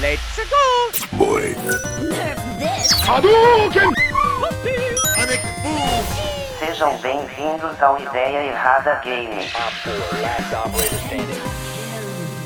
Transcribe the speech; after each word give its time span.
Let's 0.00 0.40
go! 0.48 1.18
Boy. 1.18 1.54
Nerf 2.08 2.40
this! 2.58 2.90
Hadouken! 3.04 3.92
Sejam 6.58 6.96
bem-vindos 7.02 7.82
ao 7.82 8.00
Ideia 8.00 8.46
Errada 8.46 8.94
Game. 9.04 9.46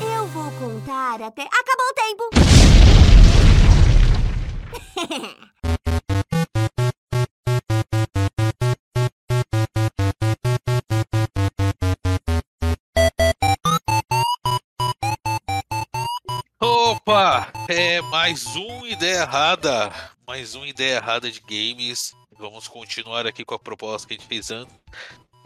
Eu 0.01 0.27
vou 0.27 0.51
contar 0.59 1.21
até. 1.21 1.43
Acabou 1.43 1.87
o 1.87 1.93
tempo! 1.93 2.29
É 17.67 17.99
mais 18.01 18.45
um 18.55 18.85
Ideia 18.85 19.21
Errada. 19.21 19.91
Mais 20.27 20.53
um 20.53 20.63
Ideia 20.63 20.97
Errada 20.97 21.31
de 21.31 21.39
Games. 21.39 22.13
Vamos 22.37 22.67
continuar 22.67 23.25
aqui 23.25 23.43
com 23.43 23.55
a 23.55 23.59
proposta 23.59 24.07
que 24.07 24.13
a 24.13 24.17
gente 24.17 24.27
fez 24.27 24.51
antes. 24.51 24.75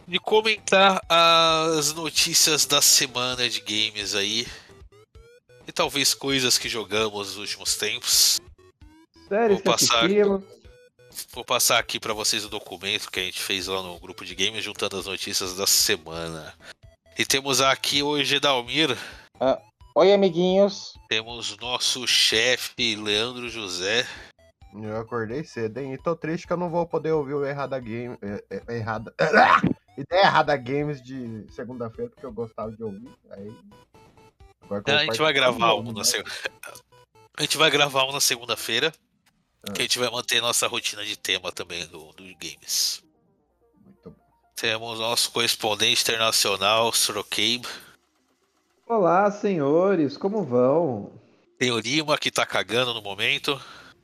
De 0.06 0.18
comentar 0.18 1.00
as 1.08 1.94
notícias 1.94 2.66
da 2.66 2.82
semana 2.82 3.48
de 3.48 3.60
games 3.60 4.14
aí. 4.14 4.46
E 5.66 5.72
talvez 5.72 6.12
coisas 6.12 6.58
que 6.58 6.68
jogamos 6.68 7.28
nos 7.28 7.36
últimos 7.38 7.76
tempos. 7.76 8.38
Sério, 9.26 9.56
Vou 9.56 9.62
passar. 9.62 10.08
Vou 11.32 11.44
passar 11.44 11.78
aqui 11.78 11.98
pra 11.98 12.12
vocês 12.12 12.44
o 12.44 12.50
documento 12.50 13.10
que 13.10 13.20
a 13.20 13.24
gente 13.24 13.40
fez 13.40 13.66
lá 13.66 13.82
no 13.82 13.98
grupo 13.98 14.26
de 14.26 14.34
games, 14.34 14.62
juntando 14.62 14.98
as 14.98 15.06
notícias 15.06 15.56
da 15.56 15.66
semana. 15.66 16.54
E 17.18 17.24
temos 17.24 17.62
aqui 17.62 18.02
hoje 18.02 18.36
Edalmir. 18.36 18.96
Oi, 19.92 20.12
amiguinhos. 20.12 20.94
Temos 21.08 21.56
nosso 21.56 22.06
chefe 22.06 22.94
Leandro 22.94 23.48
José. 23.48 24.06
Eu 24.72 24.96
acordei 24.96 25.42
cedo, 25.42 25.78
hein? 25.78 25.94
E 25.94 25.98
tô 25.98 26.14
triste 26.14 26.46
que 26.46 26.52
eu 26.52 26.56
não 26.56 26.70
vou 26.70 26.86
poder 26.86 27.10
ouvir 27.10 27.34
o 27.34 27.44
Errada 27.44 27.78
Game. 27.80 28.16
é, 28.22 28.62
é, 28.68 28.76
errada. 28.76 29.12
Ideia 29.98 30.22
Errada 30.22 30.56
Games 30.56 31.02
de 31.02 31.44
segunda-feira, 31.50 32.08
porque 32.08 32.24
eu 32.24 32.32
gostava 32.32 32.70
de 32.70 32.82
ouvir. 32.84 33.10
Aí. 33.30 33.52
A 34.86 35.04
gente 35.04 35.18
vai 35.18 35.32
gravar 35.32 35.74
um 35.74 35.92
na 35.92 36.04
segunda. 36.04 36.30
A 37.36 37.42
gente 37.42 37.56
vai 37.56 37.68
gravar 37.68 38.04
um 38.04 38.12
na 38.12 38.20
segunda-feira. 38.20 38.92
Ah. 39.64 39.72
Que 39.72 39.82
a 39.82 39.84
gente 39.84 39.98
vai 39.98 40.08
manter 40.08 40.40
nossa 40.40 40.68
rotina 40.68 41.04
de 41.04 41.16
tema 41.16 41.50
também 41.50 41.84
do, 41.88 42.12
do 42.12 42.22
games. 42.36 43.02
Muito 43.84 44.08
bom. 44.08 44.16
Temos 44.54 45.00
nosso 45.00 45.32
correspondente 45.32 46.02
internacional, 46.02 46.92
Sorokabe. 46.92 47.66
Olá, 48.94 49.30
senhores, 49.30 50.16
como 50.16 50.42
vão? 50.42 51.12
Tem 51.56 51.70
o 51.70 51.78
Lima 51.78 52.18
que 52.18 52.28
tá 52.28 52.44
cagando 52.44 52.92
no 52.92 53.00
momento. 53.00 53.56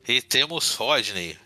E 0.07 0.23
temos 0.23 0.77
Rodney. 0.77 1.37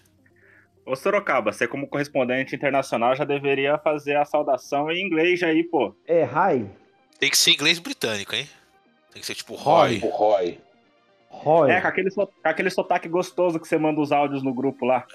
Ô 0.85 0.95
Sorocaba, 0.95 1.51
você 1.51 1.67
como 1.67 1.89
correspondente 1.89 2.55
internacional 2.55 3.17
já 3.17 3.25
deveria 3.25 3.79
fazer 3.79 4.17
a 4.19 4.27
saudação 4.27 4.91
em 4.91 5.01
inglês 5.07 5.43
aí, 5.43 5.65
pô. 5.65 5.95
É, 6.07 6.25
hi, 6.25 6.67
Tem 7.19 7.31
que 7.31 7.39
ser 7.39 7.53
inglês 7.53 7.79
britânico, 7.79 8.35
hein? 8.35 8.47
Tem 9.11 9.21
que 9.23 9.27
ser 9.27 9.35
tipo 9.35 9.55
Roy. 9.55 10.01
O 10.05 10.09
Roy. 10.11 10.61
Roy. 11.31 11.71
É, 11.71 11.81
com 11.81 11.89
aquele, 11.89 12.11
so- 12.11 12.27
com 12.27 12.33
aquele 12.49 12.69
sotaque 12.69 13.09
gostoso 13.09 13.59
que 13.59 13.67
você 13.67 13.79
manda 13.79 14.03
os 14.03 14.13
áudios 14.13 14.43
no 14.43 14.53
grupo 14.53 14.85
lá. 14.85 15.07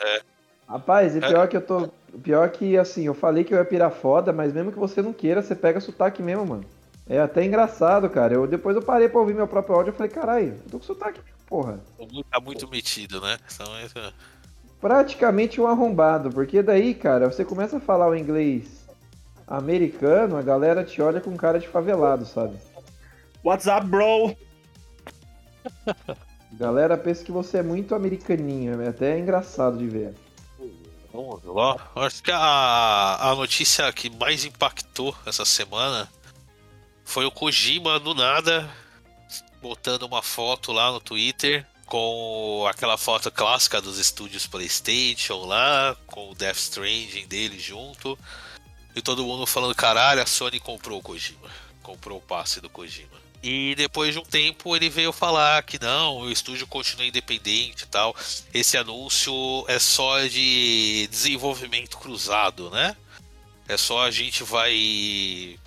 Rapaz, 0.68 1.16
e 1.16 1.20
pior 1.20 1.48
que 1.48 1.58
eu 1.58 1.62
tô. 1.62 1.90
Pior 2.24 2.50
que 2.50 2.76
assim, 2.76 3.06
eu 3.06 3.14
falei 3.14 3.44
que 3.44 3.54
eu 3.54 3.60
ia 3.60 3.66
pirar 3.66 3.92
foda, 3.92 4.34
mas 4.34 4.52
mesmo 4.52 4.72
que 4.72 4.80
você 4.80 5.00
não 5.00 5.14
queira, 5.14 5.44
você 5.44 5.54
pega 5.54 5.80
sotaque 5.80 6.24
mesmo, 6.24 6.44
mano. 6.44 6.66
É 7.08 7.20
até 7.20 7.44
engraçado, 7.46 8.10
cara. 8.10 8.34
Eu, 8.34 8.48
depois 8.48 8.76
eu 8.76 8.82
parei 8.82 9.08
pra 9.08 9.20
ouvir 9.20 9.36
meu 9.36 9.48
próprio 9.48 9.76
áudio 9.76 9.92
e 9.94 9.96
falei, 9.96 10.12
caralho, 10.12 10.60
eu 10.66 10.72
tô 10.72 10.80
com 10.80 10.86
sotaque, 10.86 11.20
porra. 11.48 11.80
Tá 12.32 12.40
muito 12.40 12.68
metido, 12.68 13.22
né? 13.22 13.38
Então, 13.54 13.68
é- 13.78 14.14
Praticamente 14.82 15.60
um 15.60 15.68
arrombado, 15.68 16.30
porque 16.30 16.62
daí, 16.62 16.94
cara, 16.94 17.32
você 17.32 17.46
começa 17.46 17.78
a 17.78 17.80
falar 17.80 18.08
o 18.08 18.16
inglês 18.16 18.86
americano, 19.48 20.38
a 20.38 20.42
galera 20.42 20.84
te 20.84 21.02
olha 21.02 21.22
com 21.22 21.36
cara 21.38 21.60
de 21.60 21.68
favelado, 21.68 22.26
sabe? 22.26 22.58
What's 23.44 23.68
up, 23.68 23.86
bro? 23.86 24.36
A 25.88 26.16
galera 26.54 26.98
pensa 26.98 27.24
que 27.24 27.32
você 27.32 27.60
é 27.60 27.64
muito 27.64 27.96
americaninho, 27.96 28.82
é 28.82 28.90
até 28.90 29.18
engraçado 29.18 29.78
de 29.78 29.88
ver. 29.88 30.14
Vamos 31.12 31.44
lá. 31.46 31.78
Acho 31.96 32.22
que 32.22 32.32
a, 32.32 33.32
a 33.32 33.36
notícia 33.36 33.92
que 33.94 34.10
mais 34.10 34.44
impactou 34.44 35.16
essa 35.26 35.46
semana 35.46 36.10
foi 37.06 37.26
o 37.26 37.32
Kojima 37.32 38.00
do 38.00 38.14
nada 38.14 38.70
botando 39.62 40.04
uma 40.04 40.22
foto 40.22 40.72
lá 40.72 40.92
no 40.92 41.00
Twitter 41.00 41.66
com 41.86 42.68
aquela 42.70 42.98
foto 42.98 43.32
clássica 43.32 43.82
dos 43.82 43.98
estúdios 44.00 44.48
PlayStation 44.48 45.46
lá, 45.46 45.96
com 46.08 46.32
o 46.32 46.36
Death 46.36 46.58
Stranding 46.58 47.28
dele 47.28 47.60
junto. 47.60 48.18
E 48.96 49.02
todo 49.02 49.26
mundo 49.26 49.46
falando, 49.46 49.76
caralho, 49.76 50.22
a 50.22 50.26
Sony 50.26 50.60
comprou 50.60 51.00
o 51.00 51.02
Kojima. 51.02 51.50
Comprou 51.84 52.18
o 52.18 52.22
passe 52.22 52.60
do 52.60 52.70
Kojima. 52.70 53.24
E 53.44 53.76
depois 53.76 54.14
de 54.14 54.20
um 54.20 54.24
tempo 54.24 54.76
ele 54.76 54.90
veio 54.90 55.12
falar 55.12 55.62
que 55.62 55.80
não, 55.80 56.22
o 56.22 56.32
estúdio 56.32 56.66
continua 56.66 57.06
independente 57.06 57.84
e 57.84 57.88
tal. 57.88 58.16
Esse 58.52 58.78
anúncio 58.78 59.34
é 59.68 59.78
só 59.78 60.20
de 60.26 61.08
desenvolvimento 61.12 61.98
cruzado, 61.98 62.72
né? 62.72 62.96
É 63.68 63.78
só 63.78 64.04
a 64.04 64.12
gente 64.12 64.44
vai. 64.44 65.60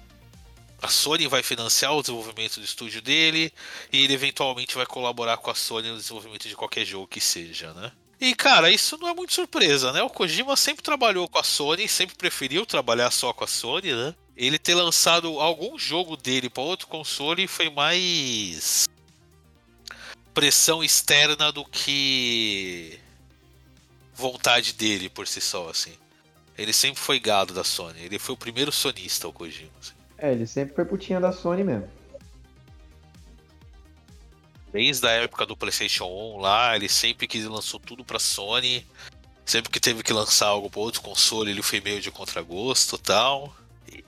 A 0.80 0.88
Sony 0.88 1.26
vai 1.26 1.42
financiar 1.42 1.92
o 1.92 2.00
desenvolvimento 2.00 2.60
do 2.60 2.64
estúdio 2.64 3.02
dele 3.02 3.52
e 3.92 4.04
ele 4.04 4.14
eventualmente 4.14 4.76
vai 4.76 4.86
colaborar 4.86 5.36
com 5.38 5.50
a 5.50 5.54
Sony 5.54 5.88
no 5.88 5.96
desenvolvimento 5.96 6.48
de 6.48 6.54
qualquer 6.54 6.84
jogo 6.84 7.08
que 7.08 7.20
seja, 7.20 7.72
né? 7.74 7.90
E 8.20 8.34
cara, 8.34 8.70
isso 8.70 8.96
não 8.98 9.08
é 9.08 9.14
muito 9.14 9.32
surpresa, 9.32 9.92
né? 9.92 10.02
O 10.02 10.10
Kojima 10.10 10.56
sempre 10.56 10.82
trabalhou 10.82 11.28
com 11.28 11.38
a 11.38 11.42
Sony, 11.42 11.88
sempre 11.88 12.16
preferiu 12.16 12.64
trabalhar 12.64 13.10
só 13.10 13.32
com 13.32 13.44
a 13.44 13.46
Sony, 13.46 13.92
né? 13.92 14.14
Ele 14.36 14.58
ter 14.58 14.74
lançado 14.74 15.40
algum 15.40 15.76
jogo 15.76 16.16
dele 16.16 16.48
para 16.48 16.62
outro 16.62 16.86
console 16.86 17.48
foi 17.48 17.70
mais 17.70 18.88
pressão 20.32 20.84
externa 20.84 21.50
do 21.50 21.64
que 21.64 23.00
vontade 24.14 24.72
dele 24.72 25.08
por 25.08 25.26
si 25.26 25.40
só, 25.40 25.68
assim. 25.68 25.94
Ele 26.56 26.72
sempre 26.72 27.00
foi 27.00 27.18
gado 27.18 27.52
da 27.52 27.64
Sony. 27.64 28.00
Ele 28.00 28.18
foi 28.18 28.34
o 28.34 28.38
primeiro 28.38 28.70
sonista, 28.70 29.26
o 29.26 29.32
Kojima. 29.32 29.70
assim. 29.80 29.97
É, 30.18 30.32
ele 30.32 30.46
sempre 30.46 30.74
foi 30.74 30.84
putinha 30.84 31.20
da 31.20 31.32
Sony 31.32 31.62
mesmo. 31.62 31.88
Desde 34.72 35.06
a 35.06 35.10
época 35.12 35.46
do 35.46 35.56
PlayStation 35.56 36.04
1 36.06 36.38
lá, 36.38 36.76
ele 36.76 36.88
sempre 36.88 37.26
que 37.26 37.40
lançou 37.44 37.80
tudo 37.80 38.04
pra 38.04 38.18
Sony. 38.18 38.86
Sempre 39.46 39.70
que 39.70 39.80
teve 39.80 40.02
que 40.02 40.12
lançar 40.12 40.48
algo 40.48 40.68
para 40.68 40.80
outro 40.80 41.00
console, 41.00 41.50
ele 41.50 41.62
foi 41.62 41.80
meio 41.80 42.00
de 42.00 42.10
contragosto 42.10 42.96
e 42.96 42.98
tal. 42.98 43.54
E, 43.90 44.04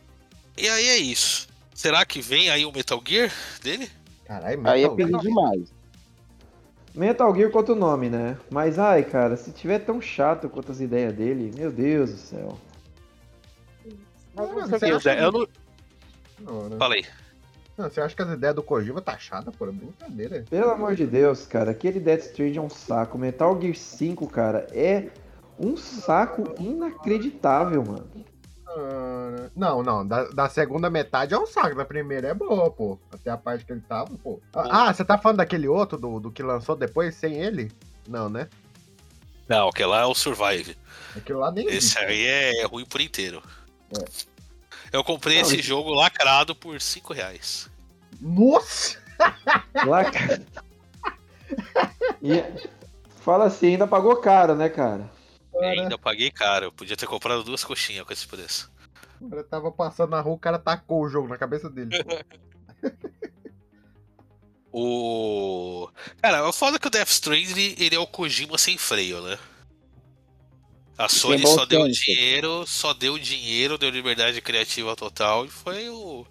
e 0.58 0.68
aí 0.68 0.88
é 0.88 0.96
isso. 0.98 1.48
Será 1.74 2.04
que 2.04 2.20
vem 2.20 2.50
aí 2.50 2.66
o 2.66 2.72
Metal 2.72 3.02
Gear 3.06 3.32
dele? 3.62 3.90
Caralho, 4.26 4.68
Aí 4.68 4.82
é 4.82 4.88
Metal 4.88 4.96
pedir 4.96 5.10
Gear. 5.10 5.22
demais. 5.22 5.72
Metal 6.94 7.34
Gear 7.34 7.50
quanto 7.50 7.72
o 7.72 7.76
nome, 7.76 8.10
né? 8.10 8.36
Mas 8.50 8.78
ai, 8.78 9.02
cara, 9.02 9.36
se 9.36 9.50
tiver 9.52 9.78
tão 9.78 9.98
chato 9.98 10.48
quanto 10.50 10.72
as 10.72 10.80
ideias 10.80 11.14
dele, 11.14 11.52
meu 11.56 11.72
Deus 11.72 12.10
do 12.10 12.18
céu. 12.18 12.58
Mano, 14.34 14.60
Eu 15.18 15.32
não 15.32 15.46
Não, 16.40 16.68
né? 16.68 16.76
falei. 16.78 17.04
Não, 17.76 17.88
você 17.88 18.00
acha 18.00 18.14
que 18.14 18.22
as 18.22 18.30
ideias 18.30 18.54
do 18.54 18.62
Kojima 18.62 19.00
tá 19.00 19.16
chata, 19.18 19.50
pô? 19.50 19.66
É 19.66 19.72
brincadeira. 19.72 20.44
Pelo 20.50 20.70
amor 20.70 20.94
de 20.94 21.06
Deus, 21.06 21.46
cara, 21.46 21.70
aquele 21.70 21.98
Death 21.98 22.26
Stranding 22.26 22.58
é 22.58 22.60
um 22.60 22.68
saco. 22.68 23.16
Metal 23.16 23.58
Gear 23.60 23.74
5, 23.74 24.26
cara, 24.28 24.66
é 24.72 25.08
um 25.58 25.76
saco 25.76 26.54
inacreditável, 26.58 27.82
mano. 27.84 28.06
Ah, 28.66 29.48
Não, 29.56 29.82
não, 29.82 30.06
da, 30.06 30.24
da 30.24 30.48
segunda 30.48 30.90
metade 30.90 31.32
é 31.34 31.38
um 31.38 31.46
saco, 31.46 31.74
da 31.74 31.84
primeira 31.84 32.28
é 32.28 32.34
boa, 32.34 32.70
pô. 32.70 32.98
Até 33.10 33.30
a 33.30 33.36
parte 33.38 33.64
que 33.64 33.72
ele 33.72 33.80
tava, 33.80 34.10
pô. 34.22 34.40
Ah, 34.52 34.88
ah, 34.88 34.94
você 34.94 35.04
tá 35.04 35.16
falando 35.16 35.38
daquele 35.38 35.66
outro, 35.66 35.98
do, 35.98 36.20
do 36.20 36.30
que 36.30 36.42
lançou 36.42 36.76
depois, 36.76 37.14
sem 37.14 37.34
ele? 37.36 37.72
Não, 38.06 38.28
né? 38.28 38.48
Não, 39.48 39.68
aquele 39.68 39.88
lá 39.88 40.02
é 40.02 40.04
o 40.06 40.14
Survive. 40.14 40.76
Aquilo 41.16 41.40
lá 41.40 41.50
nem 41.50 41.66
Esse 41.66 41.76
existe. 41.76 41.98
aí 41.98 42.24
é 42.26 42.64
ruim 42.66 42.84
por 42.84 43.00
inteiro. 43.00 43.42
É. 43.98 44.04
Eu 44.92 45.04
comprei 45.04 45.36
Não, 45.36 45.42
esse 45.42 45.56
isso- 45.60 45.68
jogo 45.68 45.92
lacrado 45.92 46.54
por 46.54 46.80
5 46.80 47.12
reais. 47.12 47.70
Nossa! 48.20 48.98
Cara. 50.12 50.42
E 52.22 52.42
fala 53.22 53.46
assim, 53.46 53.68
ainda 53.72 53.86
pagou 53.86 54.16
caro, 54.16 54.54
né, 54.54 54.68
cara? 54.68 55.10
Ainda 55.60 55.98
paguei 55.98 56.30
caro. 56.30 56.66
Eu 56.66 56.72
podia 56.72 56.96
ter 56.96 57.06
comprado 57.06 57.42
duas 57.44 57.62
coxinhas 57.64 58.04
com 58.06 58.12
esse 58.12 58.26
preço. 58.26 58.70
O 59.20 59.28
cara 59.28 59.44
tava 59.44 59.70
passando 59.70 60.10
na 60.10 60.20
rua, 60.20 60.34
o 60.34 60.38
cara 60.38 60.58
tacou 60.58 61.02
o 61.02 61.08
jogo 61.08 61.28
na 61.28 61.36
cabeça 61.38 61.68
dele. 61.68 61.90
O. 64.72 65.88
Cara, 66.22 66.48
o 66.48 66.52
foda 66.52 66.76
é 66.76 66.78
que 66.78 66.86
o 66.86 66.90
Death 66.90 67.08
Stranding 67.08 67.74
ele 67.76 67.96
é 67.96 67.98
o 67.98 68.06
Kojima 68.06 68.56
sem 68.56 68.78
freio, 68.78 69.20
né? 69.20 69.36
A 71.00 71.08
Sony 71.08 71.40
bom 71.40 71.48
só 71.48 71.64
deu 71.64 71.88
dinheiro, 71.88 72.66
só 72.66 72.92
deu 72.92 73.18
dinheiro, 73.18 73.78
deu 73.78 73.88
liberdade 73.88 74.38
criativa 74.42 74.94
total 74.94 75.46
e 75.46 75.48
foi 75.48 75.88
o, 75.88 76.26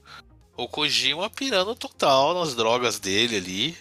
o 0.55 0.67
Kojima 0.67 1.27
pirando 1.27 1.73
total 1.73 2.35
nas 2.35 2.53
drogas 2.53 2.99
dele 2.99 3.37
ali. 3.37 3.75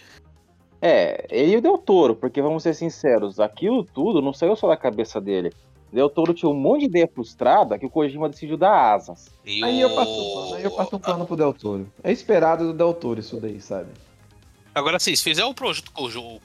É, 0.81 1.27
ele 1.29 1.51
e 1.51 1.57
o 1.57 1.61
Del 1.61 1.77
Toro, 1.77 2.15
porque 2.15 2.41
vamos 2.41 2.63
ser 2.63 2.73
sinceros, 2.73 3.39
aquilo 3.39 3.83
tudo 3.83 4.19
não 4.19 4.33
saiu 4.33 4.55
só 4.55 4.67
da 4.67 4.75
cabeça 4.75 5.21
dele. 5.21 5.53
Del 5.93 6.09
Toro 6.09 6.33
tinha 6.33 6.49
um 6.49 6.55
monte 6.55 6.79
de 6.79 6.85
ideia 6.87 7.07
frustrada 7.07 7.77
que 7.77 7.85
o 7.85 7.89
Kojima 7.91 8.27
decidiu 8.27 8.57
dar 8.57 8.95
asas. 8.95 9.29
E 9.45 9.63
Aí 9.63 9.85
o... 9.85 9.89
eu 9.89 9.95
passo 9.95 10.11
um 10.11 10.33
pano, 10.33 10.55
aí 10.55 10.63
eu 10.63 10.71
passo 10.71 10.95
um 10.95 10.99
pano 10.99 11.25
pro 11.27 11.35
Del 11.35 11.53
Toro. 11.53 11.87
É 12.03 12.11
esperado 12.11 12.65
do 12.65 12.73
Del 12.73 12.95
Toro 12.95 13.19
isso 13.19 13.39
daí, 13.39 13.61
sabe? 13.61 13.89
Agora, 14.79 14.95
assim, 14.95 15.13
se 15.13 15.21
fizer 15.21 15.43
um 15.43 15.53
projeto 15.53 15.91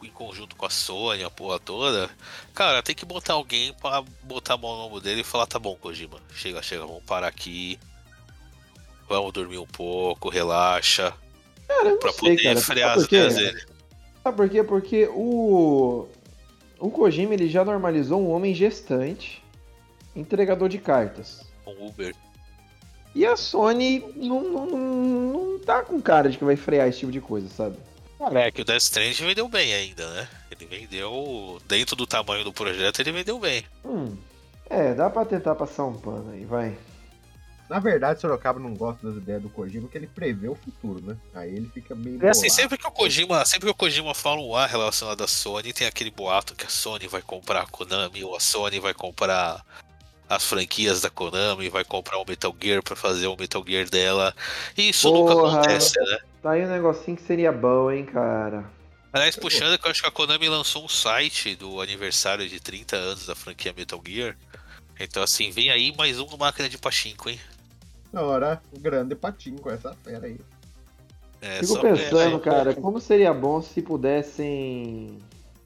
em 0.03 0.11
conjunto 0.11 0.57
com 0.57 0.67
a 0.67 0.71
Sony, 0.71 1.23
a 1.23 1.31
porra 1.31 1.61
toda, 1.61 2.11
cara, 2.53 2.83
tem 2.83 2.93
que 2.93 3.05
botar 3.05 3.35
alguém 3.35 3.73
pra 3.75 4.03
botar 4.25 4.55
a 4.55 4.57
mão 4.57 4.77
no 4.77 4.83
ombro 4.87 5.01
dele 5.01 5.21
e 5.21 5.25
falar, 5.25 5.47
tá 5.47 5.57
bom, 5.57 5.77
Kojima, 5.77 6.19
chega, 6.35 6.61
chega, 6.61 6.85
vamos 6.85 7.05
parar 7.05 7.29
aqui. 7.29 7.79
Vamos 9.09 9.33
dormir 9.33 9.59
um 9.59 9.67
pouco, 9.67 10.29
relaxa. 10.29 11.15
Cara, 11.69 11.91
eu 11.91 11.99
Pra 11.99 12.11
sei, 12.13 12.19
poder 12.31 12.43
cara. 12.43 12.61
frear 12.61 12.99
as 12.99 13.05
ideias 13.05 13.35
dele. 13.37 13.65
Sabe 14.23 14.37
por 14.37 14.49
quê? 14.49 14.65
Porque 14.65 15.09
o. 15.13 16.09
O 16.81 16.91
Kojima 16.91 17.35
ele 17.35 17.49
já 17.49 17.65
normalizou 17.65 18.21
um 18.21 18.31
homem 18.33 18.53
gestante, 18.53 19.45
entregador 20.17 20.69
de 20.69 20.79
cartas. 20.79 21.43
Um 21.65 21.87
Uber. 21.87 22.13
E 23.15 23.25
a 23.25 23.37
Sony 23.37 24.01
não, 24.17 24.43
não, 24.43 24.67
não, 24.67 25.33
não 25.33 25.59
tá 25.61 25.83
com 25.85 26.03
cara 26.03 26.29
de 26.29 26.37
que 26.37 26.45
vai 26.45 26.57
frear 26.57 26.89
esse 26.89 26.99
tipo 26.99 27.13
de 27.13 27.21
coisa, 27.21 27.49
sabe? 27.49 27.77
É 28.21 28.51
que 28.51 28.63
o 28.63 28.65
Death 28.65 28.83
Stranding 28.83 29.27
vendeu 29.27 29.49
bem 29.49 29.75
ainda, 29.75 30.09
né? 30.11 30.29
Ele 30.51 30.67
vendeu, 30.67 31.61
dentro 31.67 31.97
do 31.97 32.07
tamanho 32.07 32.45
do 32.45 32.53
projeto, 32.53 33.01
ele 33.01 33.13
vendeu 33.13 33.39
bem. 33.39 33.65
Hum. 33.85 34.17
É, 34.71 34.95
dá 34.95 35.11
pra 35.11 35.25
tentar 35.25 35.55
passar 35.55 35.85
um 35.85 35.95
pano 35.95 36.31
aí, 36.31 36.45
vai. 36.45 36.77
Na 37.69 37.79
verdade, 37.79 38.21
Sorocaba 38.21 38.61
não 38.61 38.75
gosta 38.75 39.07
das 39.07 39.17
ideias 39.17 39.43
do 39.43 39.49
Kojima 39.49 39.83
porque 39.83 39.97
ele 39.97 40.07
prevê 40.07 40.49
o 40.49 40.55
futuro, 40.55 41.01
né? 41.01 41.17
Aí 41.35 41.57
ele 41.57 41.69
fica 41.73 41.95
meio. 41.95 42.25
É 42.25 42.29
assim, 42.29 42.49
sempre 42.51 42.77
que 42.77 42.87
o 42.87 42.91
Kojima, 42.91 43.45
sempre 43.47 43.67
que 43.67 43.73
o 43.73 43.75
Kojima 43.75 44.15
fala 44.15 44.41
um 44.41 44.55
A 44.55 44.67
relacionado 44.67 45.25
à 45.25 45.27
Sony, 45.27 45.73
tem 45.73 45.87
aquele 45.87 46.11
boato 46.11 46.55
que 46.55 46.67
a 46.67 46.69
Sony 46.69 47.09
vai 47.09 47.23
comprar 47.23 47.63
a 47.63 47.67
Konami 47.67 48.23
ou 48.23 48.37
a 48.37 48.41
Sony 48.41 48.79
vai 48.81 48.93
comprar 48.93 49.65
as 50.29 50.45
franquias 50.45 51.01
da 51.01 51.11
Konami, 51.11 51.69
vai 51.69 51.85
comprar 51.85 52.19
um 52.19 52.25
Metal 52.27 52.55
Gear 52.61 52.83
pra 52.83 52.97
fazer 52.97 53.27
o 53.27 53.37
Metal 53.37 53.65
Gear 53.67 53.89
dela. 53.89 54.35
E 54.77 54.89
isso 54.91 55.13
nunca 55.13 55.35
Porra. 55.35 55.61
acontece, 55.61 55.99
né? 56.01 56.19
Tá 56.43 56.53
aí 56.53 56.65
um 56.65 56.71
negocinho 56.71 57.17
que 57.17 57.23
seria 57.23 57.53
bom, 57.53 57.91
hein, 57.91 58.05
cara. 58.05 58.65
Aliás, 59.13 59.37
puxando 59.37 59.79
que 59.79 59.87
eu 59.87 59.91
acho 59.91 60.03
que 60.03 60.09
a 60.09 60.11
Konami 60.11 60.49
lançou 60.49 60.85
um 60.85 60.89
site 60.89 61.55
do 61.55 61.81
aniversário 61.81 62.49
de 62.49 62.59
30 62.59 62.97
anos 62.97 63.27
da 63.27 63.35
franquia 63.35 63.73
Metal 63.73 64.03
Gear. 64.05 64.37
Então 64.99 65.23
assim, 65.23 65.51
vem 65.51 65.71
aí 65.71 65.95
mais 65.97 66.19
uma 66.19 66.37
máquina 66.37 66.69
de 66.69 66.79
pachinko, 66.79 67.31
hein? 67.31 67.41
Na 68.13 68.23
hora, 68.23 68.63
o 68.73 68.79
grande 68.79 69.15
patinho 69.15 69.59
com 69.59 69.71
essa 69.71 69.97
fera 70.05 70.27
aí. 70.27 70.39
É, 71.41 71.59
Fico 71.61 71.81
pensando, 71.81 72.37
é, 72.37 72.41
cara, 72.41 72.75
como 72.75 73.01
seria 73.01 73.35
bom 73.35 73.61
se 73.61 73.83
pudessem. 73.83 75.19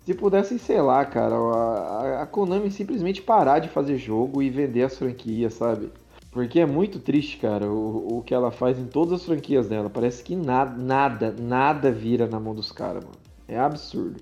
Se 0.08 0.14
pudessem, 0.14 0.56
sei 0.56 0.80
lá, 0.80 1.04
cara, 1.04 1.34
a, 1.34 2.22
a 2.22 2.26
Konami 2.26 2.70
simplesmente 2.70 3.20
parar 3.20 3.58
de 3.58 3.68
fazer 3.68 3.98
jogo 3.98 4.40
e 4.40 4.48
vender 4.48 4.84
as 4.84 4.96
franquias, 4.96 5.52
sabe? 5.52 5.92
Porque 6.30 6.60
é 6.60 6.64
muito 6.64 6.98
triste, 6.98 7.36
cara, 7.36 7.66
o, 7.66 8.16
o 8.16 8.22
que 8.22 8.32
ela 8.32 8.50
faz 8.50 8.78
em 8.78 8.86
todas 8.86 9.12
as 9.20 9.26
franquias 9.26 9.68
dela. 9.68 9.90
Parece 9.90 10.24
que 10.24 10.34
nada, 10.34 10.74
nada, 10.82 11.30
nada 11.38 11.92
vira 11.92 12.26
na 12.26 12.40
mão 12.40 12.54
dos 12.54 12.72
caras, 12.72 13.04
mano. 13.04 13.18
É 13.46 13.58
absurdo. 13.58 14.18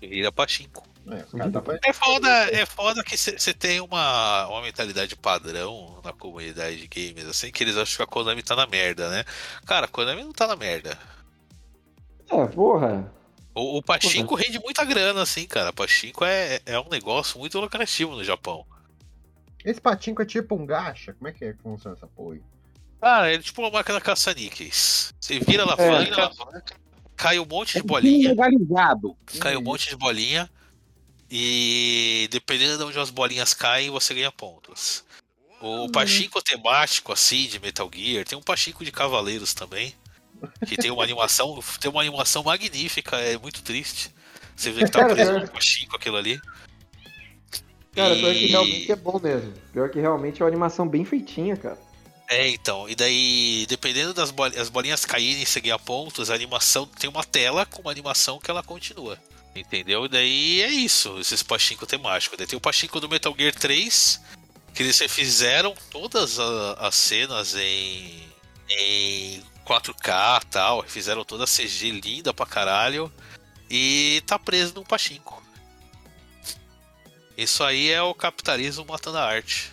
vira 0.00 0.32
pachinko. 0.32 0.82
É, 1.06 1.22
o 1.32 1.38
cara 1.38 1.50
tá 1.52 1.62
fazendo- 1.62 1.80
É 1.84 1.92
foda, 1.92 2.28
é 2.28 2.66
foda 2.66 3.04
que 3.04 3.16
você 3.16 3.54
tem 3.54 3.80
uma, 3.80 4.48
uma 4.48 4.60
mentalidade 4.62 5.14
padrão 5.14 6.00
na 6.02 6.12
comunidade 6.12 6.78
de 6.78 6.88
games, 6.88 7.28
assim, 7.28 7.52
que 7.52 7.62
eles 7.62 7.76
acham 7.76 7.98
que 7.98 8.02
a 8.02 8.06
Konami 8.12 8.42
tá 8.42 8.56
na 8.56 8.66
merda, 8.66 9.08
né? 9.08 9.22
Cara, 9.66 9.86
a 9.86 9.88
Konami 9.88 10.24
não 10.24 10.32
tá 10.32 10.48
na 10.48 10.56
merda. 10.56 10.98
É, 12.28 12.44
porra. 12.46 13.13
O, 13.54 13.78
o 13.78 13.82
Pachinko 13.82 14.34
rende 14.34 14.58
muita 14.58 14.84
grana, 14.84 15.22
assim, 15.22 15.46
cara. 15.46 15.72
Pachinko 15.72 16.24
é, 16.24 16.60
é 16.66 16.78
um 16.80 16.88
negócio 16.88 17.38
muito 17.38 17.58
lucrativo 17.60 18.12
no 18.16 18.24
Japão. 18.24 18.66
Esse 19.64 19.80
patinco 19.80 20.20
é 20.20 20.26
tipo 20.26 20.54
um 20.56 20.66
gacha? 20.66 21.14
Como 21.14 21.28
é 21.28 21.32
que 21.32 21.44
é 21.44 21.52
que 21.52 21.62
funciona 21.62 21.96
essa 21.96 22.06
porra 22.06 22.34
aí? 22.34 22.42
Cara, 23.00 23.28
ele 23.28 23.38
é 23.38 23.42
tipo 23.42 23.62
uma 23.62 23.70
máquina 23.70 24.00
caça-níqueis. 24.00 25.14
Você 25.20 25.38
vira 25.38 25.64
a 25.64 25.82
É. 25.82 25.88
alavanca, 25.88 26.64
cai 27.16 27.38
um 27.38 27.46
monte 27.46 27.74
de 27.74 27.82
bolinha, 27.82 28.30
legalizado. 28.30 29.16
cai 29.40 29.56
um 29.56 29.62
monte 29.62 29.88
de 29.88 29.96
bolinha, 29.96 30.50
e 31.30 32.28
dependendo 32.30 32.78
de 32.78 32.84
onde 32.84 32.98
as 32.98 33.10
bolinhas 33.10 33.54
caem, 33.54 33.88
você 33.90 34.14
ganha 34.14 34.30
pontos. 34.30 35.04
O 35.60 35.90
Pachinko 35.90 36.42
temático, 36.42 37.10
assim, 37.12 37.46
de 37.46 37.58
Metal 37.58 37.90
Gear, 37.92 38.24
tem 38.26 38.36
um 38.36 38.42
Pachinko 38.42 38.84
de 38.84 38.92
Cavaleiros 38.92 39.54
também. 39.54 39.94
Que 40.66 40.76
tem 40.76 40.90
uma 40.90 41.02
animação, 41.02 41.58
tem 41.80 41.90
uma 41.90 42.00
animação 42.00 42.42
magnífica, 42.42 43.16
é 43.16 43.36
muito 43.38 43.62
triste. 43.62 44.10
Você 44.56 44.70
vê 44.70 44.84
que 44.84 44.90
tá 44.90 45.04
preso 45.06 45.32
cara. 45.32 45.44
no 45.46 45.50
Pachinko 45.50 45.96
aquilo 45.96 46.16
ali. 46.16 46.40
Cara, 47.94 48.14
pior 48.16 48.32
que 48.34 48.44
E- 48.44 48.46
realmente 48.48 48.92
é 48.92 48.96
bom 48.96 49.18
mesmo. 49.20 49.52
Pior 49.72 49.88
que 49.90 50.00
realmente 50.00 50.40
é 50.42 50.44
uma 50.44 50.50
animação 50.50 50.88
bem 50.88 51.04
feitinha, 51.04 51.56
cara. 51.56 51.78
É, 52.28 52.48
então, 52.48 52.88
e 52.88 52.94
daí, 52.94 53.66
dependendo 53.68 54.14
das 54.14 54.30
bolinhas, 54.30 54.62
as 54.62 54.68
bolinhas 54.68 55.04
caírem 55.04 55.42
e 55.42 55.46
você 55.46 55.60
ganhar 55.60 55.78
pontos, 55.78 56.30
a 56.30 56.34
animação 56.34 56.86
tem 56.86 57.08
uma 57.08 57.22
tela 57.22 57.66
com 57.66 57.82
uma 57.82 57.90
animação 57.90 58.38
que 58.38 58.50
ela 58.50 58.62
continua. 58.62 59.18
Entendeu? 59.54 60.06
E 60.06 60.08
daí 60.08 60.62
é 60.62 60.68
isso, 60.68 61.18
esses 61.20 61.42
pachinko 61.42 61.86
temáticos. 61.86 62.36
Daí 62.36 62.46
tem 62.46 62.56
o 62.56 62.60
pachinko 62.60 62.98
do 62.98 63.08
Metal 63.08 63.32
Gear 63.38 63.54
3, 63.54 64.20
que 64.74 64.82
eles 64.82 64.98
fizeram 65.08 65.74
todas 65.90 66.40
a- 66.40 66.72
as 66.80 66.94
cenas 66.96 67.54
em, 67.54 68.24
em 68.70 69.42
4K 69.64 70.42
e 70.42 70.46
tal, 70.46 70.82
fizeram 70.82 71.24
toda 71.24 71.44
a 71.44 71.46
CG 71.46 71.90
linda 71.90 72.32
pra 72.32 72.46
caralho, 72.46 73.12
e 73.70 74.22
tá 74.26 74.38
preso 74.38 74.74
no 74.74 74.84
pachinko. 74.84 75.42
Isso 77.36 77.64
aí 77.64 77.90
é 77.90 78.00
o 78.00 78.14
capitalismo 78.14 78.84
matando 78.84 79.18
a 79.18 79.24
arte. 79.24 79.72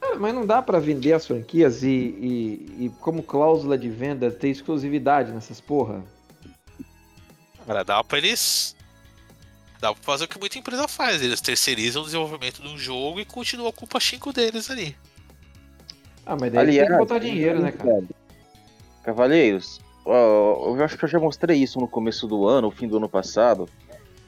Cara, 0.00 0.16
mas 0.16 0.34
não 0.34 0.46
dá 0.46 0.62
pra 0.62 0.78
vender 0.78 1.12
as 1.12 1.26
franquias 1.26 1.82
e, 1.82 1.88
e, 1.88 2.86
e 2.86 2.92
como 3.00 3.22
cláusula 3.22 3.76
de 3.76 3.88
venda 3.88 4.30
ter 4.30 4.48
exclusividade 4.48 5.32
nessas 5.32 5.60
porra? 5.60 6.02
Cara, 7.66 7.84
dá 7.84 8.02
pra 8.02 8.18
eles. 8.18 8.74
Dá 9.80 9.92
pra 9.92 10.02
fazer 10.02 10.24
o 10.24 10.28
que 10.28 10.38
muita 10.38 10.58
empresa 10.58 10.88
faz. 10.88 11.22
Eles 11.22 11.40
terceirizam 11.40 12.02
o 12.02 12.04
desenvolvimento 12.04 12.62
de 12.62 12.68
um 12.68 12.78
jogo 12.78 13.20
e 13.20 13.24
continuam 13.24 13.70
com 13.70 13.84
o 13.84 13.88
pachinko 13.88 14.32
deles 14.32 14.70
ali. 14.70 14.96
Ah, 16.26 16.36
mas 16.38 16.52
daí 16.52 16.78
tem 16.78 16.86
que 16.86 16.96
botar 16.96 17.18
dinheiro, 17.18 17.60
né, 17.60 17.70
cara? 17.70 18.02
Cavaleiros, 19.12 19.80
ó, 20.04 20.76
eu 20.76 20.84
acho 20.84 20.98
que 20.98 21.04
eu 21.04 21.08
já 21.08 21.18
mostrei 21.18 21.56
isso 21.56 21.80
no 21.80 21.88
começo 21.88 22.26
do 22.26 22.46
ano, 22.46 22.68
no 22.68 22.70
fim 22.70 22.86
do 22.86 22.98
ano 22.98 23.08
passado. 23.08 23.66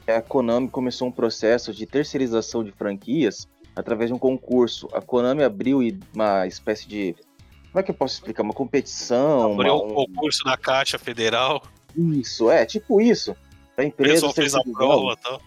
A 0.08 0.22
Konami 0.22 0.68
começou 0.70 1.06
um 1.08 1.12
processo 1.12 1.70
de 1.74 1.84
terceirização 1.86 2.64
de 2.64 2.72
franquias 2.72 3.46
através 3.76 4.08
de 4.08 4.14
um 4.14 4.18
concurso. 4.18 4.88
A 4.94 5.00
Konami 5.02 5.42
abriu 5.44 5.80
uma 6.14 6.46
espécie 6.46 6.88
de. 6.88 7.14
Como 7.70 7.78
é 7.78 7.82
que 7.82 7.90
eu 7.90 7.94
posso 7.94 8.14
explicar? 8.14 8.42
Uma 8.42 8.54
competição. 8.54 9.52
Abriu 9.52 9.74
uma- 9.76 9.84
um 9.84 9.94
concurso 10.06 10.44
na 10.46 10.56
Caixa 10.56 10.98
Federal, 10.98 11.62
Isso, 11.94 12.50
é, 12.50 12.64
tipo 12.64 13.00
isso. 13.02 13.36
O 13.76 13.82
empresa. 13.82 14.14
pessoal 14.14 14.32
fez 14.32 14.54
a 14.54 14.62
prova 14.62 15.12
e 15.12 15.16
tal. 15.22 15.40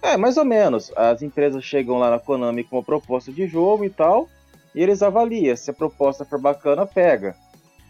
É, 0.00 0.16
mais 0.16 0.38
ou 0.38 0.44
menos. 0.44 0.90
As 0.96 1.20
empresas 1.20 1.62
chegam 1.62 1.98
lá 1.98 2.08
na 2.10 2.18
Konami 2.18 2.64
com 2.64 2.76
uma 2.76 2.82
proposta 2.82 3.30
de 3.30 3.46
jogo 3.46 3.84
e 3.84 3.90
tal, 3.90 4.26
e 4.74 4.82
eles 4.82 5.02
avaliam. 5.02 5.54
Se 5.54 5.70
a 5.70 5.74
proposta 5.74 6.24
for 6.24 6.40
bacana, 6.40 6.86
pega. 6.86 7.36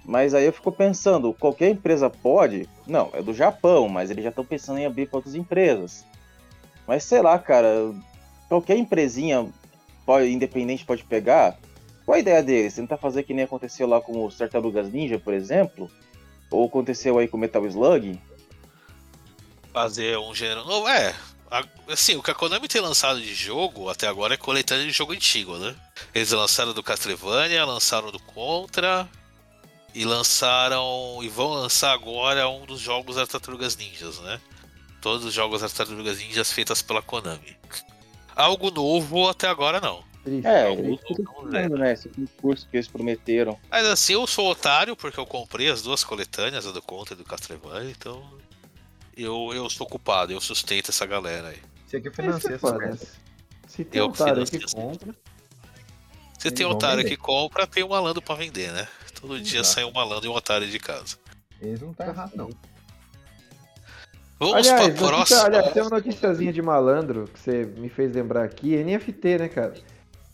Mas 0.04 0.34
aí 0.34 0.44
eu 0.44 0.52
fico 0.52 0.72
pensando, 0.72 1.32
qualquer 1.32 1.70
empresa 1.70 2.10
pode? 2.10 2.68
Não, 2.86 3.10
é 3.12 3.22
do 3.22 3.32
Japão, 3.32 3.88
mas 3.88 4.10
eles 4.10 4.24
já 4.24 4.30
estão 4.30 4.44
pensando 4.44 4.78
em 4.78 4.86
abrir 4.86 5.06
para 5.06 5.18
outras 5.18 5.34
empresas. 5.34 6.04
Mas 6.86 7.04
sei 7.04 7.22
lá, 7.22 7.38
cara, 7.38 7.94
qualquer 8.48 8.76
empresinha 8.76 9.48
pode- 10.04 10.28
independente 10.32 10.84
pode 10.84 11.04
pegar. 11.04 11.56
Qual 12.04 12.16
a 12.16 12.18
ideia 12.18 12.42
deles? 12.42 12.74
Tentar 12.74 12.96
fazer 12.96 13.22
que 13.22 13.32
nem 13.32 13.44
aconteceu 13.44 13.86
lá 13.86 14.00
com 14.00 14.26
os 14.26 14.36
Tartarugas 14.36 14.90
Ninja, 14.92 15.20
por 15.20 15.32
exemplo? 15.32 15.88
Ou 16.50 16.66
aconteceu 16.66 17.16
aí 17.18 17.28
com 17.28 17.36
o 17.36 17.40
Metal 17.40 17.64
Slug? 17.66 18.20
Fazer 19.72 20.18
um 20.18 20.34
gênero 20.34 20.64
novo. 20.64 20.88
É. 20.88 21.14
Assim, 21.88 22.16
o 22.16 22.22
que 22.22 22.30
a 22.30 22.34
Konami 22.34 22.66
tem 22.66 22.80
lançado 22.80 23.20
de 23.20 23.34
jogo 23.34 23.88
até 23.88 24.06
agora 24.08 24.34
é 24.34 24.36
coletânea 24.38 24.84
de 24.86 24.90
jogo 24.92 25.12
antigo, 25.12 25.56
né? 25.58 25.74
Eles 26.14 26.32
lançaram 26.32 26.72
do 26.72 26.82
Castlevania, 26.82 27.64
lançaram 27.64 28.10
do 28.10 28.18
Contra. 28.18 29.08
E 29.94 30.04
lançaram. 30.04 31.18
E 31.22 31.28
vão 31.28 31.50
lançar 31.50 31.92
agora 31.92 32.48
um 32.48 32.64
dos 32.64 32.80
jogos 32.80 33.16
das 33.16 33.28
Tartarugas 33.28 33.76
Ninjas, 33.76 34.18
né? 34.20 34.40
Todos 35.00 35.24
os 35.24 35.34
jogos 35.34 35.60
das 35.60 35.72
Tartarugas 35.72 36.18
Ninjas 36.18 36.52
feitas 36.52 36.80
pela 36.80 37.02
Konami. 37.02 37.56
Algo 38.34 38.70
novo 38.70 39.28
até 39.28 39.48
agora 39.48 39.80
não. 39.80 40.02
Triste. 40.24 40.46
É, 40.46 40.68
Algo 40.68 40.82
novo 40.82 41.76
né? 41.76 41.92
Esse 41.92 42.08
concurso 42.08 42.66
que 42.70 42.76
eles 42.76 42.88
prometeram. 42.88 43.58
Mas 43.70 43.84
assim, 43.86 44.14
eu 44.14 44.26
sou 44.26 44.50
otário 44.50 44.96
porque 44.96 45.18
eu 45.18 45.26
comprei 45.26 45.68
as 45.68 45.82
duas 45.82 46.04
coletâneas, 46.04 46.66
a 46.66 46.70
do 46.70 46.80
Contra 46.80 47.14
e 47.14 47.16
do 47.16 47.24
Castlevania, 47.24 47.90
então. 47.90 48.22
Eu, 49.14 49.50
eu 49.52 49.68
sou 49.68 49.86
culpado, 49.86 50.32
eu 50.32 50.40
sustento 50.40 50.88
essa 50.88 51.04
galera 51.04 51.48
aí. 51.48 51.60
Esse 51.86 51.96
aqui 51.96 52.08
é 52.08 52.10
Isso 52.10 52.20
é 52.20 52.24
financia 52.24 52.54
essa. 52.54 53.06
Se 53.66 53.84
tem 53.84 53.98
Eu 54.00 54.06
otário 54.06 54.44
que 54.46 54.60
compra. 54.74 55.14
Se 56.38 56.50
tem 56.50 56.66
um 56.66 56.70
otário 56.70 56.98
vender. 56.98 57.10
que 57.10 57.16
compra, 57.16 57.66
tem 57.66 57.84
um 57.84 57.88
malandro 57.88 58.22
pra 58.22 58.34
vender, 58.34 58.72
né? 58.72 58.88
Todo 59.22 59.40
dia 59.40 59.60
Exato. 59.60 59.74
sai 59.74 59.84
um 59.84 59.92
malandro 59.92 60.26
e 60.26 60.28
um 60.28 60.34
otário 60.34 60.66
de 60.66 60.78
casa. 60.80 61.16
Eles 61.60 61.80
não 61.80 61.94
tá 61.94 62.08
errado, 62.08 62.32
não. 62.34 62.50
Vamos 64.38 64.56
Aliás, 64.56 64.68
pra 64.74 64.88
notícia, 64.88 65.06
próxima. 65.06 65.42
aliás, 65.44 65.72
tem 65.72 65.82
uma 65.82 65.90
noticiazinha 65.90 66.52
de 66.52 66.60
malandro 66.60 67.28
que 67.32 67.38
você 67.38 67.64
me 67.64 67.88
fez 67.88 68.12
lembrar 68.12 68.42
aqui, 68.42 68.76
NFT, 68.76 69.38
né, 69.38 69.48
cara? 69.48 69.74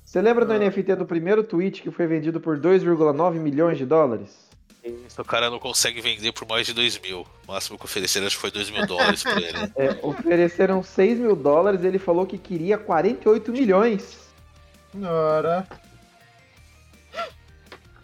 Você 0.03 0.23
lembra 0.23 0.47
do 0.47 0.55
NFT 0.55 0.97
do 0.97 1.05
primeiro 1.05 1.45
tweet 1.45 1.83
que 1.83 1.91
foi 1.91 2.07
vendido 2.07 2.41
por 2.41 2.59
2,9 2.59 3.35
milhões 3.35 3.77
de 3.77 3.85
dólares? 3.85 4.49
O 5.19 5.25
cara 5.25 5.51
não 5.51 5.59
consegue 5.59 6.01
vender 6.01 6.33
por 6.33 6.49
mais 6.49 6.67
de 6.67 6.73
2 6.73 6.99
mil. 7.01 7.27
O 7.47 7.53
máximo 7.53 7.77
que 7.79 7.85
ofereceram 7.85 8.27
acho 8.27 8.37
que 8.37 8.41
foi 8.41 8.51
2 8.51 8.71
mil 8.71 8.87
dólares 8.87 9.23
pra 9.23 9.37
ele. 9.37 9.73
É, 9.77 9.99
ofereceram 10.03 10.83
6 10.83 11.19
mil 11.19 11.37
dólares, 11.37 11.85
ele 11.85 11.99
falou 11.99 12.25
que 12.27 12.39
queria 12.39 12.79
48 12.79 13.53
milhões. 13.53 14.19
Senhora. 14.91 15.67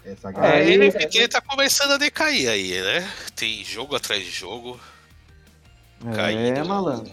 Essa 0.05 0.29
É, 0.29 0.33
galera. 0.33 0.57
Aí- 0.57 0.75
a 0.75 0.77
NFT 0.79 1.29
tá 1.29 1.41
começando 1.41 1.93
a 1.93 1.97
decair 1.99 2.49
aí, 2.49 2.81
né? 2.81 3.11
Tem 3.35 3.65
jogo 3.65 3.97
atrás 3.97 4.23
de 4.25 4.31
jogo 4.31 4.79
caindo. 6.15 6.59
É, 6.59 6.63
malandro. 6.65 7.13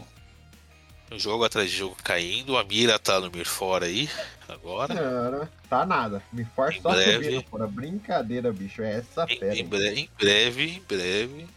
Jogo 1.17 1.43
atrás 1.43 1.69
de 1.69 1.75
jogo 1.77 1.95
caindo. 2.03 2.57
A 2.57 2.63
mira 2.63 2.97
tá 2.97 3.19
no 3.19 3.29
Mir 3.31 3.45
fora 3.45 3.85
aí 3.85 4.09
agora. 4.47 4.93
Senhora. 4.95 5.51
Tá 5.69 5.85
nada. 5.85 6.21
Me 6.31 6.45
força 6.55 6.79
só 6.81 6.91
breve. 6.91 7.41
subindo. 7.41 7.67
Brincadeira, 7.67 8.51
bicho. 8.53 8.81
É 8.81 8.97
essa 8.99 9.25
Em, 9.29 9.37
fera. 9.37 9.55
em 9.57 9.65
bre- 9.65 9.93
em 9.99 10.09
breve, 10.17 10.63
em 10.69 10.81
breve. 10.81 11.47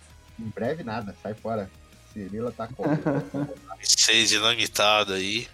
Em 0.41 0.45
breve 0.49 0.83
nada. 0.83 1.15
Sai 1.23 1.35
fora. 1.35 1.71
Cirila 2.13 2.51
tá 2.53 2.67
com. 2.69 2.83
Ser 3.83 4.25
dinamitado 4.27 5.13
aí. 5.13 5.47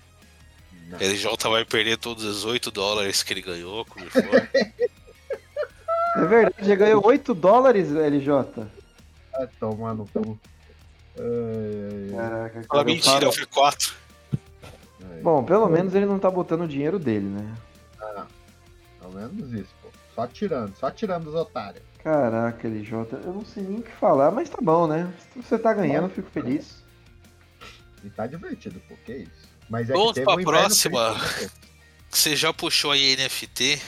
Não. 0.89 0.99
LJ 0.99 1.49
vai 1.51 1.65
perder 1.65 1.97
todos 1.99 2.25
os 2.25 2.45
8 2.45 2.71
dólares 2.71 3.23
que 3.23 3.33
ele 3.33 3.43
ganhou 3.43 3.85
com 3.85 4.01
o 4.01 4.03
Mir 4.03 4.11
fora. 4.11 4.51
É 4.55 4.89
verdade, 6.31 6.67
já 6.69 6.75
ganhou 6.75 7.05
8 7.07 7.35
dólares, 7.35 7.91
LJ. 7.93 8.67
Vai 9.33 9.47
tomar 9.59 9.95
no 9.95 10.07
cu. 10.07 10.39
Caraca, 12.17 12.61
Ah, 12.61 12.69
cara, 12.69 12.81
eu 12.81 12.85
mentira, 12.85 13.21
falo- 13.21 13.33
foi 13.33 13.47
4. 13.47 13.95
ai. 15.13 15.21
Bom, 15.21 15.45
pelo 15.45 15.69
menos 15.69 15.95
ele 15.95 16.07
não 16.07 16.19
tá 16.19 16.31
botando 16.31 16.63
o 16.63 16.69
dinheiro 16.69 16.99
dele, 16.99 17.27
né? 17.27 17.55
Pelo 19.01 19.13
menos 19.15 19.53
isso, 19.53 19.75
pô. 19.83 19.89
Só 20.15 20.27
tirando, 20.27 20.75
só 20.77 20.91
tirando 20.91 21.27
os 21.29 21.35
otários. 21.35 21.83
Caraca, 22.03 22.67
LJ, 22.69 22.93
eu 23.25 23.33
não 23.33 23.45
sei 23.45 23.63
nem 23.63 23.79
o 23.79 23.83
que 23.83 23.91
falar, 23.93 24.31
mas 24.31 24.49
tá 24.49 24.59
bom, 24.61 24.87
né? 24.87 25.13
Se 25.35 25.43
você 25.43 25.59
tá 25.59 25.73
ganhando, 25.75 26.05
eu 26.05 26.11
fico 26.11 26.31
feliz. 26.31 26.83
E 28.05 28.09
tá 28.11 28.27
divertido, 28.27 28.81
pô. 28.89 28.95
Que 29.05 29.13
isso. 29.13 29.49
Mas 29.69 29.89
é 29.91 29.93
Vamos 29.93 30.09
que 30.09 30.15
teve 30.15 30.27
pra 30.27 30.37
um 30.37 30.45
próxima. 30.45 31.15
né, 31.15 31.51
Você 32.11 32.35
já 32.35 32.53
puxou 32.53 32.91
aí 32.93 33.15
NFT. 33.17 33.81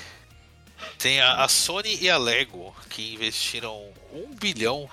Tem 0.98 1.20
a, 1.20 1.44
a 1.44 1.48
Sony 1.48 1.98
e 2.00 2.10
a 2.10 2.16
Lego 2.18 2.74
que 2.88 3.14
investiram 3.14 3.82
um 4.12 4.34
bilhão 4.34 4.88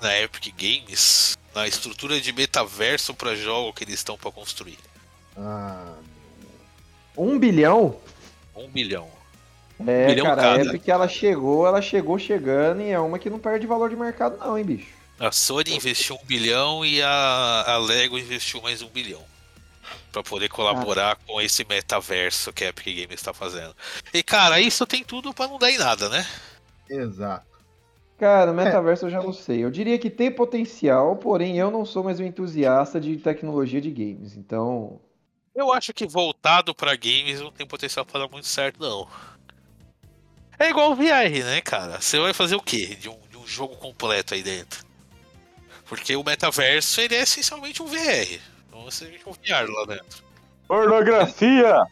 na 0.00 0.18
Epic 0.20 0.54
Games 0.56 1.36
na 1.54 1.66
estrutura 1.66 2.20
de 2.20 2.32
metaverso 2.32 3.14
para 3.14 3.34
jogo 3.34 3.72
que 3.72 3.84
eles 3.84 3.94
estão 3.94 4.16
para 4.16 4.30
construir. 4.30 4.78
Ah, 5.36 5.94
Um 7.16 7.38
bilhão? 7.38 7.96
Um 8.54 8.68
bilhão. 8.68 9.08
É, 9.86 10.06
bilhão 10.06 10.26
cara, 10.26 10.42
cada. 10.42 10.62
a 10.62 10.64
Epic 10.64 10.88
ela 10.88 11.08
chegou, 11.08 11.66
ela 11.66 11.80
chegou 11.80 12.18
chegando 12.18 12.82
e 12.82 12.90
é 12.90 12.98
uma 12.98 13.18
que 13.18 13.30
não 13.30 13.38
perde 13.38 13.66
valor 13.66 13.88
de 13.88 13.96
mercado 13.96 14.36
não, 14.38 14.58
hein, 14.58 14.64
bicho. 14.64 14.98
A 15.18 15.32
Sony 15.32 15.74
investiu 15.74 16.16
um 16.16 16.24
bilhão 16.26 16.84
e 16.84 17.02
a, 17.02 17.64
a 17.66 17.78
Lego 17.78 18.18
investiu 18.18 18.62
mais 18.62 18.82
um 18.82 18.88
bilhão. 18.88 19.22
Pra 20.12 20.22
poder 20.22 20.48
colaborar 20.48 21.16
com 21.26 21.40
esse 21.40 21.66
metaverso 21.68 22.52
que 22.52 22.64
a 22.64 22.68
Epic 22.68 22.86
Games 22.86 23.20
está 23.20 23.34
fazendo. 23.34 23.74
E 24.12 24.22
cara, 24.22 24.58
isso 24.58 24.86
tem 24.86 25.04
tudo 25.04 25.34
pra 25.34 25.46
não 25.46 25.58
dar 25.58 25.70
em 25.70 25.78
nada, 25.78 26.08
né? 26.08 26.26
exato. 26.88 27.46
Cara, 28.18 28.52
metaverso 28.52 29.06
eu 29.06 29.10
já 29.10 29.22
não 29.22 29.32
sei. 29.32 29.62
Eu 29.62 29.70
diria 29.70 29.96
que 29.98 30.10
tem 30.10 30.30
potencial, 30.30 31.14
porém 31.16 31.56
eu 31.56 31.70
não 31.70 31.84
sou 31.84 32.02
mais 32.02 32.18
um 32.18 32.24
entusiasta 32.24 33.00
de 33.00 33.16
tecnologia 33.16 33.80
de 33.80 33.90
games. 33.90 34.36
Então, 34.36 35.00
Eu 35.54 35.72
acho 35.72 35.92
que 35.92 36.06
voltado 36.06 36.74
pra 36.74 36.96
games 36.96 37.40
não 37.40 37.52
tem 37.52 37.66
potencial 37.66 38.04
pra 38.04 38.20
dar 38.20 38.28
muito 38.28 38.46
certo, 38.48 38.80
não. 38.80 39.06
É 40.58 40.68
igual 40.70 40.90
o 40.90 40.96
VR, 40.96 41.44
né, 41.44 41.60
cara? 41.60 42.00
Você 42.00 42.18
vai 42.18 42.32
fazer 42.32 42.56
o 42.56 42.60
quê 42.60 42.96
de 42.96 43.08
um, 43.08 43.18
de 43.30 43.36
um 43.36 43.46
jogo 43.46 43.76
completo 43.76 44.34
aí 44.34 44.42
dentro? 44.42 44.84
Porque 45.84 46.16
o 46.16 46.24
metaverso, 46.24 47.00
ele 47.00 47.14
é 47.14 47.22
essencialmente 47.22 47.80
um 47.80 47.86
VR. 47.86 48.40
Você 48.90 49.06
VR 49.06 49.70
lá 49.70 49.84
dentro. 49.86 50.24
Pornografia! 50.66 51.86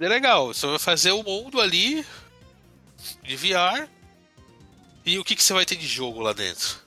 É 0.00 0.08
legal, 0.08 0.48
você 0.48 0.66
vai 0.66 0.78
fazer 0.78 1.12
o 1.12 1.22
mundo 1.22 1.60
ali 1.60 2.04
de 3.22 3.36
VR. 3.36 3.88
E 5.04 5.18
o 5.18 5.24
que, 5.24 5.34
que 5.34 5.42
você 5.42 5.52
vai 5.52 5.64
ter 5.64 5.76
de 5.76 5.86
jogo 5.86 6.20
lá 6.20 6.32
dentro? 6.32 6.78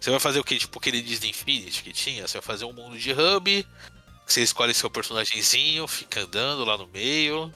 Você 0.00 0.10
vai 0.10 0.20
fazer 0.20 0.38
o 0.38 0.44
que? 0.44 0.58
Tipo 0.58 0.78
aquele 0.78 1.02
Disney 1.02 1.30
Infinity 1.30 1.82
que 1.82 1.92
tinha? 1.92 2.26
Você 2.26 2.38
vai 2.38 2.46
fazer 2.46 2.64
um 2.64 2.72
mundo 2.72 2.96
de 2.98 3.12
hub. 3.12 3.66
Você 4.26 4.42
escolhe 4.42 4.72
seu 4.72 4.90
personagemzinho, 4.90 5.86
fica 5.86 6.20
andando 6.20 6.64
lá 6.64 6.78
no 6.78 6.86
meio. 6.86 7.52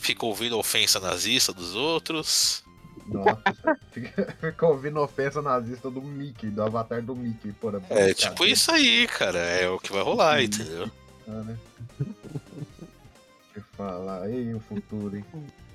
Fica 0.00 0.26
ouvindo 0.26 0.54
a 0.56 0.58
ofensa 0.58 1.00
nazista 1.00 1.52
dos 1.52 1.74
outros. 1.74 2.61
Nossa, 3.06 3.42
fica, 3.90 4.32
fica 4.40 4.66
ouvindo 4.66 5.00
ofensa 5.00 5.42
nazista 5.42 5.90
do 5.90 6.00
Mickey, 6.02 6.48
do 6.48 6.62
avatar 6.62 7.02
do 7.02 7.14
Mickey, 7.16 7.52
porra. 7.52 7.76
É 7.76 7.80
brincadeira. 7.80 8.14
tipo 8.14 8.44
isso 8.44 8.70
aí, 8.70 9.06
cara. 9.08 9.38
É 9.38 9.68
o 9.68 9.78
que 9.78 9.92
vai 9.92 10.02
rolar, 10.02 10.42
entendeu? 10.42 10.90
Ah, 11.28 11.30
né? 11.42 11.56
Deixa 11.98 13.56
eu 13.56 13.62
falar, 13.76 14.22
aí 14.22 14.54
o 14.54 14.60
futuro, 14.60 15.16
hein? 15.16 15.24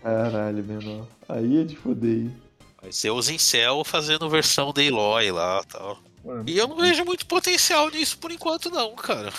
caralho, 0.01 0.63
menor. 0.63 1.05
Aí 1.27 1.61
é 1.61 1.63
de 1.63 1.75
foder, 1.75 2.09
hein? 2.09 2.37
Vai 2.81 2.91
ser 2.91 3.09
os 3.11 3.29
Incel 3.29 3.83
fazendo 3.83 4.29
versão 4.29 4.71
da 4.71 4.81
Eloy 4.83 5.31
lá 5.31 5.63
tal. 5.63 5.97
Mano, 6.23 6.43
E 6.47 6.57
eu 6.57 6.67
não 6.67 6.77
vejo 6.77 7.03
muito 7.05 7.25
potencial 7.25 7.89
nisso 7.89 8.17
por 8.17 8.31
enquanto, 8.31 8.69
não, 8.69 8.95
cara. 8.95 9.31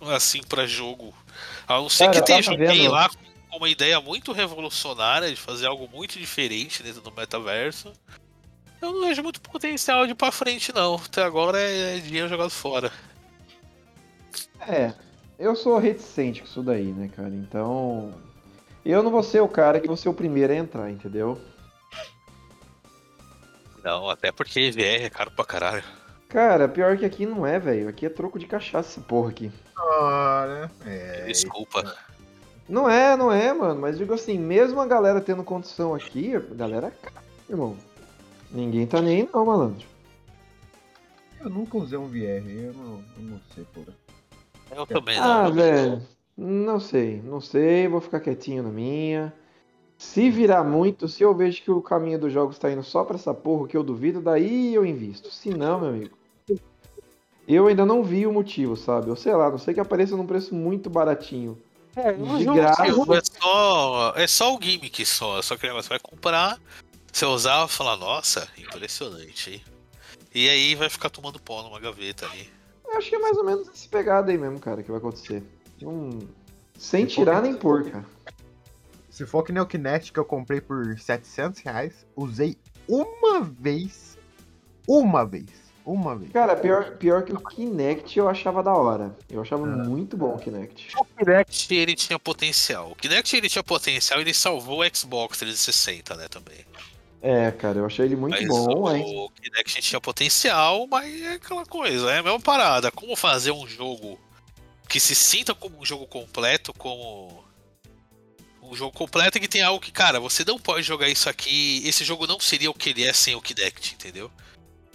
Assim, 0.00 0.40
pra 0.42 0.66
jogo. 0.66 1.14
A 1.66 1.74
não 1.74 1.88
ser 1.88 2.06
Cara, 2.10 2.22
que 2.22 2.32
alguém 2.50 2.66
vendo- 2.82 2.90
lá 2.92 3.08
com 3.08 3.16
uma 3.56 3.68
ideia 3.68 4.00
muito 4.00 4.32
revolucionária 4.32 5.30
de 5.30 5.36
fazer 5.36 5.66
algo 5.66 5.88
muito 5.88 6.18
diferente 6.18 6.82
dentro 6.82 7.00
do 7.00 7.12
metaverso. 7.12 7.92
Eu 8.80 8.92
não 8.92 9.00
vejo 9.06 9.22
muito 9.22 9.40
potencial 9.40 10.06
de 10.06 10.12
ir 10.12 10.14
pra 10.14 10.30
frente, 10.30 10.72
não. 10.74 10.96
Até 10.96 11.22
agora 11.22 11.58
é 11.58 11.98
dinheiro 11.98 12.28
jogado 12.28 12.50
fora. 12.50 12.92
É, 14.60 14.92
eu 15.38 15.54
sou 15.54 15.78
reticente 15.78 16.40
com 16.40 16.46
isso 16.46 16.62
daí, 16.62 16.92
né, 16.92 17.08
cara? 17.14 17.30
Então, 17.30 18.14
eu 18.84 19.02
não 19.02 19.10
vou 19.10 19.22
ser 19.22 19.40
o 19.40 19.48
cara 19.48 19.80
que 19.80 19.86
vou 19.86 19.96
ser 19.96 20.08
o 20.08 20.14
primeiro 20.14 20.52
a 20.52 20.56
entrar, 20.56 20.90
entendeu? 20.90 21.40
Não, 23.82 24.10
até 24.10 24.32
porque 24.32 24.70
VR 24.70 25.04
é 25.04 25.10
caro 25.10 25.30
pra 25.30 25.44
caralho. 25.44 25.84
Cara, 26.28 26.68
pior 26.68 26.96
que 26.96 27.04
aqui 27.04 27.24
não 27.24 27.46
é, 27.46 27.58
velho. 27.58 27.88
Aqui 27.88 28.04
é 28.04 28.08
troco 28.08 28.38
de 28.38 28.46
cachaça 28.46 29.00
porra 29.00 29.30
aqui. 29.30 29.52
Ora, 29.78 30.70
é, 30.84 31.26
Desculpa. 31.26 31.96
Não 32.68 32.88
é, 32.90 33.16
não 33.16 33.30
é, 33.30 33.52
mano. 33.52 33.80
Mas 33.80 33.96
digo 33.98 34.12
assim, 34.14 34.38
mesmo 34.38 34.80
a 34.80 34.86
galera 34.86 35.20
tendo 35.20 35.42
condição 35.44 35.94
aqui, 35.94 36.34
a 36.34 36.40
galera 36.40 36.88
é 36.88 36.90
cara, 36.90 37.24
irmão. 37.48 37.76
Ninguém 38.50 38.86
tá 38.86 39.00
nem 39.00 39.22
aí 39.22 39.28
não, 39.32 39.44
malandro. 39.44 39.86
eu 41.40 41.50
nunca 41.50 41.78
usei 41.78 41.98
um 41.98 42.06
VR, 42.06 42.48
eu 42.48 42.72
não, 42.74 43.04
eu 43.18 43.22
não 43.22 43.40
sei, 43.54 43.64
porra. 43.72 43.94
Eu 44.74 44.86
também 44.86 45.18
Ah, 45.18 45.44
não. 45.44 45.52
velho. 45.52 46.02
Não 46.36 46.78
sei, 46.80 47.22
não 47.22 47.40
sei, 47.40 47.88
vou 47.88 48.00
ficar 48.00 48.20
quietinho 48.20 48.62
na 48.62 48.68
minha. 48.68 49.32
Se 49.96 50.28
virar 50.28 50.62
muito, 50.62 51.08
se 51.08 51.22
eu 51.22 51.34
vejo 51.34 51.62
que 51.62 51.70
o 51.70 51.80
caminho 51.80 52.18
dos 52.18 52.30
jogos 52.32 52.58
tá 52.58 52.70
indo 52.70 52.82
só 52.82 53.02
pra 53.04 53.14
essa 53.16 53.32
porra 53.32 53.66
que 53.66 53.76
eu 53.76 53.82
duvido, 53.82 54.20
daí 54.20 54.74
eu 54.74 54.84
invisto. 54.84 55.30
Se 55.30 55.48
não, 55.50 55.80
meu 55.80 55.88
amigo. 55.88 56.16
Eu 57.48 57.68
ainda 57.68 57.86
não 57.86 58.02
vi 58.02 58.26
o 58.26 58.32
motivo, 58.32 58.76
sabe? 58.76 59.08
Eu 59.08 59.16
sei 59.16 59.32
lá, 59.34 59.48
não 59.50 59.56
sei 59.56 59.72
que 59.72 59.80
apareça 59.80 60.16
num 60.16 60.26
preço 60.26 60.54
muito 60.54 60.90
baratinho. 60.90 61.56
De 62.38 62.44
graça. 62.44 62.84
É 62.86 63.20
só, 63.40 64.12
é 64.16 64.26
só 64.26 64.54
o 64.54 64.62
gimmick 64.62 65.04
só. 65.06 65.40
Só 65.42 65.56
que 65.56 65.70
você 65.72 65.88
vai 65.88 65.98
comprar, 65.98 66.58
você 67.12 67.24
usar 67.24 67.64
e 67.66 67.68
falar, 67.68 67.96
nossa, 67.96 68.46
impressionante, 68.58 69.50
hein? 69.54 69.62
E 70.34 70.48
aí 70.48 70.74
vai 70.74 70.90
ficar 70.90 71.08
tomando 71.08 71.40
pó 71.40 71.62
numa 71.62 71.80
gaveta 71.80 72.28
aí. 72.30 72.48
Eu 72.84 72.98
acho 72.98 73.08
que 73.08 73.16
é 73.16 73.18
mais 73.18 73.36
ou 73.36 73.44
menos 73.44 73.68
essa 73.68 73.88
pegada 73.88 74.30
aí 74.30 74.38
mesmo, 74.38 74.60
cara, 74.60 74.82
que 74.82 74.90
vai 74.90 74.98
acontecer. 74.98 75.42
Não- 75.80 76.18
Sem 76.78 77.06
tirar 77.06 77.40
nem 77.42 77.54
pôr, 77.54 77.90
cara. 77.90 78.04
Se 79.10 79.24
for 79.24 79.42
que 79.42 79.50
nem 79.50 79.62
o 79.62 79.66
Kinect 79.66 80.12
que 80.12 80.18
eu 80.18 80.24
comprei 80.26 80.60
por 80.60 80.98
700 80.98 81.60
reais, 81.62 82.06
usei 82.14 82.56
uma 82.86 83.40
vez. 83.40 84.18
Uma 84.86 85.24
vez. 85.24 85.48
Uma 85.86 86.16
vez. 86.16 86.32
Cara, 86.32 86.56
pior, 86.56 86.96
pior 86.96 87.22
que 87.22 87.32
o 87.32 87.38
Kinect 87.38 88.18
eu 88.18 88.28
achava 88.28 88.60
da 88.60 88.74
hora. 88.74 89.16
Eu 89.30 89.40
achava 89.40 89.62
Ah. 89.64 89.68
muito 89.68 90.16
bom 90.16 90.34
o 90.34 90.38
Kinect. 90.38 90.88
O 90.98 91.04
Kinect 91.04 91.72
ele 91.72 91.94
tinha 91.94 92.18
potencial. 92.18 92.90
O 92.90 92.96
Kinect 92.96 93.36
ele 93.36 93.48
tinha 93.48 93.62
potencial 93.62 94.18
e 94.18 94.24
ele 94.24 94.34
salvou 94.34 94.80
o 94.80 94.96
Xbox 94.96 95.38
360, 95.38 96.16
né, 96.16 96.26
também. 96.28 96.58
É, 97.22 97.52
cara, 97.52 97.78
eu 97.78 97.86
achei 97.86 98.04
ele 98.04 98.16
muito 98.16 98.32
mas 98.36 98.48
bom, 98.48 98.82
o, 98.82 98.90
hein? 98.94 99.04
o 99.06 99.30
Kinect 99.30 99.80
tinha 99.80 100.00
potencial, 100.00 100.86
mas 100.88 101.22
é 101.22 101.34
aquela 101.34 101.64
coisa, 101.64 102.10
é 102.10 102.18
a 102.18 102.22
mesma 102.22 102.40
parada. 102.40 102.90
Como 102.90 103.14
fazer 103.14 103.52
um 103.52 103.66
jogo 103.66 104.18
que 104.88 104.98
se 104.98 105.14
sinta 105.14 105.54
como 105.54 105.80
um 105.80 105.84
jogo 105.84 106.06
completo, 106.06 106.72
como 106.74 107.44
um 108.60 108.74
jogo 108.74 108.90
completo 108.96 109.38
que 109.38 109.46
tem 109.48 109.62
algo 109.62 109.80
que, 109.80 109.92
cara, 109.92 110.18
você 110.18 110.44
não 110.44 110.58
pode 110.58 110.82
jogar 110.82 111.08
isso 111.08 111.28
aqui. 111.28 111.80
Esse 111.86 112.04
jogo 112.04 112.26
não 112.26 112.40
seria 112.40 112.70
o 112.70 112.74
que 112.74 112.90
ele 112.90 113.04
é 113.04 113.12
sem 113.12 113.36
o 113.36 113.40
Kinect, 113.40 113.94
entendeu? 113.94 114.30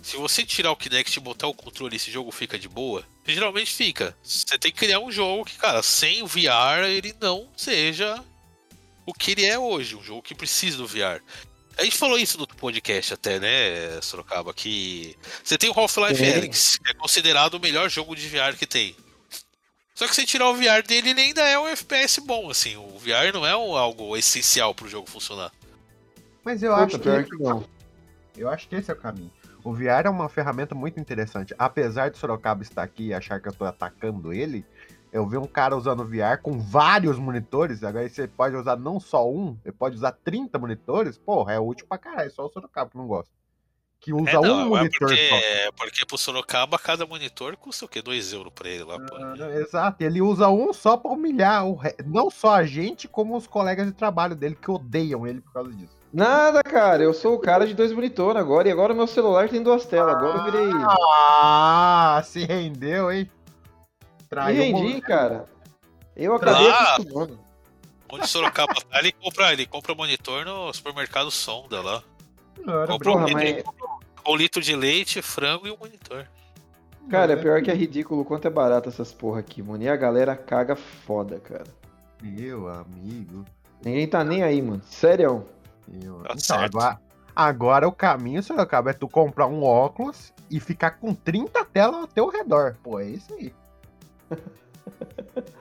Se 0.01 0.17
você 0.17 0.43
tirar 0.43 0.71
o 0.71 0.75
Kinect 0.75 1.15
e 1.17 1.21
botar 1.21 1.47
o 1.47 1.53
controle, 1.53 1.95
esse 1.95 2.09
jogo 2.11 2.31
fica 2.31 2.57
de 2.57 2.67
boa? 2.67 3.03
Geralmente 3.25 3.71
fica. 3.71 4.15
Você 4.23 4.57
tem 4.57 4.71
que 4.71 4.79
criar 4.79 4.99
um 4.99 5.11
jogo 5.11 5.45
que, 5.45 5.57
cara, 5.57 5.83
sem 5.83 6.23
o 6.23 6.27
VR 6.27 6.85
ele 6.87 7.15
não 7.21 7.47
seja 7.55 8.23
o 9.05 9.13
que 9.13 9.31
ele 9.31 9.45
é 9.45 9.57
hoje, 9.59 9.95
um 9.95 10.03
jogo 10.03 10.21
que 10.23 10.33
precisa 10.33 10.77
do 10.77 10.87
VR. 10.87 11.21
A 11.77 11.83
gente 11.83 11.97
falou 11.97 12.17
isso 12.17 12.37
no 12.37 12.47
podcast 12.47 13.13
até, 13.13 13.39
né, 13.39 14.01
Sorocaba, 14.01 14.53
que 14.53 15.15
você 15.43 15.57
tem 15.57 15.69
o 15.69 15.73
Half-Life. 15.79 16.33
Alyx, 16.33 16.77
que 16.77 16.91
é 16.91 16.93
considerado 16.95 17.53
o 17.55 17.59
melhor 17.59 17.89
jogo 17.89 18.15
de 18.15 18.27
VR 18.27 18.57
que 18.57 18.65
tem. 18.67 18.95
Só 19.93 20.07
que 20.07 20.15
se 20.15 20.25
tirar 20.25 20.49
o 20.49 20.55
VR 20.55 20.81
dele, 20.85 21.11
ele 21.11 21.21
ainda 21.21 21.41
é 21.47 21.57
um 21.59 21.67
FPS 21.67 22.19
bom, 22.21 22.49
assim. 22.49 22.75
O 22.75 22.97
VR 22.97 23.31
não 23.33 23.45
é 23.45 23.55
um- 23.55 23.75
algo 23.75 24.17
essencial 24.17 24.73
pro 24.73 24.89
jogo 24.89 25.07
funcionar. 25.09 25.51
Mas 26.43 26.63
eu 26.63 26.71
Puta, 26.71 26.83
acho 26.85 26.97
que 26.97 27.03
pior 27.03 27.23
que 27.23 27.37
não. 27.37 27.69
Eu 28.35 28.49
acho 28.49 28.67
que 28.67 28.75
esse 28.75 28.89
é 28.89 28.93
o 28.93 28.97
caminho. 28.97 29.31
O 29.63 29.73
VR 29.73 30.05
é 30.05 30.09
uma 30.09 30.27
ferramenta 30.29 30.73
muito 30.73 30.99
interessante. 30.99 31.53
Apesar 31.57 32.09
de 32.09 32.17
Sorocaba 32.17 32.63
estar 32.63 32.83
aqui 32.83 33.07
e 33.07 33.13
achar 33.13 33.39
que 33.39 33.47
eu 33.47 33.53
tô 33.53 33.63
atacando 33.65 34.33
ele, 34.33 34.65
eu 35.11 35.27
vi 35.27 35.37
um 35.37 35.45
cara 35.45 35.75
usando 35.77 36.01
o 36.01 36.07
VR 36.07 36.41
com 36.41 36.59
vários 36.59 37.17
monitores. 37.19 37.83
Agora 37.83 38.07
você 38.09 38.27
pode 38.27 38.55
usar 38.55 38.75
não 38.77 38.99
só 38.99 39.29
um, 39.29 39.55
você 39.61 39.71
pode 39.71 39.95
usar 39.95 40.13
30 40.23 40.57
monitores. 40.57 41.17
Porra, 41.17 41.53
é 41.53 41.59
útil 41.59 41.85
pra 41.87 41.97
caralho. 41.97 42.31
Só 42.31 42.45
o 42.45 42.49
Sorocaba 42.49 42.89
que 42.89 42.97
não 42.97 43.07
gosta. 43.07 43.31
Que 43.99 44.11
usa 44.11 44.31
É, 44.31 44.33
não, 44.33 44.41
um 44.71 44.77
é 44.77 44.79
monitor 44.79 45.09
porque, 45.09 45.27
só. 45.29 45.35
é 45.35 45.71
porque 45.73 46.05
pro 46.07 46.17
Sorocaba, 46.17 46.79
cada 46.79 47.05
monitor 47.05 47.55
custa 47.55 47.85
o 47.85 47.87
quê? 47.87 48.01
2 48.01 48.33
euros 48.33 48.51
pra 48.51 48.67
ele 48.67 48.83
lá, 48.83 48.97
pô. 48.99 49.15
Ah, 49.15 49.35
Exato, 49.59 50.03
ele 50.03 50.19
usa 50.23 50.49
um 50.49 50.73
só 50.73 50.97
pra 50.97 51.11
humilhar 51.11 51.63
re- 51.75 51.95
não 52.03 52.31
só 52.31 52.55
a 52.55 52.65
gente, 52.65 53.07
como 53.07 53.37
os 53.37 53.45
colegas 53.45 53.85
de 53.85 53.93
trabalho 53.93 54.35
dele 54.35 54.55
que 54.59 54.71
odeiam 54.71 55.27
ele 55.27 55.39
por 55.39 55.53
causa 55.53 55.71
disso. 55.71 56.00
Nada, 56.13 56.61
cara. 56.63 57.03
Eu 57.03 57.13
sou 57.13 57.35
o 57.35 57.39
cara 57.39 57.65
de 57.65 57.73
dois 57.73 57.91
monitores 57.93 58.39
agora. 58.39 58.67
E 58.67 58.71
agora 58.71 58.93
o 58.93 58.95
meu 58.95 59.07
celular 59.07 59.47
tem 59.49 59.63
duas 59.63 59.85
telas. 59.85 60.15
Agora 60.15 60.39
eu 60.39 60.43
virei. 60.45 60.69
Ah, 61.41 62.21
se 62.25 62.43
rendeu, 62.45 63.11
hein? 63.11 63.29
Me 64.19 64.25
Traiu 64.29 64.61
o 64.61 64.65
rendi, 64.65 64.73
momento. 64.81 65.01
cara. 65.03 65.45
Eu 66.15 66.35
acabei 66.35 66.69
Ah. 66.69 66.93
acostumando. 66.95 67.39
Onde 68.13 68.27
Sorocaba 68.27 68.73
tá, 68.73 68.99
ele 68.99 69.13
compra, 69.13 69.53
ele 69.53 69.65
compra 69.65 69.95
monitor 69.95 70.43
no 70.45 70.73
supermercado 70.73 71.31
Sonda 71.31 71.81
lá. 71.81 72.03
Ora, 72.67 72.87
Compra 72.87 73.09
um, 73.11 73.13
Porra, 73.13 73.27
litro, 73.41 73.73
mas- 73.79 74.23
um 74.27 74.35
litro 74.35 74.61
de 74.61 74.75
leite, 74.75 75.21
frango 75.21 75.65
e 75.65 75.71
um 75.71 75.77
monitor. 75.77 76.27
Cara, 77.09 77.33
é 77.33 77.35
pior 77.37 77.61
que 77.61 77.71
é 77.71 77.73
ridículo 77.73 78.21
o 78.21 78.25
quanto 78.25 78.45
é 78.47 78.49
barato 78.51 78.89
essas 78.89 79.11
porra 79.13 79.39
aqui, 79.39 79.63
mano. 79.63 79.81
E 79.83 79.89
a 79.89 79.95
galera 79.95 80.35
caga 80.35 80.75
foda, 80.75 81.39
cara. 81.39 81.63
Meu 82.21 82.67
amigo. 82.67 83.45
Ninguém 83.83 84.07
tá 84.07 84.23
nem 84.25 84.43
aí, 84.43 84.61
mano. 84.61 84.81
Sério. 84.85 85.45
Meu- 85.87 86.17
Tá 86.19 86.33
Então, 86.33 86.39
certo. 86.39 86.77
agora, 86.77 87.01
agora 87.35 87.87
o 87.87 87.91
caminho, 87.91 88.41
Sorocaba, 88.43 88.91
é 88.91 88.93
tu 88.93 89.07
comprar 89.07 89.47
um 89.47 89.63
óculos 89.63 90.33
e 90.49 90.59
ficar 90.59 90.91
com 90.91 91.13
30 91.13 91.63
telas 91.65 92.01
ao 92.01 92.07
teu 92.07 92.29
redor. 92.29 92.77
Pô, 92.83 92.99
é 92.99 93.09
isso 93.09 93.33
aí. 93.33 93.53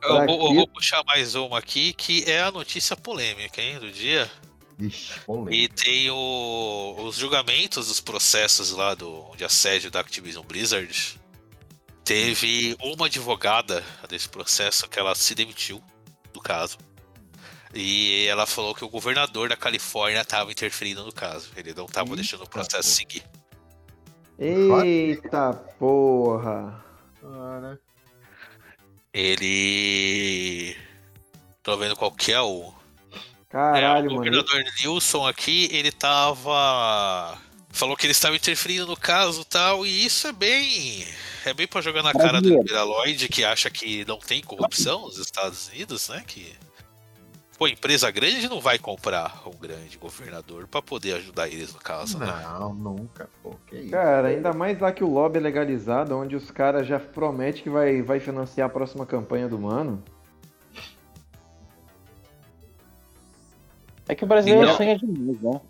Eu 0.00 0.24
vou, 0.26 0.48
eu 0.50 0.54
vou 0.54 0.68
puxar 0.68 1.02
mais 1.04 1.34
uma 1.34 1.58
aqui, 1.58 1.92
que 1.92 2.22
é 2.30 2.40
a 2.40 2.52
notícia 2.52 2.96
polêmica, 2.96 3.60
hein, 3.60 3.80
do 3.80 3.90
dia. 3.90 4.30
Ixi, 4.78 5.18
polêmica. 5.26 5.56
E 5.56 5.68
tem 5.68 6.08
o- 6.08 6.94
os 7.00 7.16
julgamentos 7.16 7.88
dos 7.88 8.00
processos 8.00 8.70
lá 8.70 8.94
do, 8.94 9.34
de 9.36 9.44
assédio 9.44 9.90
da 9.90 9.98
Activision 9.98 10.44
Blizzard. 10.46 11.20
Teve 12.04 12.76
uma 12.80 13.06
advogada 13.06 13.82
desse 14.08 14.28
processo 14.28 14.88
que 14.88 15.00
ela 15.00 15.16
se 15.16 15.34
demitiu 15.34 15.82
do 16.32 16.40
caso. 16.40 16.78
E 17.74 18.26
ela 18.26 18.46
falou 18.46 18.74
que 18.74 18.84
o 18.84 18.88
governador 18.88 19.48
da 19.48 19.56
Califórnia 19.56 20.20
estava 20.20 20.50
interferindo 20.50 21.04
no 21.04 21.12
caso. 21.12 21.50
Ele 21.56 21.74
não 21.74 21.84
estava 21.84 22.14
deixando 22.16 22.44
o 22.44 22.48
processo 22.48 22.88
seguir. 22.88 23.22
Eita 24.38 25.52
porra. 25.78 26.84
Ora. 27.22 27.78
Ele. 29.12 30.76
Tô 31.62 31.76
vendo 31.76 31.96
qual 31.96 32.12
que 32.12 32.32
é 32.32 32.40
o. 32.40 32.72
Caralho, 33.48 34.10
é, 34.10 34.12
o 34.12 34.14
mano. 34.14 34.16
governador 34.16 34.64
Nilson 34.80 35.26
aqui, 35.26 35.68
ele 35.72 35.90
tava. 35.90 37.38
Falou 37.70 37.96
que 37.96 38.06
ele 38.06 38.12
estava 38.12 38.36
interferindo 38.36 38.86
no 38.86 38.96
caso 38.96 39.42
e 39.42 39.44
tal, 39.44 39.86
e 39.86 40.04
isso 40.04 40.26
é 40.26 40.32
bem. 40.32 41.06
É 41.44 41.52
bem 41.52 41.66
pra 41.66 41.80
jogar 41.80 42.02
na 42.02 42.12
cara 42.12 42.40
do 42.40 42.48
Brasileiro. 42.48 42.62
Libera 42.62 42.84
Lloyd, 42.84 43.28
que 43.28 43.44
acha 43.44 43.70
que 43.70 44.04
não 44.04 44.18
tem 44.18 44.42
corrupção 44.42 45.02
nos 45.02 45.18
Estados 45.18 45.68
Unidos, 45.68 46.08
né? 46.08 46.22
Que. 46.26 46.54
Pô, 47.58 47.66
empresa 47.66 48.08
grande 48.08 48.48
não 48.48 48.60
vai 48.60 48.78
comprar 48.78 49.42
um 49.44 49.58
grande 49.58 49.98
governador 49.98 50.68
pra 50.68 50.80
poder 50.80 51.14
ajudar 51.14 51.48
eles 51.48 51.74
no 51.74 51.80
caso, 51.80 52.16
né? 52.16 52.26
Não, 52.44 52.72
nunca, 52.72 53.28
pô. 53.42 53.56
Que 53.66 53.78
isso. 53.78 53.90
Cara, 53.90 54.28
ainda 54.28 54.52
mais 54.52 54.78
lá 54.78 54.92
que 54.92 55.02
o 55.02 55.10
lobby 55.12 55.38
é 55.38 55.40
legalizado, 55.40 56.16
onde 56.16 56.36
os 56.36 56.52
caras 56.52 56.86
já 56.86 57.00
prometem 57.00 57.64
que 57.64 57.68
vai, 57.68 58.00
vai 58.00 58.20
financiar 58.20 58.68
a 58.68 58.72
próxima 58.72 59.04
campanha 59.04 59.48
do 59.48 59.58
mano. 59.58 60.00
É 64.08 64.14
que 64.14 64.22
o 64.22 64.28
brasileiro 64.28 64.68
Não. 64.68 64.76
sonha 64.76 64.96
demais, 64.96 65.40
né? 65.42 65.60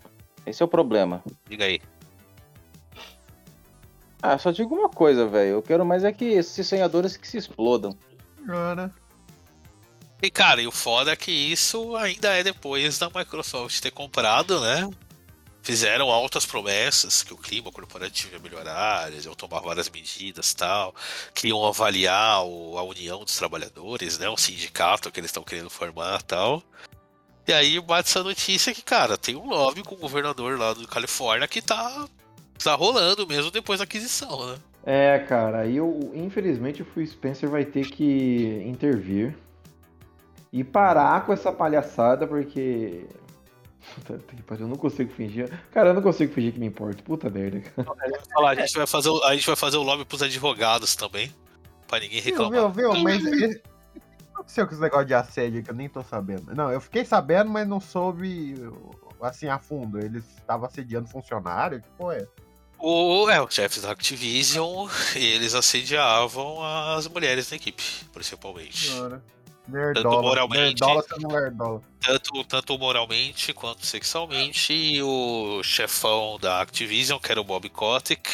Esse 0.45 0.61
é 0.61 0.65
o 0.65 0.69
problema. 0.69 1.23
Diga 1.49 1.65
aí. 1.65 1.81
Ah, 4.21 4.37
só 4.37 4.51
digo 4.51 4.75
uma 4.75 4.89
coisa, 4.89 5.27
velho. 5.27 5.53
Eu 5.53 5.61
quero 5.63 5.83
mais 5.83 6.03
é 6.03 6.11
que 6.11 6.25
esses 6.25 6.67
sonhadores 6.67 7.17
que 7.17 7.27
se 7.27 7.37
explodam. 7.37 7.97
Ora. 8.47 8.93
E 10.21 10.29
cara, 10.29 10.61
e 10.61 10.67
o 10.67 10.71
foda 10.71 11.11
é 11.11 11.15
que 11.15 11.31
isso 11.31 11.95
ainda 11.95 12.29
é 12.33 12.43
depois 12.43 12.97
da 12.99 13.09
Microsoft 13.09 13.79
ter 13.79 13.91
comprado, 13.91 14.59
né? 14.59 14.89
Fizeram 15.61 16.09
altas 16.09 16.45
promessas 16.45 17.21
que 17.23 17.33
o 17.33 17.37
clima 17.37 17.71
corporativo 17.71 18.33
ia 18.33 18.39
melhorar, 18.39 19.09
eles 19.11 19.25
iam 19.25 19.33
tomar 19.35 19.59
várias 19.61 19.89
medidas 19.89 20.53
tal, 20.53 20.93
que 21.33 21.47
iam 21.47 21.65
avaliar 21.65 22.43
o- 22.43 22.77
a 22.77 22.83
união 22.83 23.23
dos 23.23 23.35
trabalhadores, 23.37 24.17
né? 24.17 24.27
O 24.29 24.37
sindicato 24.37 25.11
que 25.11 25.19
eles 25.19 25.29
estão 25.29 25.43
querendo 25.43 25.69
formar 25.69 26.21
tal. 26.23 26.63
E 27.47 27.53
aí 27.53 27.79
bate 27.79 28.09
essa 28.09 28.23
notícia 28.23 28.73
que, 28.73 28.81
cara, 28.81 29.17
tem 29.17 29.35
um 29.35 29.47
lobby 29.47 29.83
com 29.83 29.95
o 29.95 29.99
governador 29.99 30.57
lá 30.59 30.73
do 30.73 30.87
Califórnia 30.87 31.47
que 31.47 31.61
tá, 31.61 32.07
tá 32.61 32.75
rolando 32.75 33.25
mesmo 33.27 33.51
depois 33.51 33.79
da 33.79 33.85
aquisição, 33.85 34.47
né? 34.47 34.57
É, 34.85 35.19
cara, 35.19 35.61
aí 35.61 35.77
eu, 35.77 36.11
infelizmente 36.15 36.81
o 36.81 36.85
Phil 36.85 37.05
Spencer 37.05 37.49
vai 37.49 37.65
ter 37.65 37.89
que 37.89 38.63
intervir 38.65 39.35
e 40.51 40.63
parar 40.63 41.25
com 41.25 41.33
essa 41.33 41.51
palhaçada, 41.51 42.25
porque. 42.27 43.05
Puta 43.95 44.19
que 44.35 44.43
pariu, 44.43 44.65
eu 44.65 44.69
não 44.69 44.75
consigo 44.75 45.11
fingir. 45.13 45.49
Cara, 45.71 45.89
eu 45.89 45.93
não 45.93 46.01
consigo 46.01 46.33
fingir 46.33 46.53
que 46.53 46.59
me 46.59 46.67
importa. 46.67 47.01
Puta 47.01 47.29
merda. 47.29 47.61
Falar, 48.33 48.51
a 48.51 48.55
gente 48.55 48.77
vai 48.77 48.85
fazer, 48.85 49.09
o- 49.09 49.23
a 49.23 49.33
gente 49.33 49.47
vai 49.47 49.55
fazer 49.55 49.77
o 49.77 49.83
lobby 49.83 50.05
pros 50.05 50.21
advogados 50.21 50.95
também, 50.95 51.33
pra 51.87 51.99
ninguém 51.99 52.21
Viu, 52.21 52.31
reclamar. 52.33 52.71
viu, 52.71 52.91
viu? 52.93 53.03
Mas 53.03 53.23
esse... 53.25 53.45
o 53.45 53.49
que 53.49 53.61
aconteceu 54.33 54.67
com 54.67 54.73
esse 54.73 54.81
negócio 54.81 55.05
de 55.05 55.13
assédio 55.13 55.63
que 55.63 55.71
eu 55.71 55.75
nem 55.75 55.87
tô 55.89 56.03
sabendo? 56.03 56.53
Não, 56.53 56.71
eu 56.71 56.81
fiquei 56.81 57.03
sabendo, 57.05 57.49
mas 57.49 57.67
não 57.67 57.79
soube 57.79 58.55
assim 59.21 59.47
a 59.47 59.57
fundo. 59.57 59.97
Eles 59.97 60.23
estavam 60.37 60.67
assediando 60.67 61.07
funcionário? 61.07 61.81
Que 61.81 61.89
porra 61.97 62.15
é? 62.17 62.27
O, 62.81 63.29
é, 63.29 63.41
os 63.41 63.53
chefes 63.53 63.81
da 63.81 63.91
Activision, 63.91 64.87
eles 65.15 65.53
assediavam 65.55 66.63
as 66.63 67.07
mulheres 67.07 67.49
da 67.49 67.55
equipe, 67.55 67.83
principalmente. 68.13 68.91
Nerdola. 69.71 70.21
moralmente. 70.21 70.81
Nerdola 70.81 71.03
sendo 71.03 71.27
nerdola. 71.27 71.81
Tanto, 71.99 72.43
tanto 72.45 72.77
moralmente 72.77 73.53
quanto 73.53 73.85
sexualmente. 73.85 74.73
E 74.73 75.01
o 75.01 75.61
chefão 75.63 76.37
da 76.39 76.61
Activision, 76.61 77.19
que 77.19 77.31
era 77.31 77.41
o 77.41 77.43
Bob 77.43 77.67
Kotick, 77.69 78.29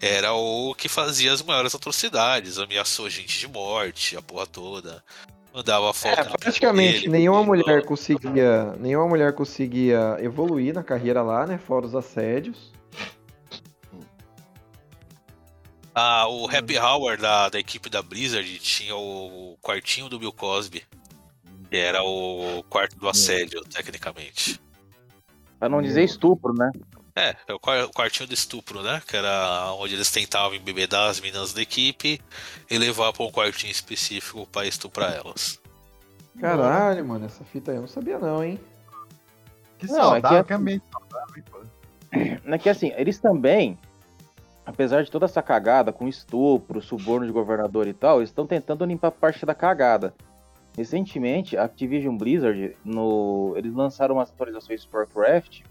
era 0.00 0.32
o 0.32 0.74
que 0.74 0.88
fazia 0.88 1.32
as 1.32 1.42
maiores 1.42 1.74
atrocidades, 1.74 2.58
ameaçou 2.58 3.10
gente 3.10 3.38
de 3.38 3.46
morte, 3.46 4.16
a 4.16 4.22
porra 4.22 4.46
toda. 4.46 5.04
Mandava 5.52 5.92
foto 5.92 6.20
É, 6.20 6.24
praticamente 6.24 7.00
dele, 7.00 7.08
nenhuma 7.08 7.42
mulher 7.42 7.84
conseguia. 7.84 8.74
Nenhuma 8.78 9.08
mulher 9.08 9.32
conseguia 9.34 10.16
evoluir 10.20 10.72
na 10.72 10.82
carreira 10.82 11.22
lá, 11.22 11.44
né? 11.44 11.58
Fora 11.58 11.86
os 11.86 11.94
assédios. 11.94 12.72
Ah, 15.94 16.26
o 16.28 16.46
Happy 16.48 16.78
Hour 16.78 17.16
da, 17.18 17.48
da 17.48 17.58
equipe 17.58 17.88
da 17.90 18.00
Blizzard 18.02 18.58
tinha 18.60 18.94
o 18.96 19.56
quartinho 19.60 20.08
do 20.08 20.18
Bill 20.18 20.32
Cosby. 20.32 20.84
Que 21.68 21.76
era 21.76 22.02
o 22.02 22.62
quarto 22.68 22.96
do 22.96 23.08
assédio, 23.08 23.62
tecnicamente. 23.64 24.60
Pra 25.58 25.68
não 25.68 25.82
dizer 25.82 26.02
estupro, 26.04 26.52
né? 26.52 26.70
É, 27.14 27.36
é 27.46 27.52
o 27.54 27.58
quar- 27.58 27.84
o 27.84 27.90
quartinho 27.90 28.26
do 28.28 28.34
estupro, 28.34 28.82
né? 28.82 29.02
Que 29.06 29.16
era 29.16 29.72
onde 29.74 29.94
eles 29.94 30.10
tentavam 30.10 30.54
embebedar 30.54 31.08
as 31.10 31.20
meninas 31.20 31.52
da 31.52 31.60
equipe 31.60 32.20
e 32.70 32.78
levar 32.78 33.12
pra 33.12 33.24
um 33.24 33.30
quartinho 33.30 33.70
específico 33.70 34.46
pra 34.46 34.66
estuprar 34.66 35.12
elas. 35.14 35.60
Caralho, 36.40 37.04
mano, 37.04 37.26
essa 37.26 37.44
fita 37.44 37.72
aí 37.72 37.76
eu 37.76 37.82
não 37.82 37.88
sabia 37.88 38.18
não, 38.18 38.42
hein? 38.42 38.58
Que 39.78 39.86
Não, 39.86 40.14
é 40.14 40.22
que- 40.22 40.44
que 40.44 40.52
ambiente 40.54 40.84
saudável, 40.92 41.34
hein, 41.36 41.44
pô. 41.50 41.60
É 42.54 42.58
que 42.58 42.68
assim, 42.68 42.92
eles 42.96 43.18
também, 43.18 43.78
apesar 44.64 45.02
de 45.02 45.10
toda 45.10 45.26
essa 45.26 45.42
cagada 45.42 45.92
com 45.92 46.08
estupro, 46.08 46.80
suborno 46.80 47.26
de 47.26 47.32
governador 47.32 47.86
e 47.86 47.92
tal, 47.92 48.22
estão 48.22 48.46
tentando 48.46 48.84
limpar 48.84 49.10
parte 49.10 49.44
da 49.44 49.54
cagada. 49.54 50.14
Recentemente, 50.76 51.56
a 51.56 51.64
Activision 51.64 52.16
Blizzard, 52.16 52.76
no, 52.84 53.54
eles 53.56 53.74
lançaram 53.74 54.16
umas 54.16 54.30
atualizações 54.30 54.84
para 54.84 55.00
Warcraft 55.00 55.62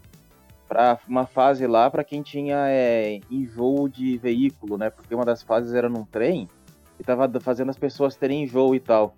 Pra 0.68 1.00
uma 1.08 1.26
fase 1.26 1.66
lá 1.66 1.90
pra 1.90 2.04
quem 2.04 2.22
tinha 2.22 2.56
é, 2.68 3.18
enjoo 3.28 3.88
de 3.88 4.16
veículo, 4.18 4.78
né? 4.78 4.88
Porque 4.88 5.12
uma 5.12 5.24
das 5.24 5.42
fases 5.42 5.74
era 5.74 5.88
num 5.88 6.04
trem 6.04 6.48
e 6.96 7.02
tava 7.02 7.28
fazendo 7.40 7.70
as 7.70 7.76
pessoas 7.76 8.14
terem 8.14 8.44
enjoo 8.44 8.72
e 8.72 8.78
tal. 8.78 9.16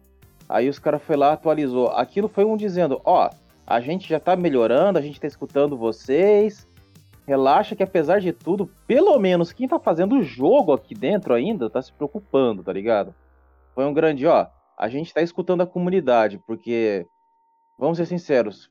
Aí 0.49 0.67
os 0.67 0.79
caras 0.79 1.03
foi 1.03 1.15
lá, 1.15 1.35
atualizou. 1.35 1.89
Aquilo 1.89 2.27
foi 2.27 2.47
um 2.47 2.57
dizendo, 2.57 3.03
ó, 3.05 3.29
a 3.67 3.81
gente 3.81 4.09
já 4.09 4.19
tá 4.19 4.35
melhorando, 4.35 4.99
a 4.99 5.03
gente 5.03 5.21
tá 5.21 5.27
escutando 5.27 5.77
vocês. 5.77 6.67
Relaxa 7.27 7.77
que 7.77 7.83
apesar 7.83 8.21
de 8.21 8.33
tudo, 8.33 8.71
pelo 8.87 9.19
menos 9.19 9.53
quem 9.53 9.69
tá 9.69 9.79
fazendo 9.79 10.17
o 10.17 10.23
jogo 10.23 10.73
aqui 10.73 10.95
dentro 10.95 11.35
ainda 11.35 11.71
tá 11.71 11.81
se 11.81 11.93
preocupando, 11.93 12.63
tá 12.63 12.73
ligado? 12.73 13.15
Foi 13.75 13.85
um 13.85 13.95
grande, 13.95 14.27
ó, 14.27 14.47
a 14.77 14.89
gente 14.89 15.15
tá 15.15 15.23
escutando 15.23 15.63
a 15.63 15.67
comunidade, 15.67 16.41
porque 16.47 17.07
vamos 17.79 17.99
ser 17.99 18.07
sinceros, 18.07 18.71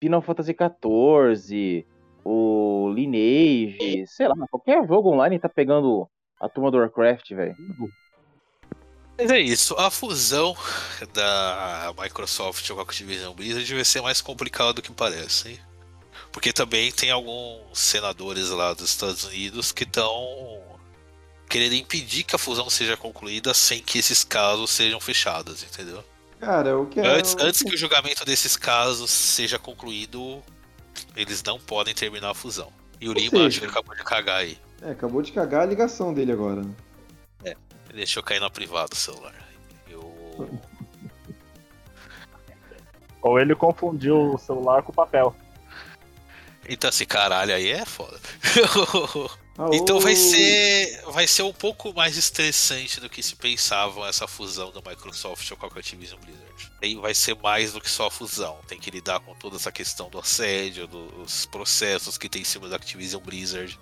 Final 0.00 0.20
Fantasy 0.20 0.54
XIV, 0.54 1.86
o 2.22 2.92
Lineage, 2.94 4.06
sei 4.06 4.28
lá, 4.28 4.34
qualquer 4.50 4.86
jogo 4.86 5.12
online 5.12 5.38
tá 5.38 5.48
pegando 5.48 6.06
a 6.40 6.48
turma 6.48 6.70
do 6.70 6.78
Warcraft, 6.78 7.30
velho. 7.30 7.56
Mas 9.18 9.30
é 9.30 9.40
isso, 9.40 9.74
a 9.78 9.90
fusão 9.90 10.54
da 11.14 11.94
Microsoft 11.98 12.70
com 12.70 12.78
a 12.78 12.82
Activision 12.82 13.32
Blizzard 13.32 13.74
vai 13.74 13.84
ser 13.84 14.02
mais 14.02 14.20
complicada 14.20 14.74
do 14.74 14.82
que 14.82 14.92
parece, 14.92 15.52
hein? 15.52 15.58
Porque 16.36 16.52
também 16.52 16.92
tem 16.92 17.10
alguns 17.10 17.78
senadores 17.78 18.50
lá 18.50 18.74
dos 18.74 18.90
Estados 18.90 19.24
Unidos 19.24 19.72
que 19.72 19.84
estão 19.84 20.62
querendo 21.48 21.72
impedir 21.76 22.24
que 22.24 22.36
a 22.36 22.38
fusão 22.38 22.68
seja 22.68 22.94
concluída 22.94 23.54
sem 23.54 23.80
que 23.82 23.98
esses 23.98 24.22
casos 24.22 24.70
sejam 24.70 25.00
fechados, 25.00 25.62
entendeu? 25.62 26.04
Cara, 26.38 26.78
o 26.78 26.84
que 26.84 27.00
é. 27.00 27.06
Antes, 27.06 27.34
antes 27.40 27.62
que- 27.62 27.74
o 27.74 27.78
julgamento 27.78 28.22
desses 28.26 28.54
casos 28.54 29.10
seja 29.10 29.58
concluído, 29.58 30.42
eles 31.16 31.42
não 31.42 31.58
podem 31.58 31.94
terminar 31.94 32.32
a 32.32 32.34
fusão. 32.34 32.70
E 33.00 33.06
o 33.08 33.12
Ou 33.12 33.16
Lima 33.16 33.30
seja- 33.30 33.46
acho 33.46 33.60
que 33.60 33.66
acabou 33.68 33.96
de 33.96 34.04
cagar 34.04 34.36
aí. 34.40 34.58
É, 34.82 34.90
acabou 34.90 35.22
de 35.22 35.32
cagar 35.32 35.62
a 35.62 35.66
ligação 35.66 36.12
dele 36.12 36.32
agora. 36.32 36.60
né? 36.62 36.74
Ele 37.88 37.96
deixou 37.96 38.22
cair 38.22 38.40
na 38.40 38.50
privada 38.50 38.90
o 38.92 38.96
celular. 38.96 39.34
Eu... 39.88 40.50
Ou 43.22 43.40
ele 43.40 43.54
confundiu 43.54 44.34
o 44.34 44.38
celular 44.38 44.82
com 44.82 44.92
o 44.92 44.94
papel. 44.94 45.34
Então 46.68 46.90
esse 46.90 47.06
caralho 47.06 47.54
aí 47.54 47.70
é 47.70 47.84
foda. 47.84 48.20
Ah, 49.58 49.70
então 49.72 50.00
vai 50.00 50.14
ser. 50.14 51.02
Vai 51.12 51.26
ser 51.26 51.42
um 51.42 51.52
pouco 51.52 51.92
mais 51.94 52.16
estressante 52.16 53.00
do 53.00 53.08
que 53.08 53.22
se 53.22 53.36
pensava 53.36 54.08
essa 54.08 54.26
fusão 54.26 54.72
da 54.72 54.80
Microsoft 54.88 55.50
com 55.52 55.66
a 55.66 55.68
Activision 55.68 56.18
Blizzard. 56.20 56.72
Tem, 56.80 57.00
vai 57.00 57.14
ser 57.14 57.36
mais 57.36 57.72
do 57.72 57.80
que 57.80 57.90
só 57.90 58.06
a 58.06 58.10
fusão. 58.10 58.58
Tem 58.66 58.78
que 58.78 58.90
lidar 58.90 59.20
com 59.20 59.34
toda 59.34 59.56
essa 59.56 59.72
questão 59.72 60.08
do 60.08 60.18
assédio, 60.18 60.86
dos 60.86 61.46
processos 61.46 62.18
que 62.18 62.28
tem 62.28 62.42
em 62.42 62.44
cima 62.44 62.68
da 62.68 62.76
Activision 62.76 63.22
Blizzard. 63.22 63.78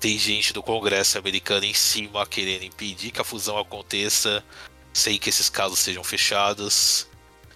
Tem 0.00 0.16
gente 0.18 0.52
do 0.52 0.62
Congresso 0.62 1.18
americano 1.18 1.64
em 1.64 1.74
cima 1.74 2.24
querendo 2.26 2.64
impedir 2.64 3.10
que 3.10 3.20
a 3.20 3.24
fusão 3.24 3.58
aconteça 3.58 4.44
sem 4.92 5.18
que 5.18 5.28
esses 5.28 5.48
casos 5.48 5.78
sejam 5.78 6.04
fechados. 6.04 7.07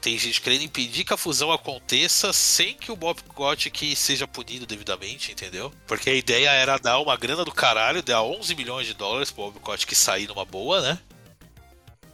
Tem 0.03 0.19
gente 0.19 0.41
querendo 0.41 0.65
impedir 0.65 1.05
que 1.05 1.15
a 1.15 1.17
fusão 1.17 1.53
aconteça 1.53 2.33
sem 2.33 2.75
que 2.75 2.91
o 2.91 2.97
Bob 2.97 3.23
Kotick 3.23 3.95
seja 3.95 4.27
punido 4.27 4.67
devidamente, 4.67 5.31
entendeu? 5.31 5.73
Porque 5.87 6.11
a 6.11 6.15
ideia 6.15 6.51
era 6.51 6.77
dar 6.77 6.99
uma 6.99 7.17
grana 7.17 7.45
do 7.45 7.53
caralho, 7.53 8.03
dar 8.03 8.21
11 8.21 8.53
milhões 8.57 8.85
de 8.85 8.95
dólares 8.95 9.31
pro 9.31 9.45
Bob 9.45 9.61
Kotick 9.61 9.95
sair 9.95 10.27
numa 10.27 10.45
boa, 10.45 10.81
né? 10.83 10.99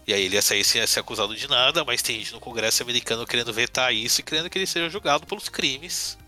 E 0.07 0.13
aí 0.13 0.23
ele 0.23 0.35
ia 0.35 0.43
sair 0.43 0.65
sem 0.65 0.87
ser 0.87 1.01
acusado 1.01 1.35
de 1.35 1.49
nada, 1.49 1.83
mas 1.83 2.03
tem 2.03 2.19
gente 2.19 2.35
no 2.35 2.41
Congresso 2.41 2.83
americano 2.83 3.27
querendo 3.27 3.55
vetar 3.55 3.95
isso 3.95 4.21
e 4.21 4.23
querendo 4.23 4.51
que 4.51 4.59
ele 4.59 4.67
seja 4.67 4.91
julgado 4.91 5.27
pelos 5.27 5.49
crimes. 5.49 6.19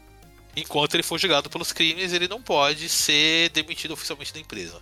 Enquanto 0.56 0.94
ele 0.94 1.02
for 1.02 1.18
julgado 1.18 1.50
pelos 1.50 1.74
crimes, 1.74 2.14
ele 2.14 2.26
não 2.26 2.40
pode 2.40 2.88
ser 2.88 3.50
demitido 3.50 3.92
oficialmente 3.92 4.32
da 4.32 4.40
empresa. 4.40 4.80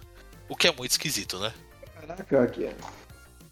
O 0.48 0.54
que 0.54 0.68
é 0.68 0.72
muito 0.72 0.92
esquisito, 0.92 1.40
né? 1.40 1.52
Caraca, 2.00 2.42
aqui. 2.44 2.70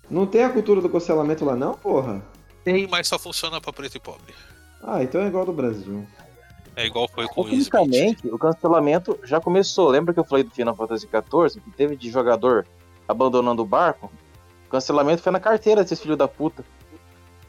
Não 0.09 0.29
tem 0.29 0.45
a 0.45 0.49
cultura 0.49 0.81
do 0.81 0.89
cancelamento 0.89 1.45
lá, 1.45 1.57
não, 1.57 1.75
porra? 1.75 2.25
Tem, 2.67 2.85
mas 2.89 3.07
só 3.07 3.17
funciona 3.17 3.61
pra 3.61 3.73
preto 3.73 3.97
e 3.97 4.01
pobre. 4.01 4.35
Ah, 4.83 5.01
então 5.01 5.21
é 5.21 5.29
igual 5.29 5.43
ao 5.43 5.47
do 5.47 5.53
Brasil. 5.53 6.05
É 6.75 6.85
igual 6.85 7.07
foi 7.09 7.29
com 7.29 7.43
o 7.43 7.49
Smith. 7.49 7.71
Tecnicamente, 7.71 8.27
o 8.27 8.37
cancelamento 8.37 9.17
já 9.23 9.41
começou. 9.41 9.89
Lembra 9.89 10.13
que 10.13 10.19
eu 10.19 10.25
falei 10.25 10.43
do 10.43 10.51
Final 10.51 10.75
Fantasy 10.75 11.07
XIV, 11.07 11.61
que 11.63 11.71
teve 11.71 11.95
de 11.95 12.11
jogador 12.11 12.67
abandonando 13.07 13.63
o 13.63 13.65
barco? 13.65 14.11
O 14.67 14.69
cancelamento 14.69 15.23
foi 15.23 15.31
na 15.31 15.39
carteira 15.39 15.83
desses 15.85 16.01
filhos 16.01 16.19
da 16.19 16.27
puta. 16.27 16.65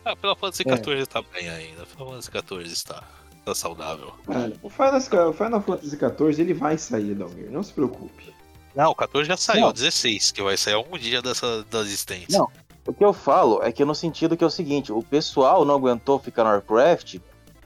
Ah, 0.06 0.16
pela 0.16 0.36
Fantasy 0.36 0.62
É. 0.62 0.70
14 0.70 1.08
tá 1.08 1.24
bem 1.34 1.50
ainda. 1.50 1.84
Pela 1.98 2.10
Fantasy 2.12 2.30
14 2.30 2.72
está, 2.72 3.04
tá 3.44 3.56
saudável. 3.56 4.14
Cara, 4.28 4.54
o 4.62 4.70
Final, 4.70 4.98
o 5.30 5.34
Final 5.34 5.62
Fantasy 5.64 5.98
XIV 5.98 6.42
ele 6.44 6.54
vai 6.54 6.78
sair, 6.78 7.16
Dalmir, 7.16 7.50
não 7.50 7.64
se 7.64 7.74
preocupe. 7.74 8.32
Não, 8.76 8.92
o 8.92 8.96
14 8.96 9.28
já 9.28 9.36
saiu, 9.36 9.62
Não. 9.62 9.70
o 9.70 9.74
16, 9.74 10.32
que 10.32 10.44
vai 10.44 10.56
sair 10.56 10.76
algum 10.76 10.96
dia 10.96 11.24
dessa 11.24 11.64
da 11.64 11.80
existência. 11.80 12.38
Não. 12.38 12.48
O 12.88 12.94
que 12.94 13.04
eu 13.04 13.12
falo 13.14 13.62
é 13.62 13.72
que 13.72 13.84
no 13.84 13.94
sentido 13.94 14.38
que 14.38 14.44
é 14.44 14.48
o 14.48 14.50
seguinte, 14.50 14.92
o 14.94 15.04
pessoal 15.04 15.66
não 15.66 15.76
aguentou 15.76 16.18
ficar 16.18 16.44
no 16.46 16.50
Warcraft 16.52 17.18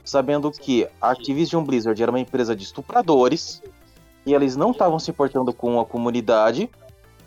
sabendo 0.04 0.52
que 0.52 0.88
a 1.00 1.12
Activision 1.12 1.64
Blizzard 1.64 2.02
era 2.02 2.12
uma 2.12 2.20
empresa 2.20 2.56
de 2.56 2.64
estupradores 2.64 3.62
e 4.26 4.34
eles 4.34 4.56
não 4.56 4.72
estavam 4.72 4.98
se 4.98 5.14
portando 5.14 5.54
com 5.54 5.80
a 5.80 5.86
comunidade 5.86 6.70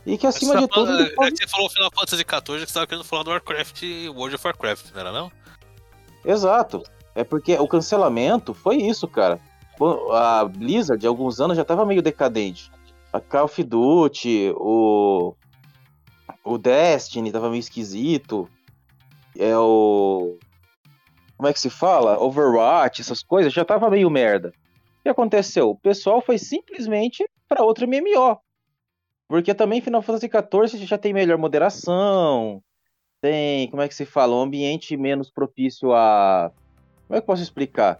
e 0.04 0.18
que 0.18 0.26
acima 0.26 0.54
Você 0.54 0.60
de 0.62 0.68
tá 0.68 0.74
tudo 0.74 0.86
falando- 0.86 1.00
eles 1.06 1.12
é 1.18 1.30
que 1.30 1.36
você 1.36 1.48
falou 1.48 1.70
Final 1.70 1.90
Fantasy 1.94 2.24
14 2.24 2.64
que 2.66 2.70
você 2.70 2.74
tava 2.74 2.86
querendo 2.88 3.04
falar 3.04 3.22
do 3.22 3.30
Warcraft 3.30 3.82
World 4.14 4.34
of 4.34 4.46
Warcraft, 4.46 4.92
não 4.92 5.00
era 5.00 5.12
não? 5.12 5.32
Exato. 6.24 6.82
É 7.14 7.22
porque 7.22 7.54
o 7.58 7.68
cancelamento 7.68 8.52
foi 8.52 8.76
isso, 8.76 9.06
cara. 9.06 9.38
A 10.12 10.44
Blizzard, 10.44 11.04
há 11.06 11.08
alguns 11.08 11.40
anos, 11.40 11.56
já 11.56 11.64
tava 11.64 11.86
meio 11.86 12.02
decadente. 12.02 12.70
A 13.12 13.20
Call 13.20 13.44
of 13.44 13.62
Duty, 13.62 14.52
o. 14.56 15.34
O 16.44 16.58
Destiny 16.58 17.32
tava 17.32 17.48
meio 17.48 17.60
esquisito. 17.60 18.48
É 19.38 19.56
o. 19.56 20.38
Como 21.36 21.48
é 21.48 21.52
que 21.52 21.60
se 21.60 21.70
fala? 21.70 22.22
Overwatch, 22.22 23.00
essas 23.00 23.22
coisas, 23.22 23.52
já 23.52 23.64
tava 23.64 23.90
meio 23.90 24.10
merda. 24.10 24.52
O 25.00 25.02
que 25.02 25.08
aconteceu? 25.08 25.70
O 25.70 25.76
pessoal 25.76 26.20
foi 26.20 26.38
simplesmente 26.38 27.28
pra 27.48 27.64
outro 27.64 27.88
MMO. 27.88 28.38
Porque 29.26 29.54
também 29.54 29.80
Final 29.80 30.02
Fantasy 30.02 30.28
XIV 30.28 30.86
já 30.86 30.98
tem 30.98 31.12
melhor 31.12 31.38
moderação, 31.38 32.62
tem, 33.24 33.70
como 33.70 33.80
é 33.80 33.88
que 33.88 33.94
se 33.94 34.04
fala, 34.04 34.36
um 34.36 34.42
ambiente 34.42 34.98
menos 34.98 35.30
propício 35.30 35.94
a. 35.94 36.52
Como 37.06 37.16
é 37.16 37.20
que 37.20 37.22
eu 37.22 37.26
posso 37.26 37.42
explicar? 37.42 37.98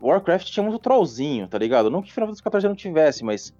Warcraft 0.00 0.46
tinha 0.46 0.62
muito 0.62 0.78
trollzinho, 0.78 1.48
tá 1.48 1.58
ligado? 1.58 1.90
Não 1.90 2.00
que 2.00 2.12
Final 2.12 2.28
Fantasy 2.28 2.44
XIV 2.48 2.68
não 2.68 2.76
tivesse, 2.76 3.24
mas. 3.24 3.52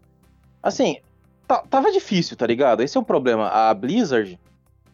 Assim, 0.62 0.98
tava 1.46 1.92
difícil, 1.92 2.36
tá 2.36 2.46
ligado? 2.46 2.82
Esse 2.82 2.96
é 2.96 3.00
um 3.00 3.04
problema. 3.04 3.48
A 3.48 3.72
Blizzard, 3.72 4.38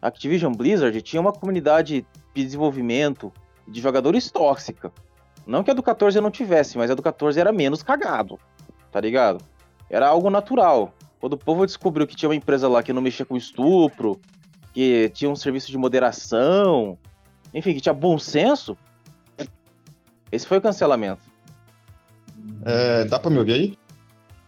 a 0.01 0.07
Activision 0.07 0.53
Blizzard, 0.53 1.01
tinha 1.01 1.21
uma 1.21 1.31
comunidade 1.31 2.05
de 2.33 2.43
desenvolvimento 2.43 3.31
de 3.67 3.81
jogadores 3.81 4.29
tóxica. 4.31 4.91
Não 5.45 5.63
que 5.63 5.71
a 5.71 5.73
do 5.73 5.83
14 5.83 6.19
não 6.21 6.31
tivesse, 6.31 6.77
mas 6.77 6.89
a 6.89 6.95
do 6.95 7.01
14 7.01 7.39
era 7.39 7.51
menos 7.51 7.83
cagado, 7.83 8.39
tá 8.91 8.99
ligado? 8.99 9.43
Era 9.89 10.07
algo 10.07 10.29
natural. 10.29 10.93
Quando 11.19 11.33
o 11.33 11.37
povo 11.37 11.65
descobriu 11.65 12.07
que 12.07 12.15
tinha 12.15 12.29
uma 12.29 12.35
empresa 12.35 12.67
lá 12.67 12.81
que 12.81 12.93
não 12.93 13.01
mexia 13.01 13.25
com 13.25 13.35
estupro, 13.35 14.19
que 14.73 15.09
tinha 15.13 15.29
um 15.29 15.35
serviço 15.35 15.71
de 15.71 15.77
moderação, 15.77 16.97
enfim, 17.53 17.73
que 17.73 17.81
tinha 17.81 17.93
bom 17.93 18.17
senso, 18.17 18.77
esse 20.31 20.47
foi 20.47 20.57
o 20.57 20.61
cancelamento. 20.61 21.21
É, 22.65 23.05
dá 23.05 23.19
pra 23.19 23.29
me 23.29 23.37
ouvir 23.37 23.53
aí? 23.53 23.77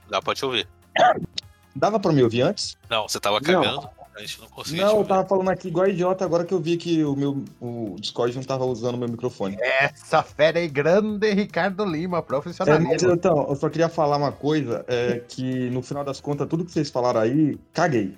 Dá 0.09 0.21
pra 0.21 0.33
te 0.33 0.43
ouvir. 0.45 0.67
Dava 1.75 1.99
pra 1.99 2.11
me 2.13 2.23
ouvir 2.23 2.41
antes? 2.41 2.77
Não, 2.89 3.07
você 3.07 3.19
tava 3.19 3.39
Não. 3.41 3.41
cagando, 3.61 3.89
a 4.15 4.19
gente 4.21 4.39
não 4.39 4.47
conseguia 4.47 4.85
Não, 4.85 4.99
eu 4.99 5.03
tava 5.05 5.27
falando 5.27 5.49
aqui 5.49 5.67
igual 5.67 5.87
idiota 5.87 6.23
agora 6.23 6.45
que 6.45 6.53
eu 6.53 6.59
vi 6.59 6.77
que 6.77 7.03
o 7.03 7.15
meu 7.17 7.43
o 7.59 7.97
Discord 7.99 8.33
não 8.35 8.43
tava 8.43 8.63
usando 8.65 8.95
o 8.95 8.97
meu 8.97 9.09
microfone. 9.09 9.57
Essa 9.59 10.23
fera 10.23 10.59
aí 10.59 10.69
grande, 10.69 11.29
Ricardo 11.33 11.83
Lima, 11.83 12.17
É, 12.17 12.19
mas, 12.21 12.25
profissionalismo. 12.27 13.11
então, 13.11 13.45
eu 13.49 13.55
só 13.57 13.69
queria 13.69 13.89
falar 13.89 14.15
uma 14.17 14.31
coisa, 14.31 14.85
é 14.87 15.19
que 15.27 15.69
no 15.69 15.81
final 15.81 16.03
das 16.05 16.21
contas, 16.21 16.47
tudo 16.47 16.63
que 16.63 16.71
vocês 16.71 16.89
falaram 16.89 17.19
aí, 17.19 17.57
caguei. 17.73 18.17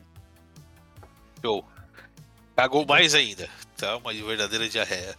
Show. 1.43 1.65
Cagou 2.55 2.85
mais 2.85 3.13
ainda. 3.15 3.49
Tá 3.75 3.97
uma 3.97 4.13
verdadeira 4.13 4.67
diarreia. 4.69 5.15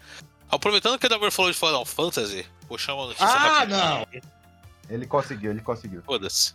Aproveitando 0.51 0.99
que 0.99 1.07
a 1.07 1.09
Damer 1.09 1.31
falou 1.31 1.51
de 1.51 1.57
Final 1.59 1.85
Fantasy, 1.85 2.47
vou 2.69 2.79
chamar 2.79 3.01
uma 3.03 3.07
notícia 3.09 3.27
Ah, 3.27 3.59
rapidinho. 3.61 3.79
não! 3.81 4.38
Ele 4.89 5.07
conseguiu, 5.07 5.51
ele 5.51 5.61
conseguiu. 5.61 6.03
Foda-se. 6.03 6.55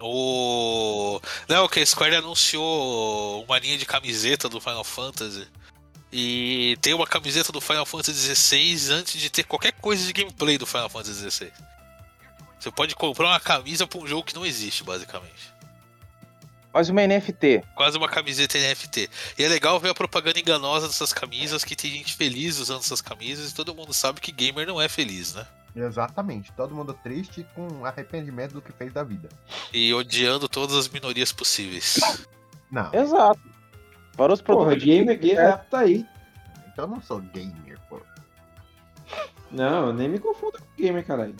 O. 0.00 1.20
Não, 1.48 1.68
que 1.68 1.80
a 1.80 1.86
Square 1.86 2.16
anunciou 2.16 3.44
uma 3.44 3.58
linha 3.58 3.76
de 3.76 3.86
camiseta 3.86 4.48
do 4.48 4.60
Final 4.60 4.84
Fantasy. 4.84 5.46
E 6.12 6.78
tem 6.80 6.94
uma 6.94 7.06
camiseta 7.06 7.50
do 7.50 7.60
Final 7.60 7.84
Fantasy 7.84 8.34
XVI 8.34 8.92
antes 8.92 9.20
de 9.20 9.28
ter 9.30 9.42
qualquer 9.42 9.72
coisa 9.72 10.06
de 10.06 10.12
gameplay 10.12 10.56
do 10.56 10.66
Final 10.66 10.88
Fantasy 10.88 11.28
XVI. 11.28 11.52
Você 12.60 12.70
pode 12.70 12.94
comprar 12.94 13.26
uma 13.26 13.40
camisa 13.40 13.86
pra 13.86 13.98
um 13.98 14.06
jogo 14.06 14.22
que 14.22 14.34
não 14.34 14.46
existe, 14.46 14.84
basicamente. 14.84 15.52
Quase 16.70 16.90
uma 16.90 17.06
NFT. 17.06 17.64
Quase 17.74 17.98
uma 17.98 18.08
camiseta 18.08 18.58
NFT. 18.58 19.10
E 19.38 19.44
é 19.44 19.48
legal 19.48 19.78
ver 19.80 19.90
a 19.90 19.94
propaganda 19.94 20.38
enganosa 20.38 20.86
dessas 20.86 21.12
camisas, 21.12 21.64
que 21.64 21.76
tem 21.76 21.90
gente 21.90 22.14
feliz 22.14 22.58
usando 22.58 22.80
essas 22.80 23.00
camisas 23.00 23.50
e 23.50 23.54
todo 23.54 23.74
mundo 23.74 23.92
sabe 23.92 24.20
que 24.20 24.32
gamer 24.32 24.66
não 24.66 24.80
é 24.80 24.88
feliz, 24.88 25.34
né? 25.34 25.46
Exatamente. 25.74 26.52
Todo 26.52 26.74
mundo 26.74 26.94
triste 26.94 27.40
e 27.40 27.44
com 27.44 27.84
arrependimento 27.84 28.52
do 28.52 28.62
que 28.62 28.72
fez 28.72 28.92
da 28.92 29.02
vida. 29.02 29.28
E 29.72 29.92
odiando 29.92 30.48
todas 30.48 30.76
as 30.76 30.88
minorias 30.88 31.32
possíveis. 31.32 31.98
Não, 32.70 32.92
Exato. 32.94 33.40
Para 34.16 34.32
os 34.32 34.40
Porra, 34.40 34.66
produtos. 34.66 34.84
gamer, 34.84 35.18
gamer 35.18 35.58
tá 35.64 35.80
aí. 35.80 36.06
então 36.72 36.84
eu 36.84 36.88
não 36.90 37.02
sou 37.02 37.20
gamer, 37.20 37.78
pô. 37.88 38.00
Não, 39.50 39.92
nem 39.92 40.08
me 40.08 40.18
confunda 40.20 40.58
com 40.58 40.82
gamer, 40.82 41.04
caralho. 41.04 41.34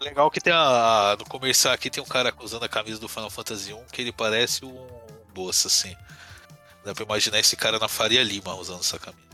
Legal 0.00 0.30
que 0.30 0.40
tem 0.40 0.52
a. 0.54 1.14
No 1.18 1.26
comercial 1.26 1.74
aqui 1.74 1.90
tem 1.90 2.02
um 2.02 2.06
cara 2.06 2.32
usando 2.40 2.62
a 2.64 2.68
camisa 2.68 2.98
do 2.98 3.08
Final 3.08 3.28
Fantasy 3.28 3.74
1 3.74 3.84
que 3.92 4.00
ele 4.00 4.12
parece 4.12 4.64
um 4.64 4.88
bolsa, 5.34 5.68
assim. 5.68 5.94
Dá 6.82 6.94
pra 6.94 7.04
imaginar 7.04 7.38
esse 7.38 7.54
cara 7.56 7.78
na 7.78 7.88
Faria 7.88 8.22
Lima 8.22 8.54
usando 8.54 8.80
essa 8.80 8.98
camisa. 8.98 9.28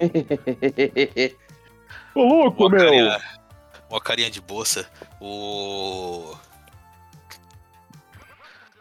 Ô, 2.16 2.24
louco, 2.24 2.66
Uma 2.66 2.78
carinha, 2.78 3.22
uma 3.90 4.00
carinha 4.00 4.30
de 4.30 4.40
bolsa. 4.40 4.90
O. 5.20 6.34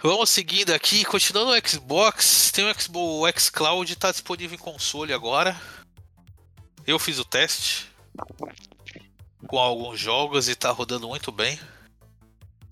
Vamos 0.02 0.30
seguindo 0.30 0.72
aqui, 0.74 1.04
continuando 1.04 1.54
no 1.54 1.68
Xbox, 1.70 2.50
tem 2.54 2.64
o 2.64 2.80
Xbox, 2.80 3.36
o 3.36 3.40
xCloud 3.40 3.96
tá 3.98 4.10
disponível 4.12 4.56
em 4.56 4.60
console 4.62 5.12
agora. 5.12 5.60
Eu 6.88 6.98
fiz 6.98 7.20
o 7.20 7.26
teste 7.26 7.92
com 9.48 9.60
alguns 9.60 10.00
jogos 10.00 10.48
e 10.48 10.56
tá 10.56 10.72
rodando 10.72 11.08
muito 11.08 11.30
bem. 11.30 11.60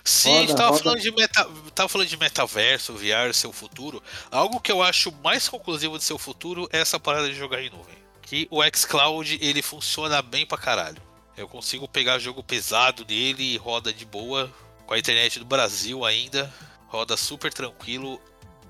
Sim, 0.02 0.38
a 0.38 0.40
gente 0.42 0.50
Roda, 0.52 0.62
tava 0.62 0.72
roda. 0.72 0.84
falando, 0.84 1.02
de 1.02 1.12
meta, 1.12 1.50
tava 1.76 1.90
falando 1.90 2.08
de 2.08 2.18
metaverso, 2.18 2.94
VR, 2.94 3.34
seu 3.34 3.52
futuro. 3.52 4.02
Algo 4.32 4.62
que 4.62 4.72
eu 4.72 4.82
acho 4.82 5.12
mais 5.24 5.50
conclusivo 5.50 5.98
de 5.98 6.06
seu 6.06 6.18
futuro 6.18 6.70
é 6.72 6.80
essa 6.80 7.00
parada 7.00 7.28
de 7.28 7.36
jogar 7.36 7.62
em 7.62 7.70
nuvem. 7.70 8.03
Que 8.24 8.48
o 8.50 8.62
xCloud 8.64 9.38
ele 9.42 9.62
funciona 9.62 10.22
bem 10.22 10.46
pra 10.46 10.58
caralho. 10.58 11.02
Eu 11.38 11.48
consigo 11.48 11.88
pegar 11.88 12.20
jogo 12.20 12.44
pesado 12.44 13.06
nele 13.08 13.54
e 13.54 13.58
roda 13.58 13.92
de 13.92 14.06
boa, 14.06 14.52
com 14.86 14.94
a 14.94 15.00
internet 15.00 15.40
do 15.40 15.46
Brasil 15.46 16.06
ainda, 16.06 16.52
roda 16.88 17.18
super 17.18 17.52
tranquilo. 17.52 18.20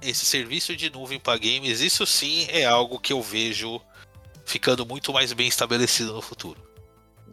Esse 0.02 0.26
serviço 0.26 0.76
de 0.76 0.90
nuvem 0.90 1.20
para 1.20 1.38
games, 1.38 1.82
isso 1.82 2.06
sim 2.06 2.46
é 2.50 2.66
algo 2.66 3.00
que 3.00 3.14
eu 3.14 3.22
vejo 3.22 3.82
ficando 4.46 4.86
muito 4.86 5.14
mais 5.14 5.32
bem 5.34 5.48
estabelecido 5.48 6.14
no 6.14 6.22
futuro. 6.22 6.60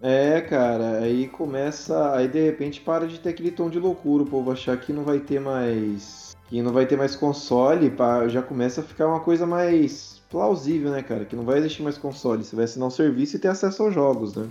É, 0.03 0.41
cara, 0.41 0.99
aí 0.99 1.29
começa. 1.29 2.15
Aí 2.15 2.27
de 2.27 2.43
repente 2.45 2.81
para 2.81 3.07
de 3.07 3.19
ter 3.19 3.31
aquele 3.31 3.51
tom 3.51 3.69
de 3.69 3.79
loucura, 3.79 4.23
o 4.23 4.27
povo 4.27 4.51
achar 4.51 4.77
que 4.79 4.93
não 4.93 5.05
vai 5.05 5.21
ter 5.21 5.41
mais. 5.41 6.37
Que 6.49 6.63
não 6.63 6.73
vai 6.73 6.87
ter 6.87 6.97
mais 6.97 7.15
console, 7.15 7.93
já 8.29 8.43
começa 8.43 8.81
a 8.81 8.85
ficar 8.85 9.07
uma 9.07 9.21
coisa 9.21 9.47
mais 9.47 10.20
plausível, 10.31 10.91
né, 10.93 11.03
cara? 11.03 11.25
Que 11.25 11.35
não 11.37 11.45
vai 11.45 11.59
existir 11.59 11.83
mais 11.83 11.99
console, 11.99 12.45
você 12.45 12.55
vai 12.57 12.65
assinar 12.65 12.89
um 12.89 12.91
serviço 12.91 13.37
e 13.37 13.39
ter 13.39 13.49
acesso 13.49 13.83
aos 13.83 13.95
jogos, 13.95 14.35
né? 14.35 14.49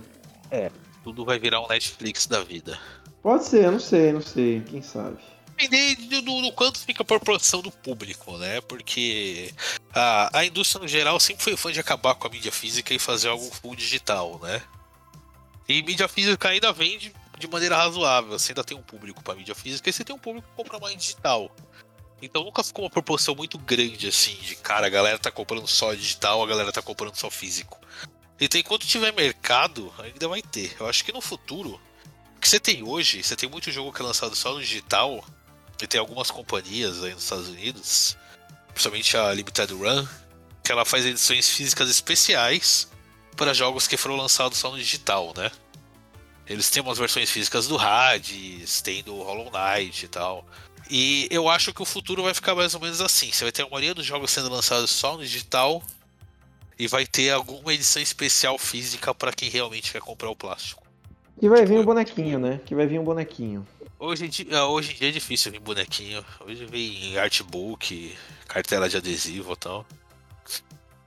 Tudo 1.02 1.24
vai 1.24 1.38
virar 1.38 1.60
um 1.62 1.68
Netflix 1.68 2.26
da 2.26 2.42
vida. 2.42 2.78
Pode 3.22 3.44
ser, 3.44 3.70
não 3.70 3.80
sei, 3.80 4.12
não 4.12 4.20
sei, 4.20 4.60
quem 4.60 4.82
sabe. 4.82 5.16
depender 5.56 5.94
do, 5.96 6.22
do- 6.22 6.42
do 6.42 6.52
quanto 6.52 6.78
fica 6.78 7.02
a 7.02 7.06
proporção 7.06 7.60
do 7.62 7.70
público, 7.70 8.36
né? 8.38 8.60
Porque 8.62 9.52
a, 9.94 10.38
a 10.38 10.44
indústria 10.44 10.80
no 10.82 10.88
geral 10.88 11.18
sempre 11.20 11.42
foi 11.42 11.56
fã 11.56 11.72
de 11.72 11.80
acabar 11.80 12.14
com 12.14 12.26
a 12.26 12.30
mídia 12.30 12.52
física 12.52 12.92
e 12.94 12.98
fazer 12.98 13.28
algo 13.28 13.44
full 13.50 13.74
digital, 13.74 14.38
né? 14.42 14.62
E 15.68 15.82
mídia 15.82 16.08
física 16.08 16.48
ainda 16.48 16.72
vende 16.72 17.12
de 17.38 17.46
maneira 17.48 17.76
razoável, 17.76 18.38
você 18.38 18.52
ainda 18.52 18.64
tem 18.64 18.76
um 18.76 18.82
público 18.82 19.22
para 19.22 19.34
mídia 19.34 19.54
física 19.54 19.88
e 19.88 19.92
você 19.92 20.04
tem 20.04 20.14
um 20.14 20.18
público 20.18 20.46
que 20.48 20.54
compra 20.56 20.78
mais 20.78 20.94
digital. 20.96 21.50
Então 22.22 22.44
nunca 22.44 22.62
ficou 22.62 22.84
uma 22.84 22.90
proporção 22.90 23.34
muito 23.34 23.58
grande 23.58 24.08
assim 24.08 24.34
de 24.36 24.54
cara, 24.56 24.86
a 24.86 24.90
galera 24.90 25.18
tá 25.18 25.30
comprando 25.30 25.66
só 25.66 25.94
digital, 25.94 26.42
a 26.42 26.46
galera 26.46 26.72
tá 26.72 26.82
comprando 26.82 27.16
só 27.16 27.30
físico. 27.30 27.78
Então 28.40 28.60
enquanto 28.60 28.86
tiver 28.86 29.12
mercado, 29.12 29.92
ainda 29.98 30.28
vai 30.28 30.42
ter. 30.42 30.76
Eu 30.78 30.88
acho 30.88 31.04
que 31.04 31.12
no 31.12 31.20
futuro, 31.20 31.80
o 32.36 32.40
que 32.40 32.48
você 32.48 32.60
tem 32.60 32.82
hoje, 32.82 33.22
você 33.22 33.36
tem 33.36 33.48
muito 33.48 33.70
jogo 33.70 33.92
que 33.92 34.02
é 34.02 34.04
lançado 34.04 34.34
só 34.34 34.54
no 34.54 34.60
digital, 34.60 35.24
e 35.82 35.86
tem 35.86 35.98
algumas 35.98 36.30
companhias 36.30 37.02
aí 37.02 37.14
nos 37.14 37.22
Estados 37.22 37.48
Unidos, 37.48 38.16
principalmente 38.68 39.16
a 39.16 39.32
Limited 39.32 39.72
Run, 39.72 40.06
que 40.62 40.70
ela 40.70 40.84
faz 40.84 41.06
edições 41.06 41.48
físicas 41.48 41.88
especiais 41.88 42.88
para 43.36 43.54
jogos 43.54 43.86
que 43.86 43.96
foram 43.96 44.16
lançados 44.16 44.58
só 44.58 44.70
no 44.70 44.78
digital, 44.78 45.32
né? 45.36 45.50
Eles 46.46 46.68
têm 46.68 46.82
umas 46.82 46.98
versões 46.98 47.30
físicas 47.30 47.66
do 47.66 47.78
Hades, 47.78 48.80
tem 48.82 49.02
do 49.02 49.22
Hollow 49.22 49.50
Knight 49.50 50.04
e 50.04 50.08
tal. 50.08 50.44
E 50.90 51.28
eu 51.30 51.48
acho 51.48 51.72
que 51.72 51.80
o 51.80 51.84
futuro 51.84 52.24
vai 52.24 52.34
ficar 52.34 52.54
mais 52.56 52.74
ou 52.74 52.80
menos 52.80 53.00
assim. 53.00 53.30
Você 53.30 53.44
vai 53.44 53.52
ter 53.52 53.62
a 53.62 53.66
maioria 53.66 53.94
dos 53.94 54.04
jogos 54.04 54.32
sendo 54.32 54.50
lançados 54.50 54.90
só 54.90 55.16
no 55.16 55.22
digital 55.22 55.80
e 56.76 56.88
vai 56.88 57.06
ter 57.06 57.30
alguma 57.30 57.72
edição 57.72 58.02
especial 58.02 58.58
física 58.58 59.14
para 59.14 59.32
quem 59.32 59.48
realmente 59.48 59.92
quer 59.92 60.00
comprar 60.00 60.28
o 60.30 60.34
plástico. 60.34 60.82
Que 61.38 61.48
vai 61.48 61.64
vir 61.64 61.78
um 61.78 61.84
bonequinho, 61.84 62.40
né? 62.40 62.60
Que 62.66 62.74
vai 62.74 62.86
vir 62.86 62.98
um 62.98 63.04
bonequinho. 63.04 63.64
Hoje 64.00 64.26
em, 64.26 64.28
dia, 64.28 64.66
hoje 64.66 64.92
em 64.92 64.96
dia 64.96 65.08
é 65.10 65.12
difícil 65.12 65.52
vir 65.52 65.60
bonequinho. 65.60 66.24
Hoje 66.40 66.66
vem 66.66 67.16
artbook, 67.16 68.16
cartela 68.48 68.88
de 68.88 68.96
adesivo 68.96 69.52
e 69.52 69.56
tal. 69.56 69.86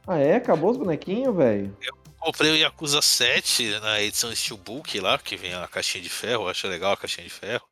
Ah, 0.08 0.17
é? 0.17 0.36
Acabou 0.36 0.72
os 0.72 0.78
bonequinhos, 0.78 1.36
velho? 1.36 1.76
Comprei 2.19 2.52
o 2.52 2.56
Yakuza 2.56 3.02
7 3.02 3.80
na 3.82 4.02
edição 4.02 4.34
Steelbook 4.34 4.98
lá, 5.02 5.17
que 5.17 5.36
vem 5.36 5.54
a 5.54 5.67
caixinha 5.67 6.02
de 6.02 6.10
ferro, 6.10 6.43
eu 6.43 6.50
acho 6.50 6.67
legal 6.69 6.93
a 6.93 6.98
caixinha 6.98 7.28
de 7.28 7.34
ferro. 7.34 7.67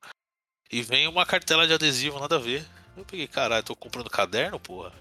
E 0.71 0.81
vem 0.81 1.07
uma 1.07 1.25
cartela 1.25 1.67
de 1.67 1.73
adesivo, 1.73 2.19
nada 2.19 2.35
a 2.37 2.39
ver. 2.39 2.65
Eu 2.95 3.03
peguei, 3.05 3.27
caralho, 3.27 3.63
tô 3.63 3.75
comprando 3.75 4.09
caderno, 4.09 4.59
porra. 4.59 4.93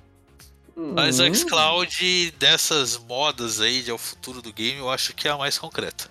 Mas 0.77 1.21
o 1.21 1.25
Hum. 1.25 1.35
xCloud 1.35 2.31
dessas 2.39 2.97
modas 2.97 3.61
aí 3.61 3.83
de 3.83 3.91
é 3.91 3.95
o 3.95 3.99
futuro 3.99 4.41
do 4.41 4.53
game, 4.53 4.79
eu 4.79 4.91
acho 4.91 5.13
que 5.15 5.29
é 5.29 5.31
a 5.31 5.37
mais 5.37 5.59
concreta. 5.59 6.11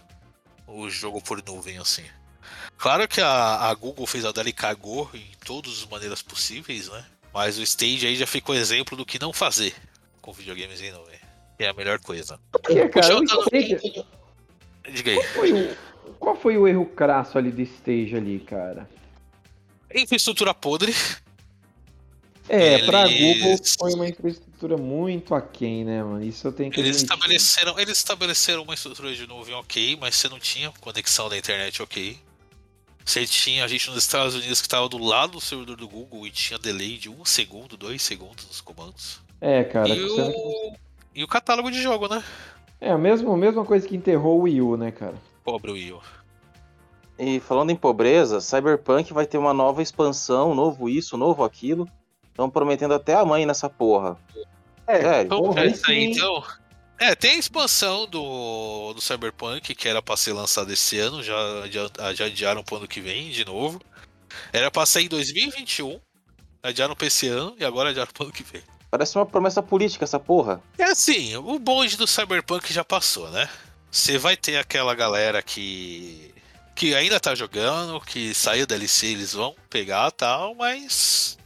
O 0.68 0.90
jogo 0.90 1.22
por 1.22 1.42
nuvem, 1.44 1.78
assim. 1.78 2.04
Claro 2.78 3.08
que 3.08 3.20
a, 3.20 3.56
a 3.70 3.74
Google 3.74 4.06
fez 4.06 4.24
a 4.26 4.32
dela 4.32 4.48
e 4.48 4.54
cagou 4.54 5.10
em 5.14 5.28
todas 5.46 5.72
as 5.80 5.86
maneiras 5.86 6.22
possíveis, 6.22 6.88
né? 6.90 7.04
Mas 7.34 7.58
o 7.58 7.64
Stage 7.64 8.06
aí 8.08 8.16
já 8.16 8.28
ficou 8.28 8.56
exemplo 8.56 8.96
do 8.96 9.06
que 9.06 9.20
não 9.20 9.34
fazer 9.34 9.74
com 10.22 10.32
videogames 10.32 10.80
em 10.82 10.92
nuvem. 10.92 11.20
É 11.58 11.68
a 11.68 11.74
melhor 11.74 12.00
coisa. 12.00 12.40
Que, 12.66 12.88
cara, 12.88 13.08
eu 13.14 13.22
Diga 14.92 15.12
aí. 15.12 15.18
qual, 15.18 15.28
foi 15.34 15.52
o, 15.54 15.76
qual 16.20 16.36
foi 16.36 16.58
o 16.58 16.68
erro 16.68 16.86
crasso 16.86 17.38
ali 17.38 17.52
do 17.52 17.62
Stage 17.62 18.16
ali, 18.16 18.40
cara? 18.40 18.90
Infraestrutura 19.94 20.54
podre. 20.54 20.94
É, 22.48 22.80
pra 22.86 23.08
Eles- 23.08 23.38
Google 23.42 23.58
foi 23.80 23.94
uma 23.94 24.08
infraestrutura 24.08 24.76
muito 24.76 25.36
aquém, 25.36 25.86
né, 25.86 26.04
mano? 26.04 26.24
Isso 26.24 26.48
eu 26.48 26.52
tenho 26.52 26.72
que 26.72 26.80
Eles 26.80 26.98
admitir. 26.98 27.14
estabeleceram, 27.16 27.80
eles 27.80 27.98
estabeleceram 27.98 28.64
uma 28.64 28.74
estrutura 28.74 29.14
de 29.14 29.28
nuvem 29.28 29.54
ok, 29.54 29.98
mas 30.02 30.16
você 30.16 30.28
não 30.28 30.40
tinha 30.40 30.72
conexão 30.82 31.30
da 31.30 31.38
internet 31.38 31.80
ok. 31.82 32.18
Você 33.06 33.26
tinha 33.26 33.64
a 33.64 33.68
gente 33.68 33.88
nos 33.90 33.98
Estados 34.00 34.34
Unidos 34.36 34.62
que 34.62 34.68
estava 34.68 34.90
do 34.90 34.98
lado 34.98 35.34
do 35.34 35.42
servidor 35.42 35.76
do 35.76 35.88
Google 35.88 36.26
e 36.26 36.32
tinha 36.32 36.58
delay 36.60 36.98
de 36.98 37.08
um 37.10 37.24
segundo, 37.24 37.78
dois 37.78 38.02
segundos 38.02 38.46
nos 38.48 38.62
comandos. 38.62 39.20
É, 39.42 39.64
cara, 39.64 39.88
e, 39.90 40.04
o... 40.04 40.74
e 41.16 41.24
o 41.24 41.28
catálogo 41.28 41.70
de 41.72 41.82
jogo, 41.82 42.08
né? 42.08 42.24
é 42.82 42.90
a 42.92 42.98
mesma, 42.98 43.32
a 43.34 43.38
mesma 43.38 43.64
coisa 43.66 43.88
que 43.88 43.96
enterrou 43.96 44.40
o 44.40 44.42
Wii 44.44 44.62
U, 44.62 44.78
né, 44.78 44.92
cara? 44.92 45.16
Pobre 45.44 45.72
Will. 45.72 46.02
E 47.20 47.42
falando 47.42 47.70
em 47.70 47.76
pobreza, 47.76 48.40
Cyberpunk 48.40 49.14
vai 49.14 49.26
ter 49.26 49.38
uma 49.38 49.54
nova 49.54 49.84
expansão, 49.84 50.56
novo 50.56 50.88
isso, 50.88 51.18
novo 51.18 51.44
aquilo. 51.44 51.86
Estão 52.30 52.50
prometendo 52.50 52.94
até 52.94 53.14
a 53.14 53.26
mãe 53.26 53.46
nessa 53.46 53.70
porra. 53.70 54.18
É, 54.88 55.02
Sério. 55.02 55.30
Vamos 55.30 55.54
ver 55.54 55.62
aí 55.62 55.72
isso 55.72 55.92
aí, 55.92 56.06
então. 56.06 56.44
É, 56.98 57.14
tem 57.16 57.32
a 57.32 57.38
expansão 57.38 58.08
do, 58.08 58.94
do 58.94 59.02
Cyberpunk, 59.02 59.76
que 59.76 59.88
era 59.88 60.02
pra 60.02 60.18
ser 60.18 60.34
lançada 60.34 60.72
esse 60.72 60.98
ano, 61.00 61.22
já, 61.22 61.36
já, 61.70 62.14
já 62.14 62.26
adiaram 62.26 62.64
pro 62.64 62.78
ano 62.78 62.88
que 62.88 63.02
vem 63.02 63.30
de 63.30 63.46
novo. 63.46 63.82
Era 64.52 64.72
pra 64.72 64.86
sair 64.86 65.06
em 65.06 65.10
2021, 65.10 66.00
adiaram 66.64 66.96
pra 66.96 67.08
esse 67.08 67.28
ano 67.28 67.56
e 67.60 67.66
agora 67.66 67.90
adiaram 67.90 68.12
pro 68.14 68.24
ano 68.24 68.34
que 68.34 68.44
vem. 68.44 68.62
Parece 68.90 69.18
uma 69.18 69.26
promessa 69.26 69.62
política 69.62 70.04
essa 70.06 70.20
porra. 70.20 70.62
É 70.78 70.84
assim, 70.84 71.36
o 71.36 71.60
bonde 71.60 71.96
do 71.96 72.08
Cyberpunk 72.08 72.74
já 72.74 72.84
passou, 72.84 73.30
né? 73.30 73.48
Você 73.92 74.18
vai 74.18 74.36
ter 74.36 74.58
aquela 74.58 74.96
galera 74.96 75.42
que. 75.42 76.34
Que 76.80 76.96
ainda 76.96 77.20
tá 77.20 77.36
jogando, 77.36 78.00
que 78.00 78.34
saiu 78.34 78.66
da 78.66 78.76
DLC, 78.76 79.08
eles 79.08 79.34
vão 79.34 79.54
pegar 79.70 80.10
tal, 80.12 80.56
mas. 80.56 81.38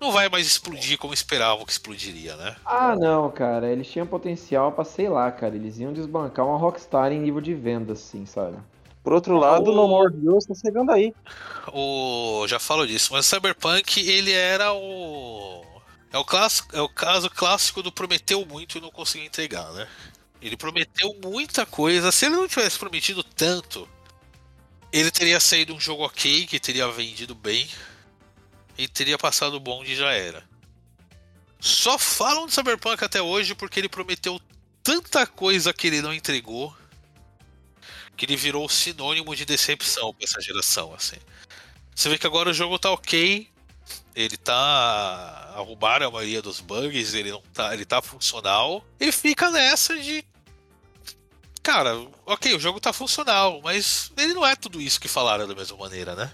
Não 0.00 0.10
vai 0.10 0.28
mais 0.28 0.46
explodir 0.48 0.98
como 0.98 1.14
esperavam 1.14 1.64
que 1.64 1.70
explodiria, 1.70 2.34
né? 2.36 2.56
Ah, 2.64 2.96
não, 2.96 3.30
cara, 3.30 3.70
eles 3.70 3.88
tinham 3.88 4.06
potencial 4.06 4.72
pra, 4.72 4.84
sei 4.84 5.08
lá, 5.08 5.30
cara, 5.30 5.54
eles 5.54 5.78
iam 5.78 5.92
desbancar 5.92 6.44
uma 6.44 6.58
Rockstar 6.58 7.12
em 7.12 7.20
nível 7.20 7.40
de 7.40 7.54
venda, 7.54 7.92
assim, 7.92 8.26
sabe? 8.26 8.56
Por 9.02 9.12
outro 9.12 9.36
lado, 9.36 9.70
O- 9.70 9.74
No 9.74 9.86
More 9.86 10.12
Heroes 10.12 10.44
tá 10.44 10.54
chegando 10.54 10.90
aí. 10.90 11.14
O. 11.72 12.44
Já 12.48 12.58
falo 12.58 12.84
disso, 12.86 13.12
mas 13.12 13.26
o 13.26 13.28
Cyberpunk 13.30 14.00
ele 14.08 14.32
era 14.32 14.72
o. 14.72 15.64
É 16.12 16.18
o, 16.18 16.24
clássico, 16.24 16.74
é 16.76 16.80
o 16.80 16.88
caso 16.88 17.30
clássico 17.30 17.80
do 17.82 17.92
prometeu 17.92 18.44
muito 18.44 18.78
e 18.78 18.80
não 18.80 18.90
conseguiu 18.90 19.26
entregar, 19.26 19.70
né? 19.72 19.86
Ele 20.42 20.56
prometeu 20.56 21.14
muita 21.22 21.64
coisa. 21.66 22.10
Se 22.10 22.26
ele 22.26 22.36
não 22.36 22.48
tivesse 22.48 22.78
prometido 22.78 23.22
tanto, 23.22 23.88
ele 24.92 25.10
teria 25.10 25.40
saído 25.40 25.74
um 25.74 25.80
jogo 25.80 26.04
ok, 26.04 26.46
que 26.46 26.60
teria 26.60 26.90
vendido 26.90 27.34
bem 27.34 27.68
e 28.76 28.86
teria 28.88 29.18
passado 29.18 29.54
o 29.54 29.60
bonde 29.60 29.92
e 29.92 29.96
já 29.96 30.12
era. 30.12 30.42
Só 31.60 31.98
falam 31.98 32.46
de 32.46 32.54
Cyberpunk 32.54 33.02
até 33.02 33.20
hoje 33.20 33.54
porque 33.54 33.80
ele 33.80 33.88
prometeu 33.88 34.40
tanta 34.82 35.26
coisa 35.26 35.72
que 35.72 35.86
ele 35.88 36.00
não 36.00 36.14
entregou 36.14 36.74
que 38.18 38.26
ele 38.26 38.36
virou 38.36 38.68
sinônimo 38.68 39.34
de 39.34 39.44
decepção 39.44 40.12
pra 40.12 40.24
essa 40.24 40.40
geração, 40.40 40.92
assim. 40.92 41.16
Você 41.94 42.08
vê 42.08 42.18
que 42.18 42.26
agora 42.26 42.50
o 42.50 42.54
jogo 42.54 42.76
tá 42.76 42.90
ok, 42.90 43.48
ele 44.14 44.36
tá 44.36 45.52
arrumaram 45.54 46.08
a 46.08 46.10
maioria 46.10 46.42
dos 46.42 46.60
bugs, 46.60 47.14
ele 47.14 47.30
não 47.30 47.42
tá, 47.54 47.72
ele 47.72 47.84
tá 47.84 48.02
funcional, 48.02 48.84
e 48.98 49.12
fica 49.12 49.50
nessa 49.50 49.96
de 49.96 50.24
cara, 51.62 51.96
ok, 52.26 52.54
o 52.54 52.60
jogo 52.60 52.80
tá 52.80 52.92
funcional, 52.92 53.60
mas 53.62 54.10
ele 54.16 54.34
não 54.34 54.46
é 54.46 54.54
tudo 54.56 54.80
isso 54.80 55.00
que 55.00 55.08
falaram 55.08 55.46
da 55.46 55.54
mesma 55.54 55.76
maneira, 55.76 56.14
né? 56.14 56.30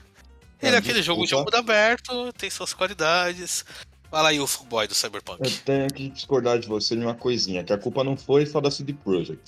Ele 0.63 0.73
é, 0.73 0.75
É, 0.77 0.79
aquele 0.79 1.03
jogo 1.03 1.27
de 1.27 1.35
mundo 1.35 1.55
aberto, 1.55 2.33
tem 2.39 2.49
suas 2.49 2.73
qualidades. 2.73 3.65
Fala 4.11 4.29
aí 4.29 4.39
o 4.41 4.47
fanboy 4.47 4.87
do 4.87 4.95
Cyberpunk. 4.95 5.43
Eu 5.43 5.51
tenho 5.65 5.89
que 5.89 6.09
discordar 6.09 6.59
de 6.59 6.69
você 6.69 6.95
em 6.95 7.01
uma 7.03 7.15
coisinha, 7.15 7.65
que 7.65 7.73
a 7.73 7.79
culpa 7.79 8.05
não 8.05 8.17
foi 8.17 8.47
só 8.47 8.61
da 8.61 8.71
CD 8.71 8.93
Projekt. 8.93 9.43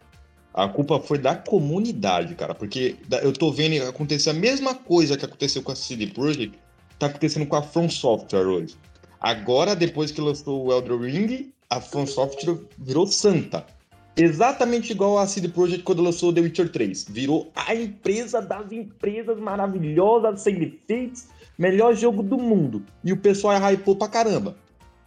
A 0.53 0.69
culpa 0.69 0.99
foi 0.99 1.19
da 1.19 1.35
comunidade, 1.37 2.35
cara, 2.35 2.55
porque 2.55 2.97
da- 3.07 3.19
eu 3.21 3.33
tô 3.33 3.53
vendo 3.53 3.87
acontecer 3.89 4.31
a 4.31 4.35
mesma 4.35 4.75
coisa 4.75 5.17
que 5.17 5.25
aconteceu 5.25 5.63
com 5.63 5.71
a 5.73 5.77
CD 5.77 6.09
Projekt, 6.09 6.59
tá 6.99 7.07
acontecendo 7.07 7.47
com 7.47 7.57
a 7.57 7.63
From 7.63 7.89
Software 7.89 8.47
hoje. 8.47 8.75
Agora, 9.21 9.77
depois 9.77 10.11
que 10.11 10.21
lançou 10.21 10.67
o 10.67 10.73
Elden 10.73 10.99
Ring, 11.11 11.53
a 11.71 11.81
From 11.81 12.07
Software 12.07 12.59
virou 12.79 13.07
santa. 13.07 13.67
Exatamente 14.17 14.93
igual 14.93 15.19
a 15.19 15.27
CD 15.27 15.49
Projekt 15.49 15.83
quando 15.83 16.03
lançou 16.03 16.33
The 16.33 16.41
Witcher 16.41 16.73
3. 16.73 17.05
Virou 17.11 17.53
a 17.55 17.75
empresa 17.75 18.41
das 18.41 18.73
empresas 18.73 19.39
maravilhosas, 19.39 20.41
sem 20.41 20.59
defeitos, 20.59 21.27
melhor 21.59 21.95
jogo 21.95 22.23
do 22.23 22.39
mundo. 22.39 22.83
E 23.05 23.13
o 23.13 23.17
pessoal 23.19 23.55
hypou 23.59 23.95
pra 23.95 24.09
caramba. 24.09 24.57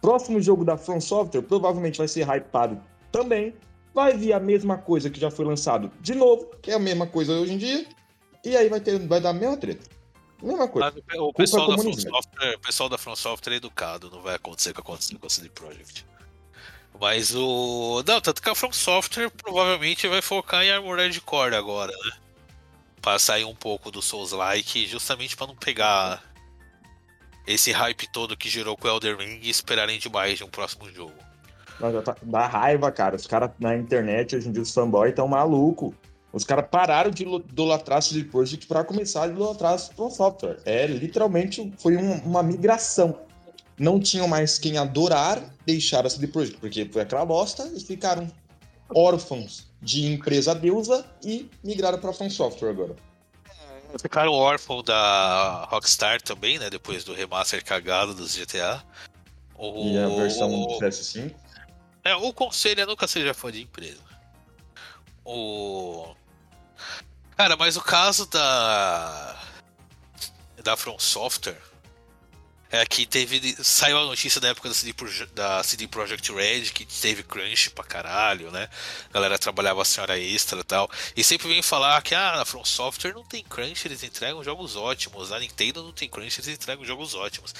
Próximo 0.00 0.40
jogo 0.40 0.64
da 0.64 0.76
From 0.76 1.00
Software 1.00 1.42
provavelmente 1.42 1.98
vai 1.98 2.06
ser 2.06 2.26
hypado 2.28 2.80
também. 3.10 3.52
Vai 3.92 4.16
vir 4.16 4.32
a 4.32 4.38
mesma 4.38 4.78
coisa 4.78 5.10
que 5.10 5.18
já 5.18 5.28
foi 5.28 5.44
lançado 5.44 5.90
de 6.00 6.14
novo, 6.14 6.48
que 6.62 6.70
é 6.70 6.74
a 6.74 6.78
mesma 6.78 7.06
coisa 7.06 7.32
hoje 7.32 7.52
em 7.52 7.58
dia. 7.58 7.84
E 8.44 8.56
aí 8.56 8.68
vai, 8.68 8.80
ter, 8.80 8.96
vai 9.06 9.20
dar 9.20 9.30
a 9.30 9.34
mesma 9.34 9.56
treta. 9.56 9.84
Mesma 10.40 10.68
coisa. 10.68 10.94
O 11.18 11.32
pessoal 11.32 11.68
da, 11.68 11.76
From. 11.76 11.92
Software, 11.92 12.54
o 12.54 12.60
pessoal 12.60 12.88
da 12.88 12.96
From 12.96 13.16
Software 13.16 13.54
é 13.54 13.56
educado, 13.56 14.08
não 14.08 14.22
vai 14.22 14.36
acontecer 14.36 14.70
o 14.70 14.74
que 14.74 14.80
aconteceu 14.80 15.18
com 15.18 15.26
a 15.26 15.30
CD 15.30 15.48
Projekt. 15.50 16.06
Mas 16.98 17.34
o. 17.34 18.02
Não, 18.06 18.20
tanto 18.20 18.42
que 18.42 18.48
a 18.50 18.54
From 18.54 18.72
Software 18.72 19.30
provavelmente 19.30 20.06
vai 20.08 20.20
focar 20.22 20.62
em 20.62 20.70
Armored 20.70 21.20
Core 21.22 21.54
agora, 21.54 21.92
né? 21.92 22.12
Pra 23.00 23.18
sair 23.18 23.44
um 23.44 23.54
pouco 23.54 23.90
do 23.90 24.02
Souls-like, 24.02 24.86
justamente 24.86 25.36
pra 25.36 25.46
não 25.46 25.56
pegar 25.56 26.22
esse 27.46 27.72
hype 27.72 28.06
todo 28.12 28.36
que 28.36 28.48
gerou 28.48 28.76
com 28.76 28.86
o 28.86 28.90
Elder 28.90 29.16
Ring 29.18 29.40
e 29.42 29.48
esperarem 29.48 29.98
demais 29.98 30.36
de 30.36 30.44
um 30.44 30.48
próximo 30.48 30.90
jogo. 30.92 31.14
Mas 31.80 32.04
tá- 32.04 32.16
Dá 32.22 32.46
raiva, 32.46 32.92
cara. 32.92 33.16
Os 33.16 33.26
caras 33.26 33.50
na 33.58 33.74
internet, 33.74 34.36
hoje 34.36 34.48
em 34.48 34.52
dia, 34.52 34.60
os 34.62 34.72
fanboys 34.72 35.14
tão 35.14 35.26
malucos. 35.26 35.94
Os 36.32 36.44
caras 36.44 36.66
pararam 36.70 37.10
de 37.10 37.24
idolatrar 37.24 37.98
a 37.98 38.02
CD 38.02 38.24
Projekt 38.24 38.66
pra 38.66 38.84
começar 38.84 39.24
a 39.24 39.28
idolatrar 39.28 39.72
a 39.72 39.78
From 39.78 40.10
Software. 40.10 40.58
É, 40.66 40.86
literalmente, 40.86 41.72
foi 41.78 41.96
um- 41.96 42.18
uma 42.18 42.42
migração. 42.42 43.18
Não 43.80 43.98
tinham 43.98 44.28
mais 44.28 44.58
quem 44.58 44.76
adorar 44.76 45.42
deixar 45.64 46.04
a 46.04 46.10
CD 46.10 46.26
Projekt, 46.26 46.60
porque 46.60 46.86
foi 46.92 47.00
aquela 47.00 47.24
bosta, 47.24 47.62
eles 47.62 47.82
ficaram 47.82 48.30
órfãos 48.94 49.68
de 49.80 50.04
empresa 50.04 50.54
deusa 50.54 51.02
e 51.24 51.50
migraram 51.64 51.98
pra 51.98 52.12
From 52.12 52.28
Software 52.28 52.68
agora. 52.68 52.94
Ficaram 53.98 54.32
órfãos 54.32 54.84
da 54.84 55.64
Rockstar 55.70 56.20
também, 56.20 56.58
né? 56.58 56.68
Depois 56.68 57.04
do 57.04 57.14
remaster 57.14 57.64
cagado 57.64 58.12
dos 58.14 58.36
GTA. 58.36 58.84
O... 59.56 59.88
E 59.88 59.98
a 59.98 60.08
versão 60.08 60.50
do 60.50 60.78
PS5. 60.78 61.34
É, 62.04 62.14
o 62.14 62.34
conselho 62.34 62.82
é 62.82 62.86
nunca 62.86 63.08
seja 63.08 63.32
fã 63.32 63.50
de 63.50 63.62
empresa. 63.62 64.02
O. 65.24 66.14
Cara, 67.34 67.56
mas 67.56 67.78
o 67.78 67.80
caso 67.80 68.26
da. 68.26 69.40
Da 70.62 70.76
From 70.76 70.98
Software 70.98 71.69
é 72.70 72.86
que 72.86 73.04
teve. 73.06 73.56
Saiu 73.64 73.98
a 73.98 74.04
notícia 74.06 74.40
da 74.40 74.48
época 74.48 74.68
da 74.68 74.74
CD, 74.74 74.92
Proje- 74.92 75.26
da 75.34 75.62
CD 75.62 75.88
Projekt 75.88 76.32
Red 76.32 76.62
que 76.70 76.84
teve 76.86 77.22
crunch 77.22 77.70
pra 77.70 77.82
caralho, 77.84 78.50
né? 78.50 78.68
A 79.10 79.12
galera 79.14 79.38
trabalhava 79.38 79.82
assim 79.82 80.00
hora 80.00 80.18
extra 80.18 80.60
e 80.60 80.64
tal. 80.64 80.88
E 81.16 81.24
sempre 81.24 81.48
vem 81.48 81.62
falar 81.62 82.00
que 82.02 82.14
ah, 82.14 82.40
a 82.40 82.44
From 82.44 82.64
Software 82.64 83.12
não 83.14 83.24
tem 83.24 83.42
crunch, 83.42 83.86
eles 83.86 84.02
entregam 84.02 84.42
jogos 84.44 84.76
ótimos. 84.76 85.32
A 85.32 85.38
Nintendo 85.40 85.82
não 85.82 85.92
tem 85.92 86.08
crunch, 86.08 86.38
eles 86.40 86.48
entregam 86.54 86.84
jogos 86.84 87.14
ótimos. 87.14 87.54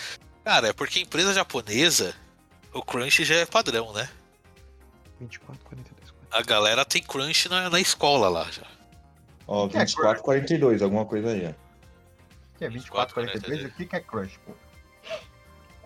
Cara, 0.44 0.68
é 0.68 0.73
porque 0.73 1.01
empresa 1.01 1.35
japonesa, 1.35 2.14
o 2.73 2.83
crunch 2.83 3.25
já 3.25 3.35
é 3.37 3.46
padrão, 3.46 3.92
né? 3.92 4.09
24, 5.20 5.64
42, 5.64 6.11
40. 6.11 6.29
A 6.38 6.42
galera 6.42 6.85
tem 6.85 7.03
crunch 7.03 7.49
na, 7.49 7.68
na 7.68 7.81
escola 7.81 8.29
lá 8.29 8.51
já. 8.51 8.66
Ó, 9.46 9.66
é 9.66 9.85
24, 9.85 10.23
42, 10.23 10.81
alguma 10.81 11.05
coisa 11.05 11.31
aí. 11.31 11.46
ó. 11.49 11.53
Que 12.57 12.64
é 12.64 12.68
24, 12.68 13.14
24, 13.14 13.14
43? 13.14 13.64
O 13.64 13.77
que 13.77 13.87
que 13.87 13.96
é 13.96 14.01
Crush, 14.01 14.38
pô? 14.46 14.53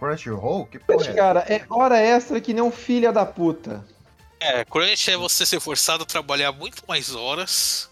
Crunchyroll? 0.04 0.66
Que 0.66 0.78
porra 0.78 0.98
é? 0.98 1.08
essa? 1.08 1.14
cara, 1.14 1.40
é 1.40 1.64
hora 1.68 1.98
extra 1.98 2.40
que 2.40 2.52
nem 2.52 2.62
um 2.62 2.70
filho 2.70 3.12
da 3.12 3.24
puta. 3.24 3.84
É, 4.40 4.64
crunch 4.64 5.10
é 5.10 5.16
você 5.16 5.46
ser 5.46 5.60
forçado 5.60 6.02
a 6.02 6.06
trabalhar 6.06 6.52
muito 6.52 6.82
mais 6.86 7.14
horas 7.14 7.90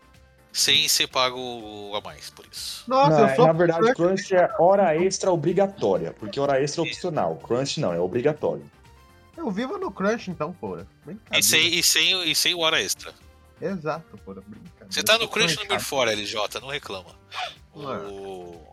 sem 0.53 0.87
ser 0.87 1.07
pago 1.07 1.95
a 1.97 2.01
mais 2.03 2.29
por 2.29 2.45
isso. 2.53 2.85
Nossa, 2.87 3.11
Não, 3.11 3.29
eu 3.29 3.37
sou 3.37 3.47
na 3.47 3.53
verdade, 3.53 3.95
crunch 3.95 4.35
é 4.35 4.51
hora 4.59 4.95
extra 4.97 5.33
obrigatória, 5.33 6.13
porque 6.13 6.39
hora 6.39 6.63
extra 6.63 6.83
é 6.83 6.87
opcional. 6.87 7.37
Crunch 7.37 7.81
não, 7.81 7.93
é 7.93 7.99
obrigatório. 7.99 8.71
Eu 9.35 9.51
vivo 9.51 9.79
no 9.79 9.91
Crunch, 9.91 10.31
então, 10.31 10.53
porra. 10.53 10.87
E 11.33 11.43
sem, 11.43 11.79
e, 11.79 11.83
sem, 11.83 12.31
e 12.31 12.35
sem 12.35 12.55
hora 12.55 12.81
extra. 12.81 13.13
Exato, 13.61 14.19
porra. 14.19 14.43
Brincadeira. 14.47 14.87
Você 14.91 15.03
tá 15.03 15.17
no 15.17 15.27
crunch 15.27 15.57
número 15.57 15.81
fora, 15.81 16.13
LJ, 16.13 16.61
não 16.61 16.69
reclama. 16.69 17.17
Não 17.75 17.95
é. 17.95 17.99
O... 17.99 18.72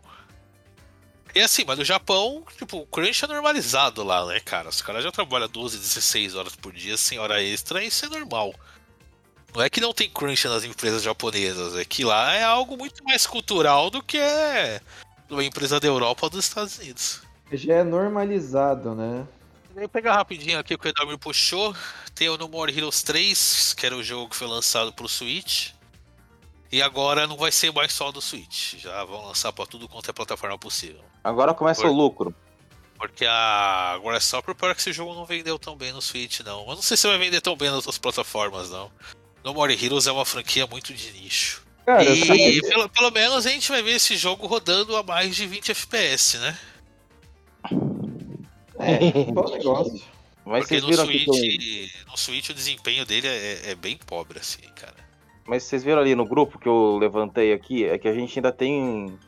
E 1.34 1.40
assim, 1.40 1.64
mas 1.66 1.78
no 1.78 1.84
Japão, 1.84 2.44
tipo, 2.56 2.78
o 2.78 2.86
crunch 2.86 3.24
é 3.24 3.28
normalizado 3.28 4.02
lá, 4.02 4.26
né, 4.26 4.40
cara? 4.40 4.68
Os 4.68 4.82
caras 4.82 5.04
já 5.04 5.12
trabalham 5.12 5.48
12, 5.48 5.78
16 5.78 6.34
horas 6.34 6.56
por 6.56 6.72
dia 6.72 6.96
sem 6.96 7.18
hora 7.18 7.42
extra, 7.42 7.82
e 7.82 7.86
isso 7.86 8.04
é 8.04 8.08
normal. 8.08 8.54
Não 9.54 9.62
é 9.62 9.70
que 9.70 9.80
não 9.80 9.92
tem 9.92 10.08
crunch 10.08 10.46
nas 10.46 10.64
empresas 10.64 11.02
japonesas, 11.02 11.76
é 11.76 11.84
que 11.84 12.04
lá 12.04 12.34
é 12.34 12.44
algo 12.44 12.76
muito 12.76 13.02
mais 13.04 13.26
cultural 13.26 13.90
do 13.90 14.02
que 14.02 14.18
é 14.18 14.80
uma 15.28 15.44
empresa 15.44 15.78
da 15.80 15.86
Europa 15.86 16.26
ou 16.26 16.30
dos 16.30 16.44
Estados 16.44 16.78
Unidos. 16.78 17.22
Já 17.52 17.74
é 17.74 17.84
normalizado, 17.84 18.94
né? 18.94 19.26
Vou 19.74 19.88
pegar 19.88 20.16
rapidinho 20.16 20.58
aqui 20.58 20.74
o 20.74 20.78
que 20.78 20.88
o 20.88 20.90
Edalmir 20.90 21.18
puxou. 21.18 21.74
Tem 22.14 22.28
o 22.28 22.36
No 22.36 22.48
More 22.48 22.76
Heroes 22.76 23.02
3, 23.02 23.74
que 23.74 23.86
era 23.86 23.96
o 23.96 24.02
jogo 24.02 24.28
que 24.28 24.36
foi 24.36 24.46
lançado 24.46 24.92
pro 24.92 25.08
Switch. 25.08 25.70
E 26.72 26.80
agora 26.80 27.26
não 27.26 27.36
vai 27.36 27.50
ser 27.50 27.72
mais 27.72 27.92
só 27.92 28.12
do 28.12 28.20
Switch. 28.20 28.76
Já 28.78 29.04
vão 29.04 29.26
lançar 29.26 29.52
pra 29.52 29.66
tudo 29.66 29.88
quanto 29.88 30.08
é 30.08 30.12
plataforma 30.12 30.56
possível. 30.56 31.02
Agora 31.24 31.52
começa 31.52 31.82
Foi. 31.82 31.90
o 31.90 31.94
lucro. 31.94 32.34
Porque 32.96 33.24
a 33.24 33.92
agora 33.94 34.18
é 34.18 34.20
só 34.20 34.42
por 34.42 34.54
pior 34.54 34.74
que 34.74 34.80
esse 34.80 34.92
jogo 34.92 35.14
não 35.14 35.24
vendeu 35.24 35.58
tão 35.58 35.74
bem 35.74 35.90
no 35.90 36.02
Switch, 36.02 36.40
não. 36.40 36.60
Eu 36.60 36.74
não 36.74 36.82
sei 36.82 36.96
se 36.96 37.06
vai 37.06 37.18
vender 37.18 37.40
tão 37.40 37.56
bem 37.56 37.68
nas 37.68 37.78
outras 37.78 37.98
plataformas, 37.98 38.70
não. 38.70 38.90
No 39.42 39.54
More 39.54 39.72
Heroes 39.72 40.06
é 40.06 40.12
uma 40.12 40.24
franquia 40.24 40.66
muito 40.66 40.92
de 40.92 41.10
nicho. 41.12 41.64
Cara, 41.86 42.04
e 42.04 42.60
que... 42.60 42.68
pelo, 42.68 42.88
pelo 42.90 43.10
menos 43.10 43.46
a 43.46 43.50
gente 43.50 43.70
vai 43.70 43.82
ver 43.82 43.92
esse 43.92 44.16
jogo 44.16 44.46
rodando 44.46 44.94
a 44.96 45.02
mais 45.02 45.34
de 45.34 45.46
20 45.46 45.70
FPS, 45.70 46.38
né? 46.38 46.58
É, 48.78 49.24
bom 49.32 49.50
negócio. 49.50 50.02
Mas 50.44 50.68
Porque 50.68 50.80
no 50.80 50.92
Switch, 50.92 52.06
no 52.06 52.16
Switch 52.16 52.50
o 52.50 52.54
desempenho 52.54 53.06
dele 53.06 53.28
é, 53.28 53.70
é 53.70 53.74
bem 53.74 53.96
pobre, 53.96 54.38
assim, 54.38 54.62
cara. 54.74 54.99
Mas 55.46 55.64
vocês 55.64 55.82
viram 55.82 56.00
ali 56.00 56.14
no 56.14 56.24
grupo 56.24 56.58
que 56.58 56.68
eu 56.68 56.96
levantei 56.98 57.52
aqui, 57.52 57.84
é 57.84 57.98
que 57.98 58.08
a 58.08 58.12
gente 58.12 58.38
ainda 58.38 58.52
tem 58.52 59.18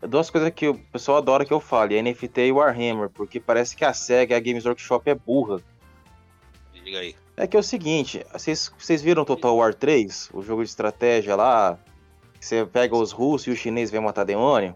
duas 0.00 0.30
coisas 0.30 0.50
que 0.50 0.68
o 0.68 0.74
pessoal 0.74 1.18
adora 1.18 1.44
que 1.44 1.52
eu 1.52 1.60
fale, 1.60 2.00
NFT 2.00 2.46
e 2.46 2.52
Warhammer, 2.52 3.10
porque 3.10 3.40
parece 3.40 3.76
que 3.76 3.84
a 3.84 3.92
SEGA 3.92 4.34
e 4.34 4.36
a 4.36 4.40
Games 4.40 4.64
Workshop 4.64 5.08
é 5.10 5.14
burra. 5.14 5.60
Diga 6.72 6.98
aí. 6.98 7.14
É 7.36 7.46
que 7.46 7.56
é 7.56 7.60
o 7.60 7.62
seguinte, 7.62 8.24
vocês, 8.32 8.72
vocês 8.78 9.02
viram 9.02 9.24
Total 9.24 9.54
War 9.54 9.74
3, 9.74 10.30
o 10.32 10.42
jogo 10.42 10.62
de 10.64 10.70
estratégia 10.70 11.36
lá, 11.36 11.78
que 12.38 12.46
você 12.46 12.64
pega 12.64 12.96
os 12.96 13.12
russos 13.12 13.48
e 13.48 13.50
os 13.50 13.58
chineses 13.58 13.90
vêm 13.90 14.00
matar 14.00 14.24
demônio? 14.24 14.74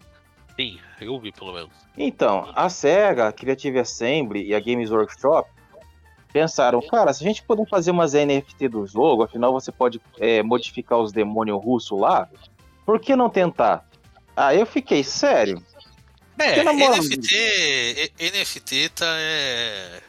Sim, 0.57 0.79
eu 1.01 1.19
vi 1.19 1.33
pelo 1.33 1.55
menos. 1.55 1.71
Então, 1.97 2.53
a 2.55 2.69
SEGA, 2.69 3.29
a 3.29 3.33
Creative 3.33 3.79
Assembly 3.79 4.45
e 4.45 4.55
a 4.55 4.61
Games 4.61 4.91
Workshop 4.91 5.49
pensaram, 6.33 6.81
cara, 6.87 7.13
se 7.13 7.25
a 7.25 7.27
gente 7.27 7.43
puder 7.43 7.67
fazer 7.69 7.91
umas 7.91 8.13
NFT 8.13 8.69
do 8.69 8.87
jogo, 8.87 9.23
afinal 9.23 9.53
você 9.53 9.71
pode 9.73 10.01
é, 10.19 10.43
modificar 10.43 10.99
os 10.99 11.13
demônios 11.13 11.63
russos 11.63 11.99
lá, 11.99 12.29
por 12.85 13.01
que 13.01 13.15
não 13.15 13.29
tentar? 13.29 13.89
Ah, 14.37 14.55
eu 14.55 14.65
fiquei 14.67 15.05
sério. 15.05 15.63
É, 16.39 16.63
NFT, 16.63 18.13
NFT 18.19 18.89
tá 18.91 19.07
é 19.07 20.01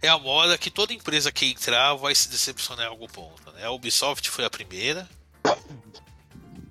é 0.00 0.08
a 0.08 0.18
moda 0.18 0.56
que 0.56 0.70
toda 0.70 0.92
empresa 0.92 1.32
que 1.32 1.46
entrar 1.50 1.94
vai 1.94 2.14
se 2.14 2.28
decepcionar 2.28 2.86
em 2.86 2.88
algum 2.88 3.06
ponto, 3.06 3.50
né? 3.52 3.64
A 3.64 3.70
Ubisoft 3.70 4.30
foi 4.30 4.44
a 4.44 4.50
primeira. 4.50 5.08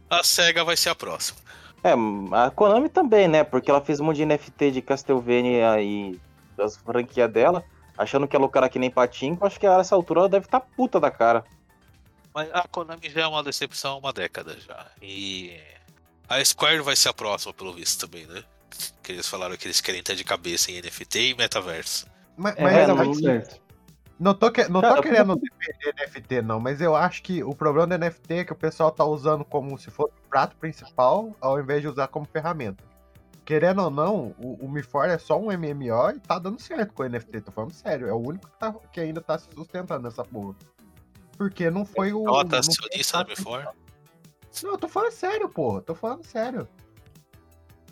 A 0.09 0.23
Sega 0.23 0.63
vai 0.63 0.77
ser 0.77 0.89
a 0.89 0.95
próxima. 0.95 1.37
É, 1.83 1.91
a 1.91 2.49
Konami 2.49 2.89
também, 2.89 3.27
né? 3.27 3.43
Porque 3.43 3.69
ela 3.69 3.81
fez 3.81 3.99
um 3.99 4.05
monte 4.05 4.17
de 4.17 4.25
NFT 4.25 4.71
de 4.71 4.81
Castlevania 4.81 5.81
e 5.81 6.19
das 6.55 6.77
franquias 6.77 7.31
dela, 7.31 7.63
achando 7.97 8.27
que 8.27 8.35
ia 8.35 8.39
lucrar 8.39 8.69
que 8.69 8.77
nem 8.79 8.91
patinho, 8.91 9.37
acho 9.41 9.59
que 9.59 9.65
a 9.67 9.79
essa 9.79 9.95
altura 9.95 10.21
ela 10.21 10.29
deve 10.29 10.45
estar 10.45 10.59
puta 10.59 10.99
da 10.99 11.09
cara. 11.11 11.43
Mas 12.33 12.49
a 12.53 12.67
Konami 12.67 13.09
já 13.09 13.21
é 13.21 13.27
uma 13.27 13.43
decepção 13.43 13.93
há 13.93 13.97
uma 13.97 14.13
década 14.13 14.55
já. 14.59 14.85
E 15.01 15.59
a 16.29 16.43
Square 16.43 16.81
vai 16.81 16.95
ser 16.95 17.09
a 17.09 17.13
próxima, 17.13 17.53
pelo 17.53 17.73
visto, 17.73 18.07
também, 18.07 18.27
né? 18.27 18.43
Que 19.01 19.13
eles 19.13 19.27
falaram 19.27 19.57
que 19.57 19.65
eles 19.65 19.81
querem 19.81 20.03
ter 20.03 20.15
de 20.15 20.23
cabeça 20.23 20.69
em 20.71 20.79
NFT 20.79 21.31
e 21.31 21.35
metaverso. 21.35 22.05
Mas, 22.35 22.55
É, 22.57 22.61
mas 22.61 22.73
vai 22.73 22.85
dar 22.87 22.95
mas- 22.95 23.07
muito 23.07 23.21
certo. 23.23 23.59
não 24.19 24.33
tô, 24.35 24.51
que- 24.51 24.67
não 24.67 24.81
tô 24.81 24.87
Cara, 24.89 25.01
querendo 25.01 25.35
defender 25.35 25.93
NFT, 25.95 26.41
não, 26.43 26.59
mas 26.59 26.79
eu 26.81 26.95
acho 26.95 27.23
que 27.23 27.43
o 27.43 27.55
problema 27.55 27.87
do 27.87 27.93
NFT 27.95 28.33
é 28.35 28.45
que 28.45 28.53
o 28.53 28.55
pessoal 28.55 28.91
tá 28.91 29.03
usando 29.03 29.43
como 29.43 29.75
se 29.79 29.89
fosse 29.89 30.13
o 30.23 30.29
prato 30.29 30.55
principal, 30.57 31.35
ao 31.41 31.59
invés 31.59 31.81
de 31.81 31.87
usar 31.87 32.07
como 32.09 32.27
ferramenta. 32.31 32.83
Querendo 33.47 33.81
ou 33.81 33.89
não, 33.89 34.35
o, 34.43 34.65
o 34.65 34.69
MIFOR 34.69 35.05
é 35.05 35.17
só 35.17 35.39
um 35.39 35.45
MMO 35.45 36.09
e 36.13 36.19
tá 36.19 36.37
dando 36.37 36.61
certo 36.61 36.93
com 36.93 37.03
o 37.03 37.07
NFT, 37.07 37.39
tô 37.39 37.51
falando 37.53 37.71
sério. 37.71 38.05
É 38.05 38.11
o 38.11 38.17
único 38.17 38.45
que, 38.45 38.59
tá- 38.59 38.75
que 38.91 38.99
ainda 38.99 39.21
tá 39.21 39.39
se 39.39 39.47
sustentando 39.55 40.03
nessa 40.03 40.21
porra. 40.25 40.53
Porque 41.37 41.69
não 41.69 41.85
foi 41.85 42.11
o. 42.11 42.27
Ela 42.27 42.43
tá 42.43 42.59
acionista 42.59 43.23
Before. 43.23 43.65
Não, 44.61 44.71
eu 44.71 44.77
tô 44.77 44.89
falando 44.89 45.11
sério, 45.13 45.47
porra. 45.47 45.81
Tô 45.81 45.95
falando 45.95 46.25
sério. 46.25 46.67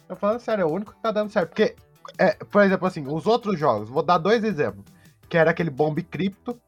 Tô 0.10 0.16
falando 0.18 0.42
sério, 0.42 0.64
é 0.64 0.66
o 0.66 0.70
único 0.74 0.94
que 0.94 1.02
tá 1.02 1.10
dando 1.10 1.32
certo. 1.32 1.52
Porque, 1.52 1.74
é, 2.18 2.34
por 2.34 2.62
exemplo, 2.62 2.86
assim, 2.86 3.08
os 3.08 3.26
outros 3.26 3.58
jogos, 3.58 3.88
vou 3.88 4.04
dar 4.04 4.18
dois 4.18 4.44
exemplos. 4.44 4.84
Que 5.30 5.38
era 5.38 5.52
aquele 5.52 5.70
Bomb 5.70 6.04
Crypto, 6.04 6.60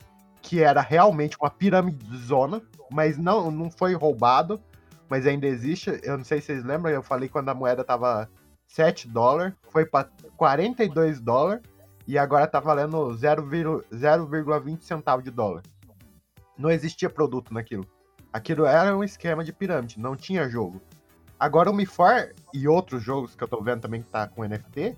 que 0.41 0.61
era 0.63 0.79
realmente 0.79 1.35
uma 1.41 1.49
pirâmide 1.49 2.17
zona, 2.19 2.61
mas 2.89 3.17
não, 3.17 3.51
não 3.51 3.69
foi 3.69 3.95
roubado, 3.95 4.61
mas 5.09 5.27
ainda 5.27 5.45
existe. 5.45 5.99
Eu 6.03 6.17
não 6.17 6.23
sei 6.23 6.39
se 6.39 6.47
vocês 6.47 6.63
lembram, 6.63 6.89
eu 6.89 7.03
falei 7.03 7.27
quando 7.27 7.49
a 7.49 7.53
moeda 7.53 7.83
tava 7.83 8.29
7 8.67 9.07
dólares, 9.07 9.53
foi 9.69 9.85
pra 9.85 10.09
42 10.35 11.19
dólares, 11.19 11.63
e 12.05 12.17
agora 12.17 12.47
tá 12.47 12.59
valendo 12.59 12.97
0,0 13.09 13.83
0,20 13.91 14.81
centavos 14.81 15.23
de 15.23 15.31
dólar. 15.31 15.63
Não 16.57 16.69
existia 16.69 17.09
produto 17.09 17.53
naquilo. 17.53 17.85
Aquilo 18.31 18.65
era 18.65 18.95
um 18.95 19.03
esquema 19.03 19.43
de 19.43 19.51
pirâmide, 19.51 19.99
não 19.99 20.15
tinha 20.15 20.49
jogo. 20.49 20.81
Agora 21.39 21.69
o 21.69 21.73
MIFOR 21.73 22.33
e 22.53 22.67
outros 22.67 23.03
jogos 23.03 23.35
que 23.35 23.43
eu 23.43 23.47
tô 23.47 23.61
vendo 23.61 23.81
também 23.81 24.01
que 24.01 24.09
tá 24.09 24.27
com 24.27 24.43
NFT, 24.43 24.97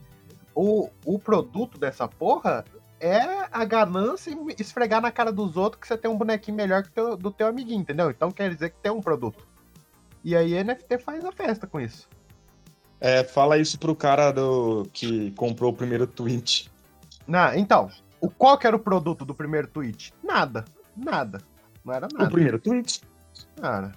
o, 0.55 0.89
o 1.05 1.19
produto 1.19 1.77
dessa 1.77 2.07
porra 2.07 2.63
é 2.99 3.21
a 3.51 3.63
ganância 3.65 4.31
e 4.31 4.61
esfregar 4.61 5.01
na 5.01 5.11
cara 5.11 5.31
dos 5.31 5.57
outros 5.57 5.81
que 5.81 5.87
você 5.87 5.97
tem 5.97 6.09
um 6.09 6.17
bonequinho 6.17 6.57
melhor 6.57 6.83
que 6.83 6.91
teu, 6.91 7.15
do 7.15 7.31
teu 7.31 7.47
amiguinho, 7.47 7.81
entendeu? 7.81 8.09
Então 8.09 8.31
quer 8.31 8.53
dizer 8.53 8.71
que 8.71 8.79
tem 8.79 8.91
um 8.91 9.01
produto. 9.01 9.47
E 10.23 10.35
aí 10.35 10.61
NFT 10.63 10.97
faz 10.99 11.23
a 11.23 11.31
festa 11.31 11.65
com 11.65 11.79
isso. 11.79 12.09
É, 13.01 13.23
fala 13.23 13.57
isso 13.57 13.79
pro 13.79 13.95
cara 13.95 14.31
do 14.31 14.87
que 14.91 15.31
comprou 15.31 15.71
o 15.71 15.75
primeiro 15.75 16.05
tweet. 16.05 16.69
Na, 17.27 17.57
então, 17.57 17.89
o, 18.19 18.29
qual 18.29 18.57
que 18.57 18.67
era 18.67 18.75
o 18.75 18.79
produto 18.79 19.23
do 19.23 19.33
primeiro 19.33 19.67
tweet? 19.67 20.13
Nada. 20.23 20.65
Nada. 20.95 21.41
Não 21.85 21.93
era 21.93 22.07
O 22.07 22.17
nada. 22.17 22.31
primeiro 22.31 22.59
tweet? 22.59 23.01
Cara, 23.61 23.91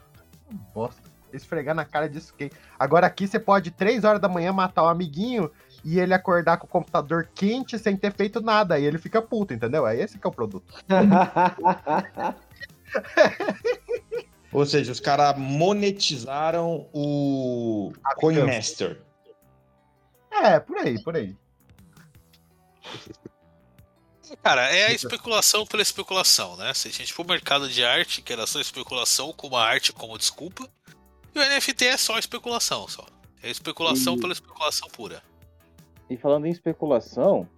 bosta. 0.74 1.00
Esfregar 1.32 1.74
na 1.74 1.84
cara 1.84 2.08
disso 2.08 2.34
quem. 2.36 2.50
Agora 2.78 3.06
aqui 3.06 3.26
você 3.26 3.40
pode, 3.40 3.70
3 3.70 4.04
horas 4.04 4.20
da 4.20 4.28
manhã, 4.28 4.52
matar 4.52 4.82
o 4.82 4.88
amiguinho 4.88 5.50
e 5.82 5.98
ele 5.98 6.12
acordar 6.12 6.58
com 6.58 6.66
o 6.66 6.70
computador 6.70 7.26
quente 7.34 7.78
sem 7.78 7.96
ter 7.96 8.12
feito 8.12 8.40
nada. 8.42 8.74
Aí 8.74 8.84
ele 8.84 8.98
fica 8.98 9.22
puto, 9.22 9.54
entendeu? 9.54 9.86
É 9.86 9.96
esse 9.96 10.18
que 10.18 10.26
é 10.26 10.30
o 10.30 10.32
produto. 10.32 10.74
Ou 14.52 14.66
seja, 14.66 14.92
os 14.92 15.00
caras 15.00 15.36
monetizaram 15.38 16.86
o 16.92 17.92
Coinmaster. 18.16 19.00
É, 20.30 20.60
por 20.60 20.76
aí, 20.78 21.02
por 21.02 21.16
aí. 21.16 21.34
Cara, 24.42 24.62
é 24.74 24.86
a 24.86 24.92
especulação 24.92 25.66
pela 25.66 25.82
especulação, 25.82 26.56
né? 26.56 26.72
Se 26.74 26.88
a 26.88 26.90
gente 26.90 27.12
for 27.12 27.26
mercado 27.26 27.68
de 27.68 27.84
arte, 27.84 28.22
que 28.22 28.32
era 28.32 28.46
só 28.46 28.60
especulação 28.60 29.32
com 29.32 29.46
uma 29.48 29.62
arte 29.62 29.92
como 29.92 30.16
desculpa, 30.16 30.68
e 31.34 31.38
o 31.38 31.42
NFT 31.42 31.86
é 31.86 31.96
só 31.96 32.18
especulação, 32.18 32.88
só. 32.88 33.06
É 33.42 33.50
especulação 33.50 34.16
E- 34.16 34.20
pela 34.20 34.32
especulação 34.32 34.88
pura. 34.88 35.22
E 36.08 36.16
falando 36.16 36.46
em 36.46 36.50
especulação, 36.50 37.48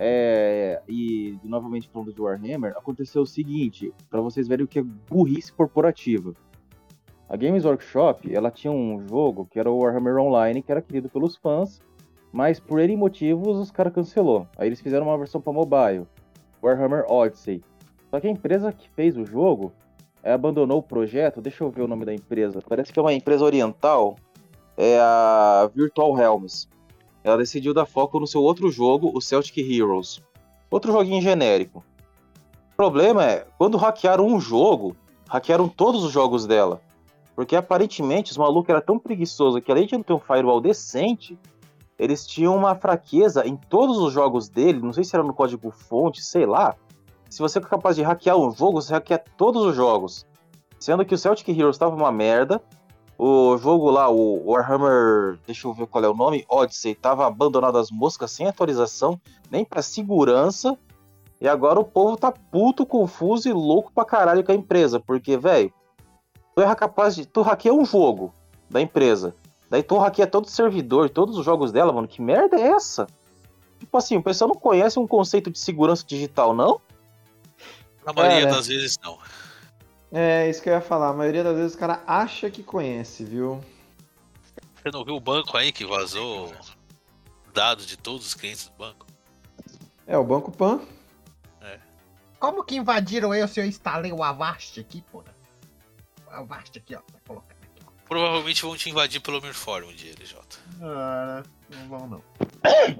é, 0.00 0.80
e 0.88 1.36
novamente 1.42 1.88
falando 1.88 2.14
de 2.14 2.22
Warhammer, 2.22 2.72
aconteceu 2.76 3.22
o 3.22 3.26
seguinte, 3.26 3.92
pra 4.08 4.20
vocês 4.20 4.46
verem 4.46 4.64
o 4.64 4.68
que 4.68 4.78
é 4.78 4.82
burrice 4.82 5.52
corporativa. 5.52 6.32
A 7.28 7.36
Games 7.36 7.64
Workshop, 7.64 8.32
ela 8.32 8.48
tinha 8.48 8.72
um 8.72 9.04
jogo 9.08 9.46
que 9.50 9.58
era 9.58 9.68
o 9.68 9.78
Warhammer 9.78 10.16
Online, 10.18 10.62
que 10.62 10.70
era 10.70 10.80
querido 10.80 11.08
pelos 11.08 11.36
fãs, 11.36 11.82
mas 12.32 12.60
por 12.60 12.78
N 12.78 12.96
motivos 12.96 13.58
os 13.58 13.72
caras 13.72 13.92
cancelou. 13.92 14.46
Aí 14.56 14.68
eles 14.68 14.80
fizeram 14.80 15.06
uma 15.06 15.18
versão 15.18 15.40
para 15.40 15.52
mobile, 15.52 16.06
Warhammer 16.62 17.04
Odyssey. 17.10 17.60
Só 18.08 18.20
que 18.20 18.28
a 18.28 18.30
empresa 18.30 18.72
que 18.72 18.88
fez 18.90 19.16
o 19.16 19.26
jogo 19.26 19.72
eh, 20.22 20.32
abandonou 20.32 20.78
o 20.78 20.82
projeto. 20.82 21.40
Deixa 21.40 21.64
eu 21.64 21.70
ver 21.70 21.82
o 21.82 21.88
nome 21.88 22.04
da 22.04 22.14
empresa. 22.14 22.60
Parece 22.66 22.92
que 22.92 22.98
é 22.98 23.02
uma 23.02 23.12
empresa 23.12 23.44
oriental. 23.44 24.16
É 24.76 24.98
a 25.00 25.68
Virtual 25.74 26.12
Realms. 26.14 26.68
Ela 27.22 27.38
decidiu 27.38 27.74
dar 27.74 27.86
foco 27.86 28.20
no 28.20 28.26
seu 28.26 28.42
outro 28.42 28.70
jogo, 28.70 29.10
o 29.14 29.20
Celtic 29.20 29.58
Heroes. 29.58 30.20
Outro 30.70 30.92
joguinho 30.92 31.20
genérico. 31.22 31.84
O 32.72 32.76
problema 32.76 33.24
é, 33.24 33.46
quando 33.58 33.76
hackearam 33.76 34.26
um 34.26 34.40
jogo, 34.40 34.96
hackearam 35.28 35.68
todos 35.68 36.04
os 36.04 36.12
jogos 36.12 36.46
dela. 36.46 36.80
Porque 37.34 37.56
aparentemente 37.56 38.32
os 38.32 38.36
malucos 38.36 38.70
eram 38.70 38.80
tão 38.80 38.98
preguiçosos 38.98 39.60
que 39.62 39.70
além 39.70 39.86
de 39.86 39.94
não 39.94 40.02
ter 40.02 40.12
um 40.12 40.18
firewall 40.18 40.60
decente, 40.60 41.38
eles 41.98 42.26
tinham 42.26 42.56
uma 42.56 42.74
fraqueza 42.74 43.46
em 43.46 43.56
todos 43.56 43.98
os 43.98 44.12
jogos 44.12 44.48
dele, 44.48 44.80
não 44.80 44.92
sei 44.92 45.02
se 45.02 45.14
era 45.14 45.24
no 45.24 45.34
código 45.34 45.70
fonte, 45.70 46.22
sei 46.22 46.46
lá. 46.46 46.76
Se 47.28 47.40
você 47.40 47.58
é 47.58 47.62
capaz 47.62 47.96
de 47.96 48.02
hackear 48.02 48.36
um 48.36 48.50
jogo, 48.50 48.80
você 48.80 48.92
hackeia 48.92 49.22
todos 49.36 49.64
os 49.64 49.74
jogos. 49.74 50.24
Sendo 50.78 51.04
que 51.04 51.14
o 51.14 51.18
Celtic 51.18 51.48
Heroes 51.48 51.74
estava 51.74 51.94
uma 51.94 52.12
merda. 52.12 52.62
O 53.18 53.58
jogo 53.58 53.90
lá, 53.90 54.08
o 54.08 54.48
Warhammer, 54.48 55.40
deixa 55.44 55.66
eu 55.66 55.74
ver 55.74 55.88
qual 55.88 56.04
é 56.04 56.08
o 56.08 56.14
nome, 56.14 56.46
Odyssey, 56.48 56.94
tava 56.94 57.26
abandonado 57.26 57.76
às 57.76 57.90
moscas, 57.90 58.30
sem 58.30 58.46
atualização, 58.46 59.20
nem 59.50 59.64
pra 59.64 59.82
segurança. 59.82 60.78
E 61.40 61.48
agora 61.48 61.80
o 61.80 61.84
povo 61.84 62.16
tá 62.16 62.30
puto, 62.30 62.86
confuso 62.86 63.48
e 63.48 63.52
louco 63.52 63.92
pra 63.92 64.04
caralho 64.04 64.44
com 64.44 64.52
a 64.52 64.54
empresa, 64.54 65.00
porque, 65.00 65.36
velho, 65.36 65.72
tu 66.54 66.62
é 66.62 66.74
capaz 66.76 67.16
de. 67.16 67.26
Tu 67.26 67.42
hackeia 67.42 67.74
um 67.74 67.84
jogo 67.84 68.32
da 68.70 68.80
empresa. 68.80 69.34
Daí 69.68 69.82
tu 69.82 69.98
hackeia 69.98 70.26
todo 70.26 70.44
o 70.44 70.50
servidor, 70.50 71.10
todos 71.10 71.36
os 71.36 71.44
jogos 71.44 71.72
dela, 71.72 71.92
mano. 71.92 72.06
Que 72.06 72.22
merda 72.22 72.56
é 72.56 72.68
essa? 72.68 73.06
Tipo 73.80 73.96
assim, 73.96 74.16
o 74.16 74.22
pessoal 74.22 74.48
não 74.48 74.56
conhece 74.56 74.98
um 74.98 75.06
conceito 75.06 75.50
de 75.50 75.58
segurança 75.58 76.04
digital, 76.06 76.54
não? 76.54 76.80
Na 78.06 78.12
maioria 78.12 78.42
Cara. 78.42 78.56
das 78.56 78.66
vezes, 78.68 78.96
não. 79.02 79.18
É, 80.12 80.48
isso 80.48 80.62
que 80.62 80.68
eu 80.68 80.74
ia 80.74 80.80
falar. 80.80 81.08
A 81.10 81.12
maioria 81.12 81.44
das 81.44 81.56
vezes 81.56 81.74
o 81.74 81.78
cara 81.78 82.02
acha 82.06 82.50
que 82.50 82.62
conhece, 82.62 83.24
viu? 83.24 83.60
Você 84.76 84.90
não 84.92 85.04
viu 85.04 85.16
o 85.16 85.20
banco 85.20 85.56
aí 85.56 85.70
que 85.72 85.84
vazou 85.84 86.52
dados 87.52 87.86
de 87.86 87.96
todos 87.96 88.26
os 88.26 88.34
clientes 88.34 88.66
do 88.68 88.72
banco? 88.76 89.06
É, 90.06 90.16
o 90.16 90.24
Banco 90.24 90.50
Pan. 90.50 90.80
Como 92.40 92.62
que 92.62 92.76
invadiram 92.76 93.34
eu 93.34 93.48
se 93.48 93.58
eu 93.58 93.66
instalei 93.66 94.12
o 94.12 94.22
Avast 94.22 94.78
aqui, 94.78 95.02
porra? 95.10 95.34
O 96.28 96.30
Avast 96.30 96.78
aqui, 96.78 96.94
ó. 96.94 97.00
Tá 97.00 97.18
colocando 97.26 97.58
aqui. 97.64 97.82
Provavelmente 98.08 98.62
vão 98.62 98.76
te 98.76 98.88
invadir 98.88 99.20
pelo 99.20 99.42
Mirfor 99.42 99.82
um 99.82 99.92
dia, 99.92 100.12
LJ. 100.12 100.38
Ah, 100.80 101.42
não 101.68 101.88
vão 101.88 102.06
não. 102.06 102.22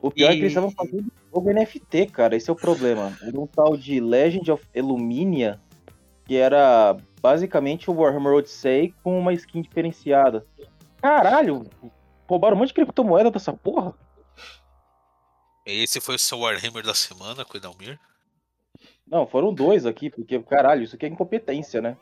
O 0.02 0.10
pior 0.10 0.30
é 0.30 0.32
que 0.32 0.38
E- 0.38 0.40
eles 0.40 0.50
estavam 0.50 0.72
fazendo 0.72 1.06
jogo 1.32 1.50
NFT, 1.52 2.06
cara. 2.06 2.34
Esse 2.36 2.50
é 2.50 2.52
o 2.52 2.56
problema. 2.56 3.16
Era 3.22 3.38
um 3.40 3.46
tal 3.46 3.76
de 3.76 4.00
Legend 4.00 4.50
of 4.50 4.64
Illuminia, 4.74 5.60
que 6.28 6.36
era 6.36 6.94
basicamente 7.22 7.90
o 7.90 7.94
Warhammer 7.94 8.34
Odyssey 8.34 8.94
com 9.02 9.18
uma 9.18 9.32
skin 9.32 9.62
diferenciada. 9.62 10.46
Caralho, 11.00 11.64
roubaram 12.28 12.54
um 12.54 12.58
monte 12.58 12.68
de 12.68 12.74
criptomoeda 12.74 13.30
dessa 13.30 13.52
porra. 13.52 13.94
Esse 15.64 16.00
foi 16.00 16.16
o 16.16 16.18
seu 16.18 16.40
Warhammer 16.40 16.84
da 16.84 16.94
semana 16.94 17.46
Edalmir. 17.54 17.98
Não, 19.06 19.26
foram 19.26 19.54
dois 19.54 19.86
aqui, 19.86 20.10
porque, 20.10 20.38
caralho, 20.40 20.82
isso 20.82 20.96
aqui 20.96 21.06
é 21.06 21.08
incompetência, 21.08 21.80
né? 21.80 21.96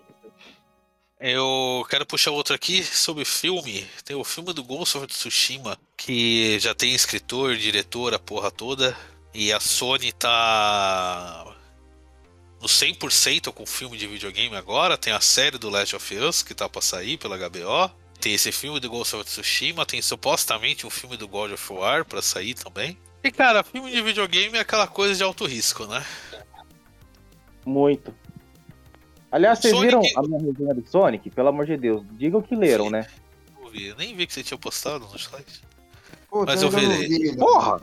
Eu 1.20 1.86
quero 1.88 2.04
puxar 2.04 2.32
outro 2.32 2.54
aqui 2.54 2.82
sobre 2.82 3.24
filme. 3.24 3.86
Tem 4.04 4.16
o 4.16 4.24
filme 4.24 4.52
do 4.52 4.64
Ghost 4.64 4.98
of 4.98 5.06
Tsushima, 5.06 5.78
que 5.96 6.58
já 6.58 6.74
tem 6.74 6.94
escritor, 6.94 7.54
diretor, 7.56 8.12
a 8.12 8.18
porra 8.18 8.50
toda. 8.50 8.94
E 9.32 9.52
a 9.52 9.60
Sony 9.60 10.12
tá 10.12 11.55
no 12.66 12.68
100% 12.68 13.52
com 13.52 13.62
o 13.62 13.66
filme 13.66 13.96
de 13.96 14.06
videogame 14.08 14.56
agora. 14.56 14.98
Tem 14.98 15.12
a 15.12 15.20
série 15.20 15.56
do 15.56 15.70
Last 15.70 15.94
of 15.94 16.16
Us, 16.16 16.42
que 16.42 16.52
tá 16.54 16.68
pra 16.68 16.82
sair 16.82 17.16
pela 17.16 17.36
HBO. 17.38 17.90
Tem 18.20 18.34
esse 18.34 18.50
filme 18.50 18.80
do 18.80 18.90
Ghost 18.90 19.14
of 19.14 19.24
Tsushima. 19.24 19.86
Tem 19.86 20.02
supostamente 20.02 20.84
um 20.86 20.90
filme 20.90 21.16
do 21.16 21.28
God 21.28 21.52
of 21.52 21.72
War 21.72 22.04
pra 22.04 22.20
sair 22.20 22.54
também. 22.54 22.98
E 23.22 23.30
cara, 23.30 23.62
filme 23.62 23.90
de 23.90 24.02
videogame 24.02 24.58
é 24.58 24.60
aquela 24.60 24.86
coisa 24.88 25.14
de 25.14 25.22
alto 25.22 25.46
risco, 25.46 25.86
né? 25.86 26.04
Muito. 27.64 28.12
Aliás, 29.30 29.58
vocês 29.60 29.74
Sonic- 29.74 29.86
viram 29.96 30.02
a 30.16 30.22
minha 30.26 30.40
resenha 30.52 30.74
do 30.74 30.88
Sonic? 30.88 31.30
Pelo 31.30 31.48
amor 31.48 31.66
de 31.66 31.76
Deus, 31.76 32.02
digam 32.12 32.40
que 32.42 32.54
leram, 32.56 32.90
né? 32.90 33.06
Eu 33.62 33.70
vi, 33.70 33.86
eu 33.86 33.96
nem 33.96 34.14
vi 34.14 34.26
que 34.26 34.32
você 34.32 34.42
tinha 34.42 34.58
postado 34.58 35.06
no 35.06 35.18
site. 35.18 35.62
Putz, 36.28 36.46
Mas 36.46 36.62
eu 36.62 36.68
ainda 36.68 36.80
não 36.82 36.88
verei. 36.98 37.28
ainda. 37.30 37.36
Porra! 37.44 37.82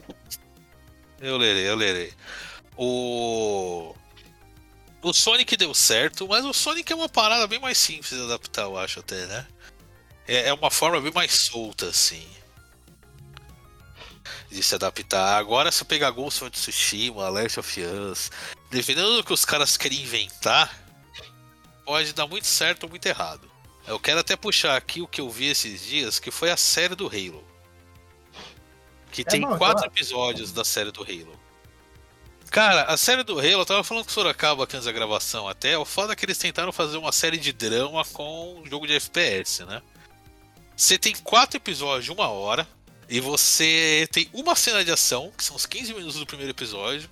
Eu 1.22 1.38
lerei, 1.38 1.70
eu 1.70 1.76
lerei. 1.76 2.14
O. 2.78 3.94
O 5.04 5.14
Sonic 5.14 5.58
deu 5.58 5.74
certo, 5.74 6.26
mas 6.30 6.46
o 6.46 6.54
Sonic 6.54 6.92
é 6.92 6.96
uma 6.96 7.10
parada 7.10 7.46
bem 7.46 7.60
mais 7.60 7.78
simples 7.78 8.10
de 8.10 8.24
adaptar, 8.24 8.64
eu 8.64 8.78
acho 8.78 9.02
até, 9.02 9.26
né? 9.26 9.46
É 10.26 10.48
é 10.48 10.54
uma 10.54 10.72
forma 10.72 11.02
bem 11.02 11.12
mais 11.12 11.34
solta, 11.34 11.88
assim. 11.88 12.26
De 14.50 14.64
se 14.64 14.74
adaptar. 14.76 15.38
Agora, 15.38 15.74
se 15.74 15.84
eu 15.84 15.86
pegar 15.86 16.10
Ghost 16.12 16.42
of 16.42 16.52
Tsushima, 16.52 17.28
Last 17.28 17.60
of 17.60 17.82
Us, 17.82 18.32
dependendo 18.72 19.18
do 19.18 19.24
que 19.26 19.34
os 19.34 19.44
caras 19.44 19.76
querem 19.76 20.02
inventar, 20.02 20.74
pode 21.86 22.14
dar 22.14 22.26
muito 22.26 22.48
certo 22.48 22.84
ou 22.84 22.90
muito 22.90 23.06
errado. 23.06 23.52
Eu 23.86 24.00
quero 24.00 24.22
até 24.22 24.38
puxar 24.38 24.78
aqui 24.78 25.02
o 25.02 25.08
que 25.08 25.20
eu 25.20 25.30
vi 25.30 25.48
esses 25.48 25.82
dias, 25.82 26.18
que 26.18 26.32
foi 26.32 26.50
a 26.50 26.56
série 26.56 26.96
do 26.96 27.08
Halo. 27.08 27.46
Que 29.12 29.26
tem 29.26 29.42
bom, 29.42 29.58
quatro 29.58 29.80
claro. 29.80 29.92
episódios 29.92 30.54
da 30.54 30.64
série 30.64 30.92
do 30.92 31.04
Halo. 31.04 31.43
Cara, 32.54 32.84
a 32.84 32.96
série 32.98 33.24
do 33.24 33.40
Halo, 33.40 33.50
eu 33.62 33.66
tava 33.66 33.84
falando 33.84 34.04
com 34.04 34.12
o 34.12 34.14
Sorocaba 34.14 34.64
aqui 34.64 34.76
antes 34.76 34.86
da 34.86 34.92
gravação 34.92 35.48
até, 35.48 35.76
o 35.76 35.84
foda 35.84 36.14
é 36.14 36.16
que 36.16 36.24
eles 36.24 36.38
tentaram 36.38 36.72
fazer 36.72 36.98
uma 36.98 37.12
série 37.12 37.40
de 37.40 37.52
drama 37.52 38.06
com 38.06 38.60
um 38.60 38.66
jogo 38.70 38.86
de 38.86 38.94
FPS, 38.94 39.66
né? 39.66 39.82
Você 40.78 41.00
tem 41.00 41.16
quatro 41.16 41.58
episódios 41.58 42.06
de 42.06 42.12
uma 42.12 42.28
hora, 42.28 42.68
e 43.10 43.20
você 43.20 44.08
tem 44.12 44.30
uma 44.32 44.56
cena 44.56 44.86
de 44.86 44.92
ação, 44.92 45.32
que 45.36 45.44
são 45.44 45.56
os 45.56 45.66
15 45.66 45.96
minutos 45.96 46.20
do 46.20 46.28
primeiro 46.28 46.52
episódio, 46.52 47.10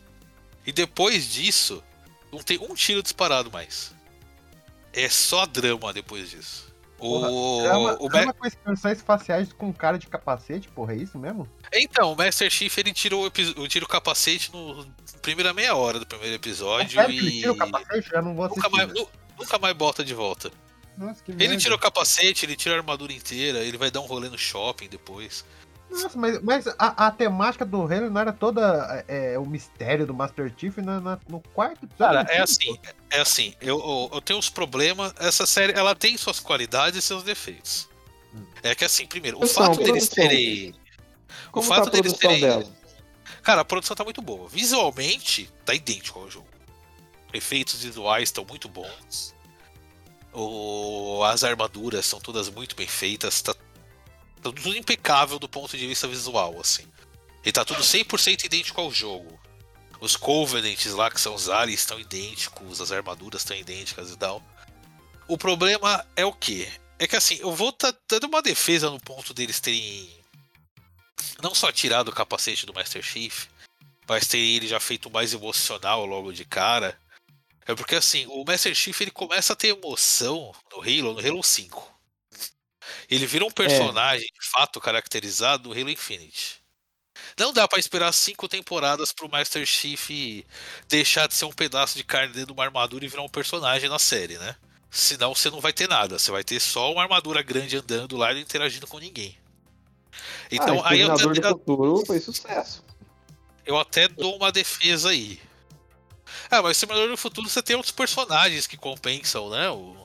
e 0.63 0.71
depois 0.71 1.27
disso, 1.27 1.83
não 2.31 2.43
tem 2.43 2.59
um 2.59 2.75
tiro 2.75 3.01
disparado 3.01 3.49
mais. 3.51 3.95
É 4.93 5.09
só 5.09 5.47
drama 5.47 5.91
depois 5.91 6.29
disso. 6.29 6.71
O, 6.99 7.63
Drama, 7.63 7.97
o 7.99 8.03
Ma- 8.03 8.09
drama 8.09 8.33
com 8.33 8.45
expressões 8.45 9.01
faciais 9.01 9.51
com 9.51 9.73
cara 9.73 9.97
de 9.97 10.05
capacete, 10.05 10.67
porra, 10.67 10.93
é 10.93 10.97
isso 10.97 11.17
mesmo? 11.17 11.49
Então, 11.73 12.13
o 12.13 12.15
Master 12.15 12.47
Chief 12.51 12.77
ele 12.77 12.93
o, 13.15 13.25
epi- 13.25 13.67
tira 13.67 13.83
o 13.83 13.87
capacete 13.87 14.53
no 14.53 14.85
primeira 15.21 15.53
meia 15.53 15.75
hora 15.75 15.99
do 15.99 16.05
primeiro 16.05 16.35
episódio 16.35 16.99
ele 17.01 17.27
e 17.27 17.31
tira 17.41 17.51
o 17.51 17.55
capacete? 17.57 18.09
Já 18.09 18.21
não 18.21 18.35
vou 18.35 18.49
nunca 18.49 18.69
mais, 18.69 18.87
nu- 18.93 19.09
nunca 19.39 19.59
mais 19.59 19.75
bota 19.75 20.03
de 20.03 20.13
volta. 20.13 20.51
Nossa, 20.97 21.23
que 21.23 21.31
Ele 21.31 21.47
merda. 21.47 21.57
tira 21.57 21.75
o 21.75 21.79
capacete, 21.79 22.45
ele 22.45 22.55
tira 22.55 22.75
a 22.75 22.77
armadura 22.79 23.13
inteira, 23.13 23.59
ele 23.59 23.77
vai 23.77 23.89
dar 23.89 24.01
um 24.01 24.05
rolê 24.05 24.29
no 24.29 24.37
shopping 24.37 24.87
depois. 24.89 25.45
Nossa, 25.89 26.17
mas, 26.17 26.41
mas 26.41 26.67
a, 26.79 27.07
a 27.07 27.11
temática 27.11 27.65
do 27.65 27.81
Halo 27.81 28.09
não 28.09 28.21
era 28.21 28.31
toda 28.31 29.03
é, 29.09 29.37
o 29.37 29.45
mistério 29.45 30.05
do 30.07 30.13
Master 30.13 30.51
Chief 30.57 30.77
na, 30.77 30.99
na- 31.01 31.19
no 31.27 31.39
quarto 31.53 31.85
episódio? 31.85 31.97
Cara, 31.97 32.21
é 32.31 32.41
assim, 32.41 32.77
é 33.09 33.19
assim, 33.19 33.53
eu, 33.61 33.77
eu, 33.79 34.09
eu 34.13 34.21
tenho 34.21 34.39
uns 34.39 34.49
problemas. 34.49 35.13
Essa 35.19 35.45
série, 35.45 35.73
ela 35.73 35.93
tem 35.93 36.15
suas 36.17 36.39
qualidades 36.39 36.97
e 36.97 37.01
seus 37.01 37.23
defeitos. 37.23 37.89
Hum. 38.33 38.43
É 38.63 38.73
que 38.73 38.85
assim, 38.85 39.05
primeiro, 39.05 39.37
o 39.43 39.47
fato 39.47 39.77
deles 39.77 40.07
produção. 40.07 40.27
terem. 40.29 40.75
O 41.53 41.59
tá 41.61 41.67
fato 41.67 41.87
a 41.87 41.91
deles 41.91 42.13
terem. 42.13 42.39
dela? 42.41 42.65
Cara, 43.41 43.61
a 43.61 43.65
produção 43.65 43.95
tá 43.95 44.03
muito 44.03 44.21
boa. 44.21 44.47
Visualmente, 44.47 45.49
tá 45.65 45.73
idêntico 45.73 46.19
ao 46.19 46.29
jogo. 46.29 46.47
Efeitos 47.33 47.83
visuais 47.83 48.29
estão 48.29 48.45
muito 48.45 48.69
bons. 48.69 49.33
O... 50.33 51.23
As 51.23 51.43
armaduras 51.43 52.05
são 52.05 52.19
todas 52.19 52.49
muito 52.49 52.75
bem 52.75 52.87
feitas. 52.87 53.41
Tá... 53.41 53.53
tá 53.53 53.59
tudo 54.41 54.75
impecável 54.75 55.39
do 55.39 55.49
ponto 55.49 55.77
de 55.77 55.87
vista 55.87 56.07
visual, 56.07 56.59
assim. 56.59 56.85
E 57.43 57.51
tá 57.51 57.65
tudo 57.65 57.81
100% 57.81 58.45
idêntico 58.45 58.79
ao 58.79 58.91
jogo. 58.91 59.39
Os 59.99 60.15
Covenants 60.15 60.93
lá, 60.93 61.09
que 61.09 61.21
são 61.21 61.35
os 61.35 61.49
aliens, 61.49 61.81
estão 61.81 61.99
idênticos, 61.99 62.81
as 62.81 62.91
armaduras 62.91 63.41
estão 63.41 63.55
idênticas 63.55 64.11
e 64.11 64.17
tal. 64.17 64.43
O 65.27 65.37
problema 65.37 66.05
é 66.15 66.25
o 66.25 66.33
quê? 66.33 66.67
É 66.99 67.07
que 67.07 67.15
assim, 67.15 67.37
eu 67.39 67.51
vou 67.51 67.71
tá 67.71 67.93
dando 68.07 68.25
uma 68.25 68.41
defesa 68.41 68.89
no 68.89 68.99
ponto 68.99 69.33
deles 69.33 69.59
terem 69.59 70.20
não 71.41 71.53
só 71.53 71.71
tirado 71.71 72.09
o 72.09 72.13
capacete 72.13 72.65
do 72.65 72.73
Master 72.73 73.01
Chief, 73.01 73.47
mas 74.07 74.27
ter 74.27 74.39
ele 74.39 74.67
já 74.67 74.79
feito 74.79 75.09
mais 75.09 75.33
emocional 75.33 76.05
logo 76.05 76.31
de 76.31 76.45
cara. 76.45 76.99
É 77.65 77.75
porque 77.75 77.95
assim, 77.95 78.25
o 78.27 78.43
Master 78.43 78.73
Chief 78.73 78.99
ele 79.01 79.11
começa 79.11 79.53
a 79.53 79.55
ter 79.55 79.69
emoção 79.69 80.51
no 80.71 80.81
Halo, 80.81 81.13
no 81.13 81.19
Halo 81.19 81.43
5. 81.43 81.91
Ele 83.09 83.25
vira 83.25 83.45
um 83.45 83.51
personagem 83.51 84.27
de 84.27 84.49
fato 84.49 84.79
caracterizado 84.79 85.69
no 85.69 85.75
Halo 85.75 85.89
Infinite. 85.89 86.61
Não 87.37 87.53
dá 87.53 87.67
pra 87.67 87.79
esperar 87.79 88.11
cinco 88.13 88.47
temporadas 88.47 89.11
pro 89.11 89.29
Master 89.29 89.65
Chief 89.65 90.09
deixar 90.87 91.27
de 91.27 91.33
ser 91.33 91.45
um 91.45 91.51
pedaço 91.51 91.95
de 91.95 92.03
carne 92.03 92.33
dentro 92.33 92.47
de 92.47 92.53
uma 92.53 92.63
armadura 92.63 93.05
e 93.05 93.07
virar 93.07 93.23
um 93.23 93.29
personagem 93.29 93.89
na 93.89 93.99
série, 93.99 94.37
né? 94.37 94.55
Senão 94.89 95.33
você 95.33 95.49
não 95.49 95.61
vai 95.61 95.71
ter 95.71 95.87
nada, 95.87 96.19
você 96.19 96.31
vai 96.31 96.43
ter 96.43 96.59
só 96.59 96.91
uma 96.91 97.03
armadura 97.03 97.41
grande 97.41 97.77
andando 97.77 98.17
lá 98.17 98.31
e 98.31 98.35
não 98.35 98.41
interagindo 98.41 98.87
com 98.87 98.99
ninguém. 98.99 99.37
Então 100.51 100.81
ah, 100.83 100.89
aí 100.89 101.01
eu, 101.01 101.09
eu- 101.09 101.17
do 101.17 101.49
Futuro 101.49 102.05
foi 102.05 102.19
sucesso. 102.19 102.83
eu 103.65 103.77
até 103.77 104.07
dou 104.07 104.35
uma 104.35 104.51
defesa 104.51 105.09
aí. 105.09 105.39
Ah, 106.49 106.61
mas 106.61 106.77
Exterminador 106.77 107.09
do 107.09 107.17
Futuro 107.17 107.49
você 107.49 107.61
tem 107.61 107.75
outros 107.75 107.93
personagens 107.93 108.67
que 108.67 108.77
compensam, 108.77 109.49
né? 109.49 109.69
O, 109.69 109.95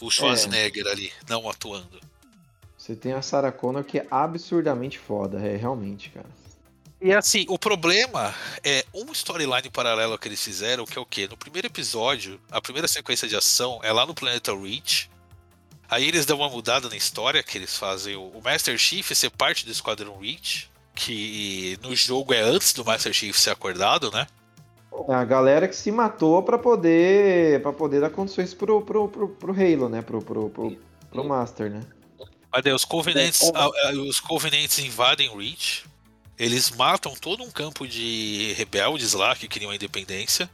o 0.00 0.10
Schwarzenegger 0.10 0.86
ali, 0.86 1.12
não 1.28 1.48
atuando. 1.48 2.00
Você 2.76 2.94
tem 2.94 3.12
a 3.12 3.22
Sarah 3.22 3.52
Connor 3.52 3.84
que 3.84 3.98
é 3.98 4.06
absurdamente 4.10 4.98
foda, 4.98 5.38
é 5.38 5.56
realmente, 5.56 6.10
cara. 6.10 6.28
E 7.00 7.12
assim, 7.12 7.44
o 7.48 7.58
problema 7.58 8.34
é 8.64 8.84
uma 8.92 9.12
storyline 9.12 9.70
paralela 9.70 10.18
que 10.18 10.26
eles 10.26 10.42
fizeram, 10.42 10.84
que 10.84 10.98
é 10.98 11.00
o 11.00 11.06
quê? 11.06 11.28
No 11.28 11.36
primeiro 11.36 11.68
episódio, 11.68 12.40
a 12.50 12.60
primeira 12.60 12.88
sequência 12.88 13.28
de 13.28 13.36
ação 13.36 13.78
é 13.84 13.92
lá 13.92 14.04
no 14.04 14.14
planeta 14.14 14.52
Reach. 14.56 15.08
Aí 15.90 16.06
eles 16.06 16.26
dão 16.26 16.38
uma 16.38 16.48
mudada 16.50 16.88
na 16.88 16.96
história, 16.96 17.42
que 17.42 17.56
eles 17.56 17.76
fazem 17.76 18.14
o 18.16 18.40
Master 18.44 18.76
Chief 18.78 19.10
ser 19.14 19.30
parte 19.30 19.64
do 19.64 19.72
Esquadrão 19.72 20.18
Reach, 20.18 20.70
que 20.94 21.78
no 21.82 21.94
jogo 21.96 22.34
é 22.34 22.40
antes 22.40 22.72
do 22.72 22.84
Master 22.84 23.12
Chief 23.12 23.36
ser 23.38 23.50
acordado, 23.50 24.10
né? 24.10 24.26
É 25.08 25.14
a 25.14 25.24
galera 25.24 25.68
que 25.68 25.76
se 25.76 25.90
matou 25.92 26.42
pra 26.42 26.58
poder 26.58 27.62
para 27.62 27.72
poder 27.72 28.00
dar 28.00 28.10
condições 28.10 28.52
pro, 28.52 28.82
pro, 28.82 29.08
pro, 29.08 29.28
pro 29.28 29.52
Halo, 29.52 29.88
né? 29.88 30.02
Pro, 30.02 30.20
pro, 30.20 30.50
pro, 30.50 30.76
pro 31.10 31.24
Master, 31.24 31.70
né? 31.70 31.80
Mas 32.52 32.64
daí 32.64 32.72
os 32.72 32.84
Covenants, 32.84 33.50
a- 33.54 33.64
a- 33.88 33.92
os 33.92 34.18
Covenants 34.20 34.78
invadem 34.78 35.34
Reach. 35.36 35.84
Eles 36.38 36.70
matam 36.70 37.14
todo 37.14 37.42
um 37.42 37.50
campo 37.50 37.86
de 37.86 38.54
rebeldes 38.56 39.12
lá 39.12 39.34
que 39.34 39.48
queriam 39.48 39.70
a 39.70 39.74
independência. 39.74 40.48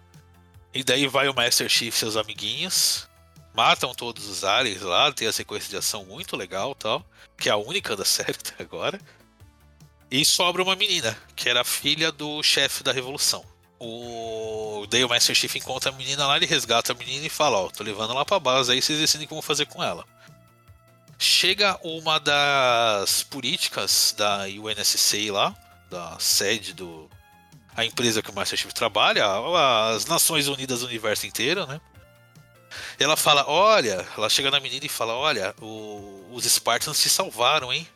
E 0.72 0.82
daí 0.82 1.07
vai 1.07 1.28
o 1.28 1.35
Master 1.35 1.68
Chief 1.68 1.95
e 1.95 1.99
seus 1.99 2.16
amiguinhos. 2.16 3.09
Matam 3.55 3.94
todos 3.94 4.26
os 4.28 4.44
aliens 4.44 4.82
lá, 4.82 5.12
tem 5.12 5.28
a 5.28 5.32
sequência 5.32 5.70
de 5.70 5.76
ação 5.76 6.05
muito 6.05 6.36
legal 6.36 6.74
tal. 6.74 7.05
Que 7.38 7.48
é 7.48 7.52
a 7.52 7.57
única 7.57 7.96
da 7.96 8.05
série 8.05 8.32
até 8.32 8.62
agora. 8.62 9.00
E 10.11 10.24
sobra 10.24 10.62
uma 10.62 10.76
menina, 10.76 11.16
que 11.34 11.48
era 11.48 11.64
filha 11.64 12.12
do 12.12 12.42
chefe 12.42 12.82
da 12.82 12.92
revolução. 12.92 13.44
O... 13.80 14.86
Daí 14.88 15.05
o 15.05 15.09
Master 15.09 15.34
Chief 15.34 15.55
encontra 15.57 15.90
a 15.90 15.94
menina 15.94 16.26
lá, 16.26 16.36
ele 16.36 16.46
resgata 16.46 16.92
a 16.92 16.94
menina 16.94 17.26
e 17.26 17.30
fala, 17.30 17.59
ó, 17.59 17.68
tô 17.68 17.82
levando 17.82 18.14
lá 18.14 18.24
pra 18.24 18.38
base, 18.38 18.72
aí 18.72 18.80
vocês 18.80 18.98
decidem 18.98 19.24
o 19.24 19.28
que 19.28 19.34
vão 19.34 19.42
fazer 19.42 19.66
com 19.66 19.82
ela 19.82 20.05
chega 21.18 21.78
uma 21.82 22.18
das 22.18 23.22
políticas 23.22 24.14
da 24.16 24.44
UNSC 24.44 25.30
lá, 25.30 25.55
da 25.90 26.18
sede 26.18 26.72
do 26.72 27.09
a 27.76 27.84
empresa 27.84 28.22
que 28.22 28.30
o 28.30 28.34
Master 28.34 28.57
Chief 28.57 28.72
trabalha, 28.72 29.26
as 29.92 30.07
Nações 30.07 30.46
Unidas 30.46 30.80
do 30.80 30.86
universo 30.86 31.26
inteiro, 31.26 31.66
né? 31.66 31.80
E 32.98 33.04
ela 33.04 33.16
fala, 33.16 33.48
olha, 33.48 34.06
ela 34.16 34.28
chega 34.28 34.50
na 34.50 34.60
menina 34.60 34.84
e 34.86 34.88
fala, 34.88 35.14
olha, 35.14 35.54
o- 35.60 36.26
os 36.32 36.44
Spartans 36.44 37.00
te 37.00 37.08
salvaram, 37.08 37.72
hein? 37.72 37.86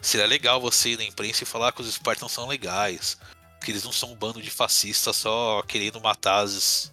Seria 0.00 0.26
legal 0.26 0.60
você 0.60 0.90
ir 0.90 0.98
na 0.98 1.04
imprensa 1.04 1.44
e 1.44 1.46
falar 1.46 1.72
que 1.72 1.80
os 1.80 1.92
Spartans 1.92 2.32
são 2.32 2.46
legais, 2.46 3.16
que 3.64 3.70
eles 3.70 3.84
não 3.84 3.92
são 3.92 4.12
um 4.12 4.14
bando 4.16 4.42
de 4.42 4.50
fascistas 4.50 5.16
só 5.16 5.62
querendo 5.66 6.00
matar 6.00 6.40
as, 6.44 6.92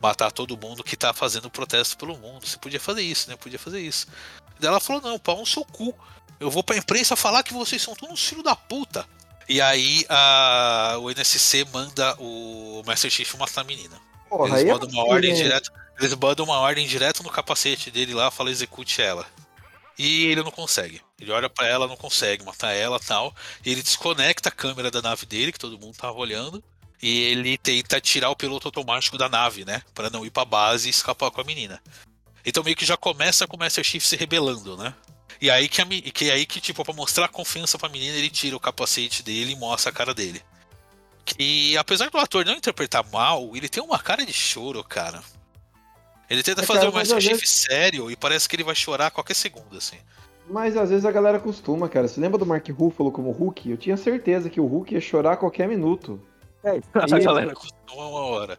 matar 0.00 0.30
todo 0.30 0.56
mundo 0.56 0.84
que 0.84 0.96
tá 0.96 1.14
fazendo 1.14 1.48
protesto 1.50 1.96
pelo 1.96 2.16
mundo. 2.18 2.46
Você 2.46 2.58
podia 2.58 2.78
fazer 2.80 3.02
isso, 3.02 3.30
né? 3.30 3.36
Podia 3.36 3.58
fazer 3.58 3.80
isso. 3.80 4.06
Daí 4.60 4.68
ela 4.68 4.80
falou: 4.80 5.00
não, 5.00 5.18
pau 5.18 5.38
no 5.38 5.46
seu 5.46 5.64
cu. 5.64 5.94
Eu 6.38 6.50
vou 6.50 6.62
pra 6.62 6.76
imprensa 6.76 7.16
falar 7.16 7.42
que 7.42 7.54
vocês 7.54 7.80
são 7.80 7.94
todos 7.94 8.12
uns 8.14 8.24
filhos 8.28 8.44
da 8.44 8.54
puta. 8.54 9.08
E 9.48 9.60
aí 9.60 10.04
a, 10.08 10.96
o 11.00 11.10
NSC 11.10 11.64
manda 11.72 12.14
o 12.18 12.82
Master 12.86 13.10
Chief 13.10 13.34
matar 13.34 13.62
a 13.62 13.64
menina. 13.64 13.98
Porra, 14.28 14.48
eles 14.48 14.60
é 14.68 14.72
mandam 14.72 14.88
uma 14.90 15.04
ordem 15.08 15.32
né? 15.32 15.60
Eles 15.98 16.14
mandam 16.14 16.44
uma 16.44 16.58
ordem 16.58 16.86
direto 16.86 17.22
no 17.22 17.30
capacete 17.30 17.90
dele 17.90 18.14
lá, 18.14 18.30
fala 18.30 18.50
execute 18.50 19.00
ela. 19.00 19.26
E 19.98 20.26
ele 20.26 20.42
não 20.42 20.50
consegue. 20.50 21.00
Ele 21.20 21.30
olha 21.30 21.48
pra 21.48 21.66
ela, 21.66 21.86
não 21.86 21.96
consegue 21.96 22.44
matar 22.44 22.72
ela 22.72 22.98
tal. 22.98 23.34
E 23.64 23.70
ele 23.70 23.82
desconecta 23.82 24.48
a 24.48 24.52
câmera 24.52 24.90
da 24.90 25.00
nave 25.00 25.24
dele, 25.24 25.52
que 25.52 25.58
todo 25.58 25.78
mundo 25.78 25.96
tava 25.96 26.18
olhando. 26.18 26.62
E 27.00 27.22
ele 27.24 27.56
tenta 27.58 28.00
tirar 28.00 28.30
o 28.30 28.36
piloto 28.36 28.68
automático 28.68 29.16
da 29.16 29.28
nave, 29.28 29.64
né? 29.64 29.82
Pra 29.94 30.10
não 30.10 30.24
ir 30.26 30.30
pra 30.30 30.44
base 30.44 30.88
e 30.88 30.90
escapar 30.90 31.30
com 31.30 31.40
a 31.40 31.44
menina. 31.44 31.80
Então 32.44 32.64
meio 32.64 32.76
que 32.76 32.84
já 32.84 32.96
começa 32.96 33.46
com 33.46 33.56
o 33.56 33.58
Master 33.58 33.84
Chief 33.84 34.04
se 34.04 34.16
rebelando, 34.16 34.76
né? 34.76 34.94
E 35.40 35.50
aí 35.50 35.68
que, 35.68 35.80
a, 35.80 35.86
que 35.86 36.30
aí 36.30 36.46
que, 36.46 36.60
tipo, 36.60 36.84
pra 36.84 36.94
mostrar 36.94 37.28
confiança 37.28 37.78
pra 37.78 37.88
menina, 37.88 38.16
ele 38.16 38.30
tira 38.30 38.56
o 38.56 38.60
capacete 38.60 39.22
dele 39.22 39.52
e 39.52 39.56
mostra 39.56 39.90
a 39.90 39.94
cara 39.94 40.14
dele. 40.14 40.42
Que 41.24 41.76
apesar 41.76 42.10
do 42.10 42.18
ator 42.18 42.44
não 42.44 42.54
interpretar 42.54 43.04
mal, 43.10 43.54
ele 43.54 43.68
tem 43.68 43.82
uma 43.82 43.98
cara 43.98 44.24
de 44.24 44.32
choro, 44.32 44.82
cara. 44.84 45.22
Ele 46.30 46.42
tenta 46.42 46.62
É, 46.62 46.64
fazer 46.64 46.84
mas 46.86 46.94
Master 46.94 47.20
Chief 47.20 47.32
vezes- 47.40 47.48
sério 47.50 48.10
e 48.10 48.16
parece 48.16 48.48
que 48.48 48.56
ele 48.56 48.64
vai 48.64 48.74
chorar 48.74 49.06
a 49.08 49.10
qualquer 49.10 49.34
segundo, 49.34 49.76
assim. 49.76 49.96
Mas 50.48 50.76
às 50.76 50.90
vezes 50.90 51.04
a 51.04 51.12
galera 51.12 51.38
costuma, 51.38 51.88
cara. 51.88 52.06
Você 52.08 52.20
lembra 52.20 52.38
do 52.38 52.44
Mark 52.46 52.68
Ruffalo 52.68 53.10
como 53.10 53.30
Hulk? 53.30 53.70
Eu 53.70 53.76
tinha 53.76 53.96
certeza 53.96 54.50
que 54.50 54.60
o 54.60 54.66
Hulk 54.66 54.94
ia 54.94 55.00
chorar 55.00 55.32
a 55.32 55.36
qualquer 55.36 55.66
minuto. 55.68 56.20
A 56.64 56.76
E- 57.18 57.22
galera 57.24 57.54
costuma 57.54 58.04
uma 58.06 58.20
hora. 58.26 58.58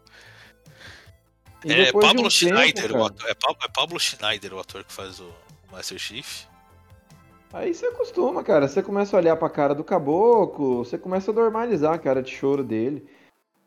E 1.64 1.72
É 1.72 1.92
Pablo 1.92 2.26
um 2.26 2.30
Schneider, 2.30 2.88
tempo, 2.92 3.04
ator, 3.04 3.28
é, 3.28 3.34
Pa- 3.34 3.56
é 3.64 3.68
Pablo 3.68 3.98
Schneider 3.98 4.52
o 4.54 4.60
ator 4.60 4.84
que 4.84 4.92
faz 4.92 5.18
o, 5.18 5.24
o 5.24 5.72
Master 5.72 5.98
Chief. 5.98 6.44
Aí 7.52 7.74
você 7.74 7.86
acostuma, 7.86 8.42
cara. 8.44 8.68
Você 8.68 8.82
começa 8.82 9.16
a 9.16 9.20
olhar 9.20 9.36
pra 9.36 9.48
cara 9.48 9.74
do 9.74 9.82
caboclo, 9.82 10.84
você 10.84 10.98
começa 10.98 11.30
a 11.30 11.34
normalizar 11.34 11.94
a 11.94 11.98
cara 11.98 12.22
de 12.22 12.30
choro 12.30 12.62
dele. 12.62 13.06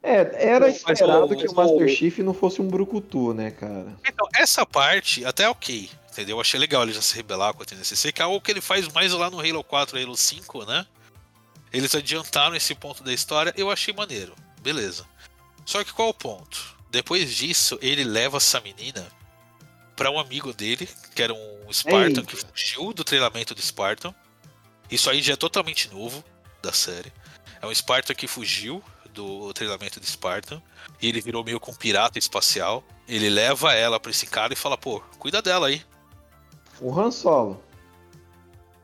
É, 0.01 0.47
era 0.47 0.69
esperado 0.69 1.35
que 1.35 1.47
o 1.47 1.53
Master 1.53 1.89
Chief 1.89 2.19
não 2.19 2.33
fosse 2.33 2.61
um 2.61 2.67
brucutu, 2.67 3.33
né, 3.33 3.51
cara? 3.51 3.97
Então, 4.05 4.27
essa 4.33 4.65
parte 4.65 5.25
até 5.25 5.43
é 5.43 5.49
ok, 5.49 5.89
entendeu? 6.11 6.37
Eu 6.37 6.41
achei 6.41 6.59
legal 6.59 6.83
ele 6.83 6.93
já 6.93 7.01
se 7.01 7.15
rebelar 7.15 7.53
com 7.53 7.63
a 7.63 7.65
TNCC, 7.65 8.13
que 8.13 8.21
é 8.21 8.25
algo 8.25 8.39
que 8.39 8.49
ele 8.49 8.61
faz 8.61 8.87
mais 8.87 9.11
lá 9.11 9.29
no 9.29 9.39
Halo 9.39 9.63
4 9.63 10.01
Halo 10.01 10.15
5, 10.15 10.65
né? 10.65 10.85
Eles 11.71 11.93
adiantaram 11.93 12.55
esse 12.55 12.73
ponto 12.73 13.03
da 13.03 13.13
história, 13.13 13.53
eu 13.57 13.69
achei 13.69 13.93
maneiro, 13.93 14.33
beleza. 14.61 15.05
Só 15.65 15.83
que 15.83 15.93
qual 15.93 16.09
o 16.09 16.13
ponto? 16.13 16.77
Depois 16.89 17.35
disso, 17.35 17.77
ele 17.81 18.03
leva 18.03 18.37
essa 18.37 18.59
menina 18.61 19.05
pra 19.95 20.09
um 20.09 20.17
amigo 20.17 20.53
dele, 20.53 20.89
que 21.13 21.21
era 21.21 21.33
um 21.33 21.71
Spartan 21.71 22.21
Ei. 22.21 22.25
que 22.25 22.35
fugiu 22.37 22.93
do 22.93 23.03
treinamento 23.03 23.53
do 23.53 23.61
Spartan. 23.61 24.15
Isso 24.89 25.09
aí 25.09 25.21
já 25.21 25.33
é 25.33 25.35
totalmente 25.35 25.93
novo 25.93 26.23
da 26.61 26.71
série. 26.71 27.11
É 27.61 27.67
um 27.67 27.75
Spartan 27.75 28.15
que 28.15 28.25
fugiu 28.25 28.81
do 29.14 29.53
treinamento 29.53 29.99
de 29.99 30.05
Spartan 30.05 30.62
e 31.01 31.07
ele 31.07 31.22
virou 31.22 31.43
meio 31.43 31.60
que 31.60 31.70
um 31.70 31.74
pirata 31.74 32.20
espacial. 32.20 32.84
Ele 33.07 33.30
leva 33.30 33.74
ela 33.74 33.99
pra 33.99 34.12
esse 34.12 34.26
cara 34.26 34.53
e 34.53 34.55
fala, 34.55 34.78
pô, 34.78 34.99
cuida 35.18 35.41
dela 35.41 35.68
aí. 35.68 35.84
O 36.80 36.97
Han 36.97 37.12
Solo. 37.12 37.62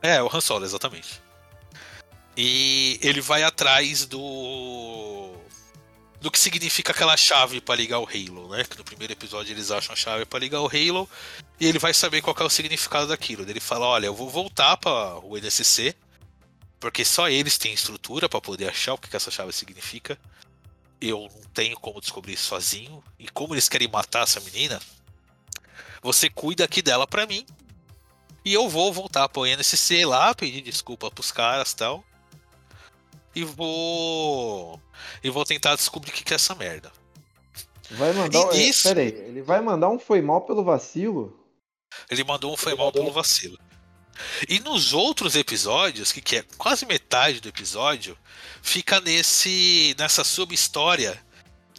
É, 0.02 0.22
o 0.22 0.30
Han 0.32 0.40
Solo, 0.40 0.64
exatamente. 0.64 1.20
E 2.36 2.98
ele 3.02 3.20
vai 3.20 3.42
atrás 3.42 4.04
do. 4.04 5.32
do 6.20 6.30
que 6.30 6.38
significa 6.38 6.92
aquela 6.92 7.16
chave 7.16 7.62
pra 7.62 7.74
ligar 7.74 7.98
o 7.98 8.06
Halo, 8.06 8.48
né? 8.50 8.64
Que 8.64 8.76
no 8.76 8.84
primeiro 8.84 9.14
episódio 9.14 9.52
eles 9.52 9.70
acham 9.70 9.94
a 9.94 9.96
chave 9.96 10.26
pra 10.26 10.38
ligar 10.38 10.60
o 10.60 10.68
Halo. 10.68 11.08
E 11.58 11.66
ele 11.66 11.78
vai 11.78 11.94
saber 11.94 12.20
qual 12.20 12.36
é 12.38 12.44
o 12.44 12.50
significado 12.50 13.06
daquilo. 13.06 13.48
Ele 13.48 13.60
fala: 13.60 13.86
olha, 13.86 14.06
eu 14.06 14.14
vou 14.14 14.28
voltar 14.28 14.76
para 14.76 15.18
o 15.24 15.38
NSC. 15.38 15.96
Porque 16.78 17.04
só 17.04 17.28
eles 17.28 17.56
têm 17.58 17.72
estrutura 17.72 18.28
pra 18.28 18.40
poder 18.40 18.68
achar 18.68 18.94
o 18.94 18.98
que, 18.98 19.08
que 19.08 19.16
essa 19.16 19.30
chave 19.30 19.52
significa. 19.52 20.18
Eu 21.00 21.28
não 21.32 21.42
tenho 21.54 21.78
como 21.78 22.00
descobrir 22.00 22.34
isso 22.34 22.44
sozinho. 22.44 23.02
E 23.18 23.28
como 23.28 23.54
eles 23.54 23.68
querem 23.68 23.88
matar 23.88 24.22
essa 24.24 24.40
menina, 24.40 24.80
você 26.02 26.28
cuida 26.28 26.64
aqui 26.64 26.82
dela 26.82 27.06
pra 27.06 27.26
mim. 27.26 27.46
E 28.44 28.52
eu 28.54 28.68
vou 28.68 28.92
voltar 28.92 29.28
pro 29.28 29.44
NSC 29.46 30.04
lá, 30.04 30.34
pedir 30.34 30.62
desculpa 30.62 31.10
pros 31.10 31.32
caras 31.32 31.72
e 31.72 31.76
tal. 31.76 32.04
E 33.34 33.44
vou. 33.44 34.80
E 35.22 35.28
vou 35.30 35.44
tentar 35.44 35.74
descobrir 35.76 36.10
o 36.10 36.12
que, 36.14 36.24
que 36.24 36.32
é 36.32 36.36
essa 36.36 36.54
merda. 36.54 36.92
Vai 37.90 38.12
mandar. 38.12 38.38
E 38.38 38.44
um- 38.44 38.50
é, 38.52 38.72
Pera 38.82 39.00
aí, 39.00 39.08
ele 39.08 39.42
vai 39.42 39.60
mandar 39.60 39.88
um 39.88 39.98
foi 39.98 40.20
mal 40.22 40.42
pelo 40.42 40.62
vacilo? 40.64 41.38
Ele 42.10 42.24
mandou 42.24 42.52
um 42.52 42.56
foi 42.56 42.74
mal 42.74 42.92
pelo 42.92 43.12
vacilo. 43.12 43.58
E 44.48 44.58
nos 44.60 44.92
outros 44.92 45.36
episódios, 45.36 46.12
que, 46.12 46.20
que 46.20 46.36
é 46.36 46.44
quase 46.58 46.86
metade 46.86 47.40
do 47.40 47.48
episódio, 47.48 48.16
fica 48.62 49.00
nesse 49.00 49.94
nessa 49.98 50.24
sub-história 50.24 51.20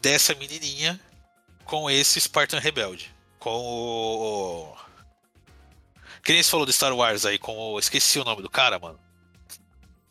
dessa 0.01 0.33
menininha 0.35 0.99
com 1.65 1.89
esse 1.89 2.19
Spartan 2.21 2.59
rebelde. 2.59 3.13
Com 3.39 3.49
o. 3.55 4.75
Que 6.23 6.33
nem 6.33 6.43
você 6.43 6.49
falou 6.49 6.65
do 6.65 6.73
Star 6.73 6.93
Wars 6.95 7.25
aí, 7.25 7.37
com 7.39 7.57
o. 7.57 7.79
Esqueci 7.79 8.19
o 8.19 8.23
nome 8.23 8.41
do 8.41 8.49
cara, 8.49 8.77
mano. 8.79 8.99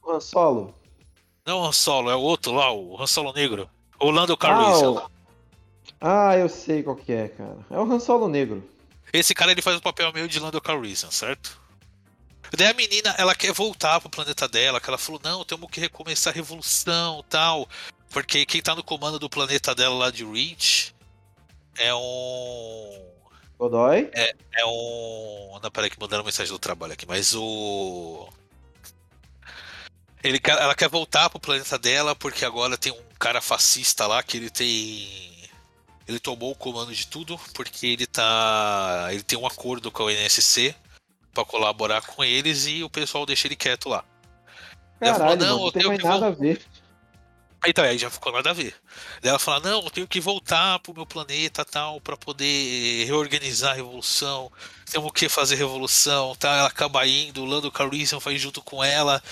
Han 0.06 0.20
Solo. 0.20 0.74
Não 1.44 1.60
o 1.60 1.64
Han 1.66 1.72
Solo, 1.72 2.10
é 2.10 2.16
o 2.16 2.20
outro 2.20 2.52
lá, 2.52 2.72
o 2.72 3.00
Han 3.00 3.06
Solo 3.06 3.32
negro. 3.32 3.68
O 4.00 4.10
Lando 4.10 4.32
Ah, 4.34 4.36
Calrissian. 4.36 4.90
o- 4.90 5.10
ah, 6.00 6.36
eu 6.36 6.48
sei 6.48 6.82
qual 6.82 6.96
que 6.96 7.12
é, 7.12 7.28
cara. 7.28 7.56
É 7.70 7.78
o 7.78 7.82
Han 7.90 7.98
Solo 8.00 8.28
negro. 8.28 8.68
Esse 9.12 9.34
cara 9.34 9.52
ele 9.52 9.62
faz 9.62 9.76
o 9.76 9.82
papel 9.82 10.12
meio 10.12 10.28
de 10.28 10.38
Lando 10.38 10.60
Calrissian, 10.60 11.10
certo? 11.10 11.60
Daí 12.53 12.68
a 12.68 12.74
menina, 12.74 13.14
ela 13.18 13.34
quer 13.34 13.53
voltar 13.53 14.01
pro 14.01 14.11
planeta 14.11 14.47
dela, 14.49 14.80
que 14.80 14.88
ela 14.88 14.99
falou, 14.99 15.20
não, 15.22 15.44
temos 15.44 15.70
que 15.70 15.80
recomeçar 15.80 16.32
a 16.32 16.36
revolução 16.36 17.24
tal. 17.28 17.68
Porque 18.11 18.47
quem 18.47 18.62
tá 18.62 18.74
no 18.74 18.84
comando 18.84 19.18
do 19.18 19.28
planeta 19.28 19.74
dela 19.74 19.94
lá 19.94 20.11
de 20.11 20.24
Reach 20.24 20.94
é 21.78 21.94
um. 21.94 23.05
Godoy? 23.59 24.11
É 24.53 24.64
um. 24.66 25.59
Não, 25.62 25.70
peraí 25.70 25.90
que 25.90 26.01
mandaram 26.01 26.24
mensagem 26.24 26.53
do 26.53 26.59
trabalho 26.59 26.92
aqui, 26.92 27.07
mas 27.07 27.34
o. 27.34 28.28
Ele, 30.22 30.38
quer- 30.38 30.59
ela 30.59 30.74
quer 30.74 30.88
voltar 30.88 31.30
pro 31.30 31.38
planeta 31.40 31.78
dela 31.78 32.14
porque 32.16 32.44
agora 32.44 32.76
tem 32.78 32.92
um 32.92 33.03
cara 33.18 33.40
fascista 33.40 34.07
lá 34.07 34.22
que 34.22 34.36
ele 34.36 34.51
tem. 34.51 35.34
Ele 36.09 36.20
tomou 36.20 36.53
o 36.53 36.57
comando 36.57 36.94
de 36.94 37.07
tudo 37.07 37.38
porque 37.55 37.86
ele 37.86 38.07
tá. 38.07 39.09
Ele 39.11 39.22
tem 39.22 39.38
um 39.38 39.47
acordo 39.47 39.90
com 39.90 40.07
a 40.07 40.12
NSC 40.12 40.74
pra 41.37 41.45
colaborar 41.45 42.01
com 42.01 42.24
eles 42.24 42.66
e 42.66 42.82
o 42.82 42.89
pessoal 42.89 43.26
deixa 43.26 43.47
ele 43.47 43.57
quieto 43.57 43.91
lá. 43.91 44.03
Ela 44.99 45.14
falou, 45.14 45.37
Caralho, 45.37 45.41
"Não, 45.41 45.47
mano, 45.47 45.59
não 45.59 45.66
eu 45.66 45.72
tem 45.72 45.82
tenho 45.82 45.99
que 45.99 46.05
nada 46.05 46.26
a 46.28 46.30
ver. 46.30 46.64
Aí 47.61 47.72
tá, 47.72 47.82
aí 47.82 47.99
já 47.99 48.09
ficou 48.09 48.32
nada 48.32 48.51
a 48.51 48.53
ver. 48.55 48.74
Daí 49.20 49.30
ela 49.30 49.39
fala, 49.39 49.61
não, 49.61 49.82
eu 49.82 49.91
tenho 49.91 50.07
que 50.07 50.20
voltar 50.20 50.78
pro 50.78 50.95
meu 50.95 51.05
planeta 51.05 51.64
tal, 51.64 52.01
pra 52.01 52.16
poder 52.16 53.05
reorganizar 53.05 53.72
a 53.72 53.74
revolução. 53.74 54.51
Temos 54.91 55.12
que 55.12 55.28
fazer 55.28 55.57
revolução, 55.57 56.34
tal. 56.37 56.55
Ela 56.55 56.68
acaba 56.68 57.07
indo, 57.07 57.43
o 57.43 57.45
Lando 57.45 57.70
Calrissian 57.70 58.18
vai 58.18 58.39
junto 58.39 58.62
com 58.62 58.82
ela. 58.82 59.22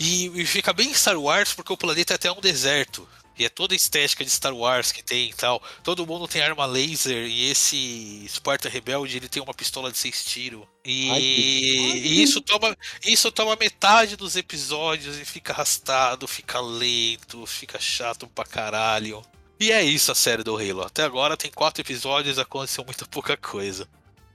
E, 0.00 0.26
e 0.40 0.46
fica 0.46 0.72
bem 0.72 0.92
Star 0.94 1.18
Wars 1.18 1.52
porque 1.52 1.72
o 1.72 1.76
planeta 1.76 2.14
é 2.14 2.16
até 2.16 2.32
um 2.32 2.40
deserto. 2.40 3.06
E 3.38 3.44
é 3.44 3.48
toda 3.48 3.74
a 3.74 3.76
estética 3.76 4.24
de 4.24 4.30
Star 4.30 4.54
Wars 4.54 4.90
que 4.90 5.02
tem 5.02 5.30
e 5.30 5.34
tal. 5.34 5.62
Todo 5.84 6.06
mundo 6.06 6.26
tem 6.26 6.42
arma 6.42 6.66
laser 6.66 7.26
e 7.26 7.50
esse 7.50 8.26
Sparta 8.28 8.68
Rebelde 8.68 9.16
ele 9.16 9.28
tem 9.28 9.42
uma 9.42 9.54
pistola 9.54 9.92
de 9.92 9.98
seis 9.98 10.24
tiros. 10.24 10.66
E, 10.84 11.10
Ai, 11.10 11.20
e 11.20 12.22
isso 12.22 12.40
toma 12.40 12.76
isso 13.06 13.30
toma 13.30 13.54
metade 13.54 14.16
dos 14.16 14.34
episódios 14.34 15.16
e 15.16 15.24
fica 15.24 15.52
arrastado, 15.52 16.26
fica 16.26 16.60
lento, 16.60 17.46
fica 17.46 17.78
chato 17.78 18.26
pra 18.26 18.44
caralho. 18.44 19.22
E 19.60 19.70
é 19.70 19.82
isso 19.82 20.10
a 20.10 20.14
série 20.14 20.42
do 20.42 20.56
Halo. 20.56 20.82
Até 20.82 21.04
agora 21.04 21.36
tem 21.36 21.50
quatro 21.50 21.82
episódios 21.82 22.36
e 22.36 22.40
aconteceu 22.40 22.84
muita 22.84 23.06
pouca 23.06 23.36
coisa. 23.36 23.86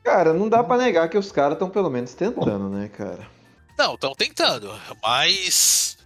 Cara, 0.02 0.32
não 0.32 0.48
dá 0.48 0.64
pra 0.64 0.78
negar 0.78 1.10
que 1.10 1.18
os 1.18 1.34
caras 1.34 1.54
estão 1.54 1.70
pelo 1.70 1.90
menos 1.90 2.14
tentando, 2.14 2.70
né, 2.70 2.88
cara? 2.88 3.28
Não, 3.78 3.96
estão 3.96 4.16
tentando, 4.16 4.74
mas. 5.04 5.98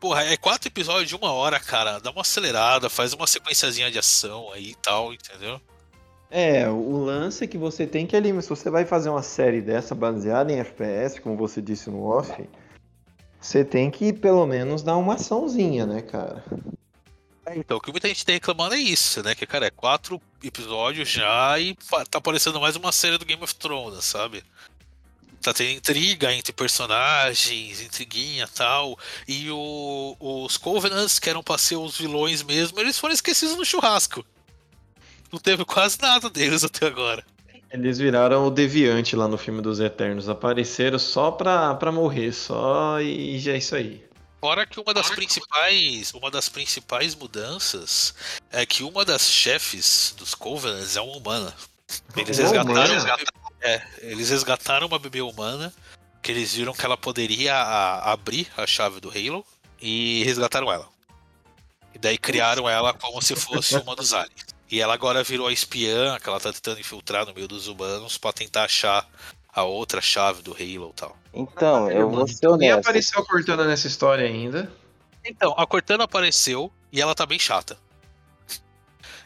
Porra, 0.00 0.24
é 0.24 0.36
quatro 0.38 0.66
episódios 0.66 1.10
de 1.10 1.14
uma 1.14 1.30
hora, 1.30 1.60
cara. 1.60 1.98
Dá 2.00 2.10
uma 2.10 2.22
acelerada, 2.22 2.88
faz 2.88 3.12
uma 3.12 3.26
sequenciazinha 3.26 3.90
de 3.90 3.98
ação 3.98 4.50
aí 4.50 4.70
e 4.70 4.74
tal, 4.76 5.12
entendeu? 5.12 5.60
É, 6.30 6.68
o 6.68 6.96
lance 7.04 7.42
é 7.42 7.46
que 7.46 7.58
você 7.58 7.86
tem 7.86 8.06
que 8.06 8.14
ali, 8.14 8.30
se 8.40 8.48
você 8.48 8.70
vai 8.70 8.84
fazer 8.84 9.10
uma 9.10 9.22
série 9.22 9.60
dessa 9.60 9.94
baseada 9.94 10.52
em 10.52 10.60
FPS, 10.60 11.20
como 11.20 11.36
você 11.36 11.60
disse 11.60 11.90
no 11.90 12.04
off, 12.04 12.32
você 13.40 13.64
tem 13.64 13.90
que 13.90 14.12
pelo 14.12 14.46
menos 14.46 14.82
dar 14.82 14.96
uma 14.96 15.14
açãozinha, 15.14 15.86
né, 15.86 16.02
cara? 16.02 16.44
Então, 17.56 17.78
o 17.78 17.80
que 17.80 17.90
muita 17.90 18.06
gente 18.06 18.24
tá 18.24 18.32
reclamando 18.32 18.74
é 18.74 18.78
isso, 18.78 19.24
né? 19.24 19.34
Que, 19.34 19.44
cara, 19.44 19.66
é 19.66 19.70
quatro 19.70 20.20
episódios 20.44 21.08
já 21.08 21.58
e 21.58 21.76
tá 22.08 22.20
parecendo 22.20 22.60
mais 22.60 22.76
uma 22.76 22.92
série 22.92 23.18
do 23.18 23.24
Game 23.24 23.42
of 23.42 23.52
Thrones, 23.56 24.04
sabe? 24.04 24.44
Tá 25.42 25.52
tendo 25.52 25.70
intriga 25.70 26.32
entre 26.32 26.52
personagens, 26.52 27.80
intriguinha 27.82 28.46
tal. 28.46 28.96
E 29.26 29.50
o- 29.50 30.14
os 30.20 30.56
Covenants, 30.56 31.18
que 31.18 31.28
eram 31.28 31.42
pra 31.42 31.58
ser 31.58 31.76
os 31.76 31.98
vilões 31.98 32.42
mesmo, 32.44 32.78
eles 32.78 32.98
foram 32.98 33.14
esquecidos 33.14 33.56
no 33.56 33.64
churrasco. 33.64 34.24
Não 35.32 35.38
teve 35.38 35.64
quase 35.64 35.98
nada 36.00 36.28
deles 36.30 36.64
até 36.64 36.86
agora. 36.86 37.24
Eles 37.70 37.98
viraram 37.98 38.46
o 38.46 38.50
deviante 38.50 39.14
lá 39.14 39.28
no 39.28 39.38
filme 39.38 39.62
dos 39.62 39.78
Eternos, 39.78 40.28
apareceram 40.28 40.98
só 40.98 41.30
pra, 41.30 41.74
pra 41.76 41.92
morrer, 41.92 42.32
só 42.32 43.00
e 43.00 43.38
já 43.38 43.52
é 43.52 43.58
isso 43.58 43.76
aí. 43.76 44.04
Fora 44.40 44.66
que 44.66 44.80
uma 44.80 44.92
das 44.92 45.08
principais, 45.10 46.12
uma 46.14 46.30
das 46.30 46.48
principais 46.48 47.14
mudanças 47.14 48.14
é 48.50 48.66
que 48.66 48.82
uma 48.82 49.04
das 49.04 49.30
chefes 49.30 50.14
dos 50.18 50.34
Covenants 50.34 50.96
é 50.96 51.00
uma 51.00 51.16
humana. 51.16 51.54
Eles 52.16 52.38
Uma 52.38 52.48
resgataram, 52.48 52.94
humana? 52.98 53.16
é, 53.60 53.82
eles 54.00 54.30
resgataram 54.30 54.86
uma 54.88 54.98
bebê 54.98 55.20
humana 55.20 55.72
que 56.22 56.32
eles 56.32 56.54
viram 56.54 56.72
que 56.72 56.84
ela 56.84 56.96
poderia 56.96 57.54
a- 57.54 58.12
abrir 58.12 58.48
a 58.56 58.66
chave 58.66 58.98
do 58.98 59.10
Halo 59.10 59.44
e 59.80 60.24
resgataram 60.24 60.72
ela. 60.72 60.88
E 61.94 61.98
daí 61.98 62.18
criaram 62.18 62.68
ela 62.68 62.92
como 62.94 63.20
se 63.22 63.36
fosse 63.36 63.76
uma 63.76 63.94
dos 63.94 64.12
aliens. 64.12 64.46
E 64.70 64.80
ela 64.80 64.94
agora 64.94 65.22
virou 65.24 65.48
a 65.48 65.52
espiã 65.52 66.18
que 66.20 66.28
ela 66.28 66.38
tá 66.38 66.52
tentando 66.52 66.80
infiltrar 66.80 67.26
no 67.26 67.34
meio 67.34 67.48
dos 67.48 67.66
humanos 67.66 68.16
pra 68.16 68.32
tentar 68.32 68.64
achar 68.64 69.08
a 69.52 69.64
outra 69.64 70.00
chave 70.00 70.42
do 70.42 70.52
Halo 70.52 70.90
e 70.90 70.94
tal. 70.94 71.16
Então, 71.34 71.90
eu 71.90 72.08
vou 72.08 72.26
ser 72.28 72.46
honesto. 72.46 72.78
apareceu 72.78 73.24
cortando 73.24 73.64
nessa 73.64 73.86
história 73.88 74.24
ainda. 74.24 74.70
Então, 75.24 75.52
a 75.56 75.66
Cortana 75.66 76.04
apareceu 76.04 76.72
e 76.92 77.00
ela 77.00 77.14
tá 77.14 77.26
bem 77.26 77.38
chata. 77.38 77.76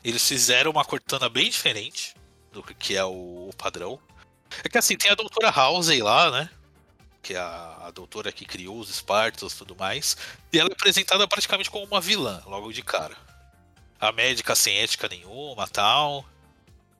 Eles 0.03 0.27
fizeram 0.27 0.71
uma 0.71 0.85
Cortana 0.85 1.29
bem 1.29 1.49
diferente 1.51 2.15
do 2.53 2.63
que- 2.63 2.75
que 2.75 2.97
é 2.97 3.05
o 3.05 3.51
padrão. 3.57 3.99
É 4.63 4.69
que 4.69 4.79
assim, 4.79 4.97
tem 4.97 5.11
a 5.11 5.15
doutora 5.15 5.51
Housey 5.51 6.03
lá, 6.03 6.31
né? 6.31 6.51
Que 7.23 7.35
é 7.35 7.39
a, 7.39 7.79
a 7.87 7.91
doutora 7.91 8.31
que 8.33 8.45
criou 8.45 8.79
os 8.79 8.95
Spartans 8.95 9.53
e 9.53 9.57
tudo 9.57 9.77
mais. 9.77 10.17
E 10.53 10.59
ela 10.59 10.69
é 10.69 10.73
apresentada 10.73 11.27
praticamente 11.29 11.71
como 11.71 11.85
uma 11.87 12.01
vilã, 12.01 12.43
logo 12.47 12.73
de 12.73 12.83
cara. 12.83 13.17
A 14.01 14.13
médica 14.13 14.55
sem 14.55 14.79
ética 14.79 15.09
nenhuma 15.09 15.67
tal. 15.69 16.25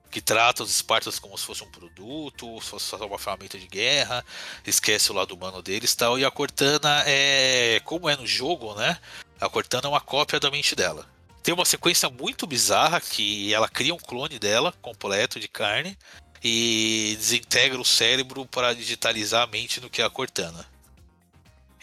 que 0.09 0.21
trata 0.21 0.63
os 0.63 0.69
Espartas 0.71 1.19
como 1.19 1.37
se 1.37 1.45
fosse 1.45 1.61
um 1.63 1.69
produto, 1.69 2.61
se 2.61 2.69
fosse 2.69 2.85
só 2.85 2.95
uma 3.05 3.19
ferramenta 3.19 3.59
de 3.59 3.67
guerra, 3.67 4.23
esquece 4.65 5.11
o 5.11 5.13
lado 5.13 5.35
humano 5.35 5.61
deles 5.61 5.93
tal. 5.93 6.17
E 6.17 6.23
a 6.23 6.31
Cortana 6.31 7.03
é. 7.05 7.81
Como 7.83 8.09
é 8.09 8.15
no 8.15 8.25
jogo, 8.25 8.73
né? 8.75 8.97
A 9.41 9.49
Cortana 9.49 9.87
é 9.87 9.89
uma 9.89 9.99
cópia 9.99 10.39
da 10.39 10.49
mente 10.49 10.73
dela. 10.75 11.05
Tem 11.43 11.53
uma 11.53 11.65
sequência 11.65 12.09
muito 12.09 12.47
bizarra 12.47 13.01
que 13.01 13.53
ela 13.53 13.67
cria 13.67 13.93
um 13.93 13.99
clone 13.99 14.39
dela, 14.39 14.73
completo, 14.81 15.39
de 15.39 15.47
carne, 15.49 15.97
e 16.43 17.15
desintegra 17.17 17.79
o 17.79 17.85
cérebro 17.85 18.45
para 18.45 18.73
digitalizar 18.73 19.43
a 19.43 19.47
mente 19.47 19.81
no 19.81 19.89
que 19.89 20.01
é 20.01 20.05
a 20.05 20.09
Cortana. 20.09 20.65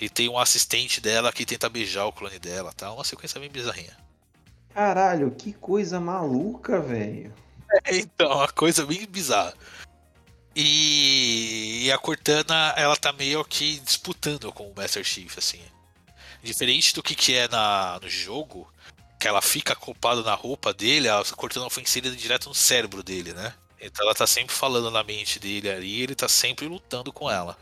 E 0.01 0.09
tem 0.09 0.29
um 0.29 0.39
assistente 0.39 1.01
dela 1.01 1.31
que 1.33 1.45
tenta 1.45 1.69
beijar 1.69 2.07
o 2.07 2.13
clone 2.13 2.39
dela, 2.39 2.73
tá? 2.73 2.91
Uma 2.93 3.05
sequência 3.05 3.39
bem 3.39 3.51
bizarrinha. 3.51 3.97
Caralho, 4.75 5.31
que 5.31 5.53
coisa 5.53 6.01
maluca, 6.01 6.81
velho. 6.81 7.33
Então, 7.91 8.31
uma 8.31 8.49
coisa 8.49 8.85
bem 8.85 9.07
bizarra. 9.07 9.55
E, 10.55 11.87
e 11.87 11.93
a 11.93 11.97
Cortana, 11.97 12.75
ela 12.77 12.95
tá 12.95 13.15
meio 13.15 13.43
que 13.47 13.81
disputando 13.81 14.53
com 14.53 14.69
o 14.69 14.75
Master 14.77 15.03
Chief, 15.03 15.39
assim. 15.39 15.63
Diferente 16.43 16.95
do 16.95 17.03
que, 17.03 17.15
que 17.15 17.35
é 17.35 17.49
na, 17.49 17.99
no 18.03 18.11
jogo, 18.11 18.71
que 19.19 19.27
ela 19.27 19.41
fica 19.41 19.73
acoplada 19.73 20.23
na 20.23 20.35
roupa 20.35 20.75
dele, 20.75 21.09
a 21.09 21.23
Cortana 21.35 21.71
foi 21.71 21.83
inserida 21.83 22.15
direto 22.15 22.51
no 22.51 22.55
cérebro 22.55 23.03
dele, 23.03 23.33
né? 23.33 23.55
Então 23.81 24.05
ela 24.05 24.15
tá 24.15 24.27
sempre 24.27 24.55
falando 24.55 24.91
na 24.91 25.03
mente 25.03 25.39
dele 25.39 25.71
ali, 25.71 25.87
e 25.87 26.03
ele 26.03 26.15
tá 26.15 26.29
sempre 26.29 26.67
lutando 26.67 27.11
com 27.11 27.31
ela. 27.31 27.57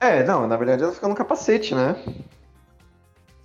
É, 0.00 0.24
não, 0.24 0.46
na 0.46 0.56
verdade 0.56 0.82
ela 0.82 0.92
fica 0.92 1.06
no 1.06 1.14
capacete, 1.14 1.74
né? 1.74 1.96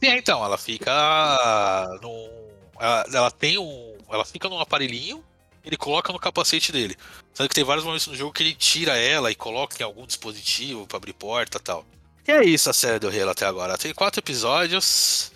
Sim, 0.02 0.12
então, 0.16 0.43
ela 0.43 0.58
fica 0.58 2.00
num. 2.02 2.38
Ela, 2.80 3.05
ela 3.13 3.32
tem 3.32 3.57
um. 3.57 3.97
Ela 4.09 4.25
fica 4.25 4.47
num 4.47 4.59
aparelhinho, 4.59 5.23
ele 5.63 5.77
coloca 5.77 6.13
no 6.13 6.19
capacete 6.19 6.71
dele. 6.71 6.95
Sendo 7.34 7.49
que 7.49 7.55
tem 7.55 7.63
vários 7.63 7.86
momentos 7.86 8.07
no 8.07 8.15
jogo 8.15 8.34
que 8.34 8.41
ele 8.41 8.55
tira 8.55 8.97
ela 8.97 9.30
e 9.30 9.36
coloca 9.36 9.75
em 9.80 9.84
algum 9.84 10.07
dispositivo 10.07 10.88
pra 10.88 10.97
abrir 10.97 11.13
porta 11.13 11.59
tal. 11.59 11.86
E 12.27 12.32
é 12.32 12.43
isso 12.43 12.69
a 12.69 12.73
série 12.73 12.99
do 12.99 13.09
Halo 13.09 13.32
até 13.32 13.45
agora. 13.45 13.77
Tem 13.77 13.93
quatro 13.93 14.19
episódios. 14.19 15.32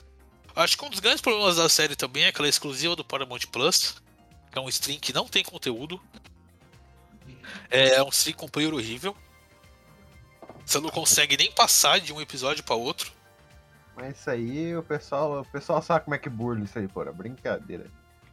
Acho 0.55 0.77
que 0.77 0.85
um 0.85 0.89
dos 0.89 0.99
grandes 0.99 1.21
problemas 1.21 1.57
da 1.57 1.67
série 1.67 1.95
também 1.95 2.23
é 2.23 2.31
que 2.31 2.39
ela 2.39 2.47
é 2.47 2.49
exclusiva 2.49 2.95
do 2.95 3.03
Paramount 3.03 3.41
Plus. 3.51 3.95
Que 4.51 4.57
é 4.57 4.61
um 4.61 4.69
stream 4.69 4.99
que 4.99 5.11
não 5.11 5.27
tem 5.27 5.43
conteúdo. 5.43 5.99
É 7.69 8.01
um 8.03 8.09
stream 8.09 8.37
com 8.37 8.47
player 8.47 8.73
horrível. 8.73 9.15
Você 10.65 10.79
não 10.79 10.89
consegue 10.89 11.35
nem 11.35 11.51
passar 11.51 11.99
de 11.99 12.13
um 12.13 12.21
episódio 12.21 12.63
pra 12.63 12.75
outro. 12.75 13.11
Mas 13.95 14.17
isso 14.19 14.29
aí, 14.29 14.75
o 14.75 14.83
pessoal, 14.83 15.41
o 15.41 15.45
pessoal 15.45 15.81
sabe 15.81 16.05
como 16.05 16.15
é 16.15 16.17
que 16.17 16.29
burla 16.29 16.63
isso 16.63 16.77
aí, 16.79 16.87
porra. 16.87 17.11
Brincadeira. 17.11 17.85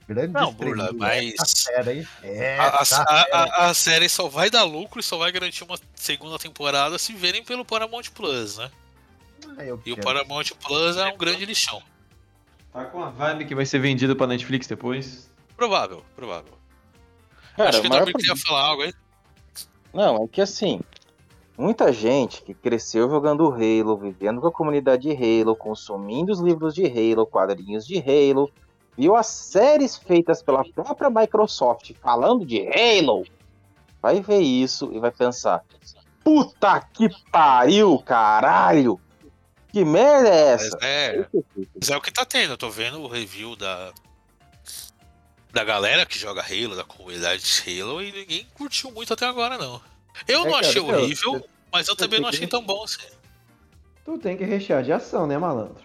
Grande 0.09 0.33
Não, 0.33 0.53
burla, 0.53 0.91
mas- 0.93 1.69
aí. 1.87 2.07
É, 2.23 2.59
A, 2.59 2.65
a- 2.65 2.81
a- 2.81 2.85
fera. 2.85 3.27
a- 3.33 3.67
a 3.69 3.75
série 3.75 4.09
só 4.09 4.29
vai 4.29 4.51
dar 4.51 4.65
lucro 4.65 4.99
e 4.99 5.03
só 5.03 5.17
vai 5.19 5.31
garantir 5.31 5.63
uma 5.63 5.79
segunda 5.95 6.39
temporada 6.39 6.99
se 6.99 7.13
verem 7.13 7.45
pelo 7.45 7.65
Paramount 7.65 8.11
Plus, 8.15 8.59
né? 8.59 8.71
Ah, 9.57 9.65
eu 9.65 9.81
E 9.87 9.93
o. 9.93 9.97
Paramount 9.99 10.47
Plus 10.67 10.97
é 10.97 11.07
um 11.07 11.17
grande 11.17 11.45
lixão. 11.45 11.81
Tá 12.73 12.85
com 12.87 13.03
a 13.05 13.11
vibe 13.11 13.45
que 13.47 13.55
vai 13.55 13.65
ser 13.67 13.79
vendido 13.79 14.17
pra 14.17 14.27
Netflix 14.27 14.67
depois. 14.67 15.31
Provável, 15.57 16.05
provável. 16.17 16.59
Cara, 17.57 17.69
Acho 17.69 17.81
que 17.83 17.87
o 17.87 17.91
Davi 17.91 18.13
queria 18.13 18.37
falar 18.37 18.63
algo 18.63 18.83
aí. 18.83 18.95
Não, 19.93 20.25
é 20.25 20.29
que 20.29 20.41
assim, 20.41 20.81
muita 21.61 21.93
gente 21.93 22.43
que 22.43 22.55
cresceu 22.55 23.11
jogando 23.11 23.53
Halo, 23.53 23.97
vivendo 23.99 24.41
com 24.41 24.47
a 24.47 24.53
comunidade 24.53 25.03
de 25.03 25.13
Halo, 25.13 25.55
consumindo 25.55 26.33
os 26.33 26.41
livros 26.41 26.75
de 26.75 26.87
Halo, 26.87 27.27
quadrinhos 27.27 27.87
de 27.87 27.99
Halo, 27.99 28.51
viu 28.97 29.15
as 29.15 29.27
séries 29.27 29.95
feitas 29.97 30.43
pela 30.43 30.65
própria 30.65 31.11
Microsoft 31.11 31.93
falando 32.01 32.47
de 32.47 32.67
Halo, 32.67 33.27
vai 34.01 34.23
ver 34.23 34.41
isso 34.41 34.91
e 34.93 34.99
vai 34.99 35.11
pensar: 35.11 35.63
puta 36.25 36.81
que 36.81 37.11
pariu, 37.31 37.99
caralho! 37.99 38.99
Que 39.71 39.85
merda 39.85 40.29
é 40.29 40.53
Mas 40.53 40.65
essa? 40.65 40.79
é, 40.81 41.27
mas 41.79 41.91
é 41.91 41.97
o 41.97 42.01
que 42.01 42.11
tá 42.11 42.25
tendo. 42.25 42.55
Eu 42.55 42.59
tô 42.59 42.71
vendo 42.71 43.01
o 43.01 43.07
review 43.07 43.55
da. 43.55 43.93
Da 45.53 45.65
galera 45.65 46.07
que 46.07 46.17
joga 46.19 46.43
Halo, 46.43 46.77
da 46.77 46.85
comunidade 46.85 47.43
de 47.43 47.81
Halo, 47.81 48.01
e 48.03 48.13
ninguém 48.13 48.47
curtiu 48.55 48.91
muito 48.93 49.13
até 49.13 49.27
agora, 49.27 49.59
não. 49.59 49.81
Eu 50.29 50.41
É, 50.41 50.45
não 50.45 50.53
cara, 50.53 50.67
achei 50.67 50.81
eu- 50.81 50.87
horrível, 50.87 51.35
eu- 51.35 51.49
mas 51.73 51.89
eu 51.89 51.97
também 51.97 52.21
não 52.21 52.29
achei 52.29 52.47
tão 52.47 52.63
bom 52.65 52.83
assim. 52.85 53.07
Tu 54.05 54.19
tem 54.19 54.37
que 54.37 54.45
rechear 54.45 54.83
de 54.83 54.93
ação, 54.93 55.27
né, 55.27 55.37
malandro? 55.39 55.85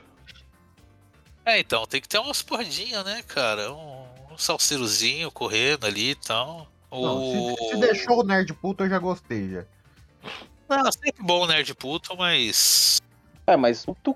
É, 1.46 1.60
então, 1.60 1.86
tem 1.86 2.02
que 2.02 2.08
ter 2.08 2.18
umas 2.18 2.42
porradinhas, 2.42 3.06
né, 3.06 3.22
cara? 3.28 3.72
Um, 3.72 4.06
um 4.32 4.38
salseirozinho 4.38 5.32
correndo 5.32 5.86
ali 5.86 6.12
e 6.12 6.16
tal. 6.16 6.68
Não, 6.92 7.18
O... 7.22 7.56
se, 7.58 7.70
se 7.72 7.78
deixou 7.78 8.20
o 8.22 8.24
nerd 8.24 8.54
puto, 8.54 8.84
eu 8.84 8.90
já 8.90 8.98
gostei 9.00 9.50
já. 9.52 9.66
Não, 10.68 10.92
sempre 10.92 11.22
bom 11.24 11.44
o 11.44 11.48
nerd 11.48 11.74
puto, 11.76 12.16
mas. 12.18 13.00
É, 13.46 13.56
mas 13.56 13.88
o 13.88 13.96
tu 14.02 14.16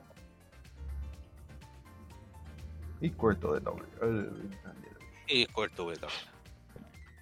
Ih, 3.01 3.09
cortou. 3.11 3.55
Ah, 3.55 3.59
brincadeira. 3.59 4.97
Ih, 5.29 5.45
cortou 5.47 5.87
legal. 5.87 6.11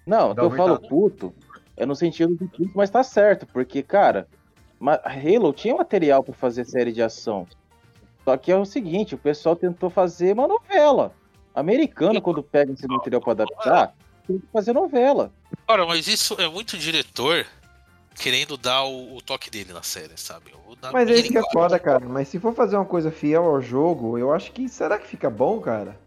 Não, 0.06 0.30
eu 0.30 0.34
falo 0.50 0.62
aumentada. 0.62 0.88
puto 0.88 1.34
é 1.78 1.86
no 1.86 1.94
sentido 1.94 2.36
de 2.36 2.44
puto, 2.46 2.72
mas 2.74 2.90
tá 2.90 3.02
certo, 3.02 3.46
porque, 3.46 3.82
cara, 3.82 4.28
Halo 5.04 5.52
tinha 5.52 5.74
material 5.74 6.22
pra 6.22 6.34
fazer 6.34 6.64
série 6.64 6.92
de 6.92 7.02
ação. 7.02 7.46
Só 8.24 8.36
que 8.36 8.52
é 8.52 8.56
o 8.56 8.64
seguinte, 8.64 9.14
o 9.14 9.18
pessoal 9.18 9.56
tentou 9.56 9.88
fazer 9.88 10.34
uma 10.34 10.46
novela. 10.46 11.14
Americano, 11.54 12.20
quando 12.20 12.42
pega 12.42 12.72
esse 12.72 12.86
material 12.86 13.22
pra 13.22 13.32
adaptar, 13.32 13.94
tem 14.26 14.38
que 14.38 14.46
fazer 14.52 14.72
novela. 14.72 15.32
Ora, 15.66 15.86
mas 15.86 16.06
isso 16.06 16.34
é 16.38 16.48
muito 16.48 16.76
diretor 16.76 17.46
querendo 18.14 18.56
dar 18.56 18.84
o, 18.84 19.16
o 19.16 19.22
toque 19.22 19.48
dele 19.48 19.72
na 19.72 19.82
série, 19.82 20.16
sabe? 20.16 20.52
Mas 20.92 21.08
é 21.08 21.14
isso 21.14 21.30
que 21.30 21.38
é 21.38 21.50
foda, 21.52 21.78
cara. 21.78 22.06
Mas 22.06 22.28
se 22.28 22.38
for 22.38 22.54
fazer 22.54 22.76
uma 22.76 22.84
coisa 22.84 23.10
fiel 23.10 23.44
ao 23.44 23.60
jogo, 23.60 24.18
eu 24.18 24.32
acho 24.32 24.52
que. 24.52 24.68
Será 24.68 24.98
que 24.98 25.06
fica 25.06 25.30
bom, 25.30 25.60
cara? 25.60 25.98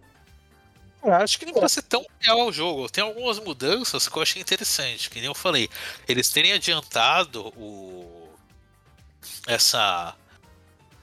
Eu 1.04 1.14
acho 1.16 1.39
que 1.39 1.45
nem 1.45 1.54
vai 1.54 1.68
ser 1.70 1.82
tão 1.84 2.06
real 2.20 2.41
ao 2.41 2.52
jogo. 2.52 2.89
Tem 2.89 3.04
algumas 3.04 3.39
mudanças 3.39 4.08
que 4.08 4.16
eu 4.18 4.22
achei 4.22 4.41
interessante. 4.41 5.10
Que 5.10 5.18
nem 5.20 5.26
eu 5.26 5.34
falei. 5.34 5.70
Eles 6.08 6.30
terem 6.30 6.54
adiantado 6.54 7.47
o... 7.58 8.30
essa 9.47 10.16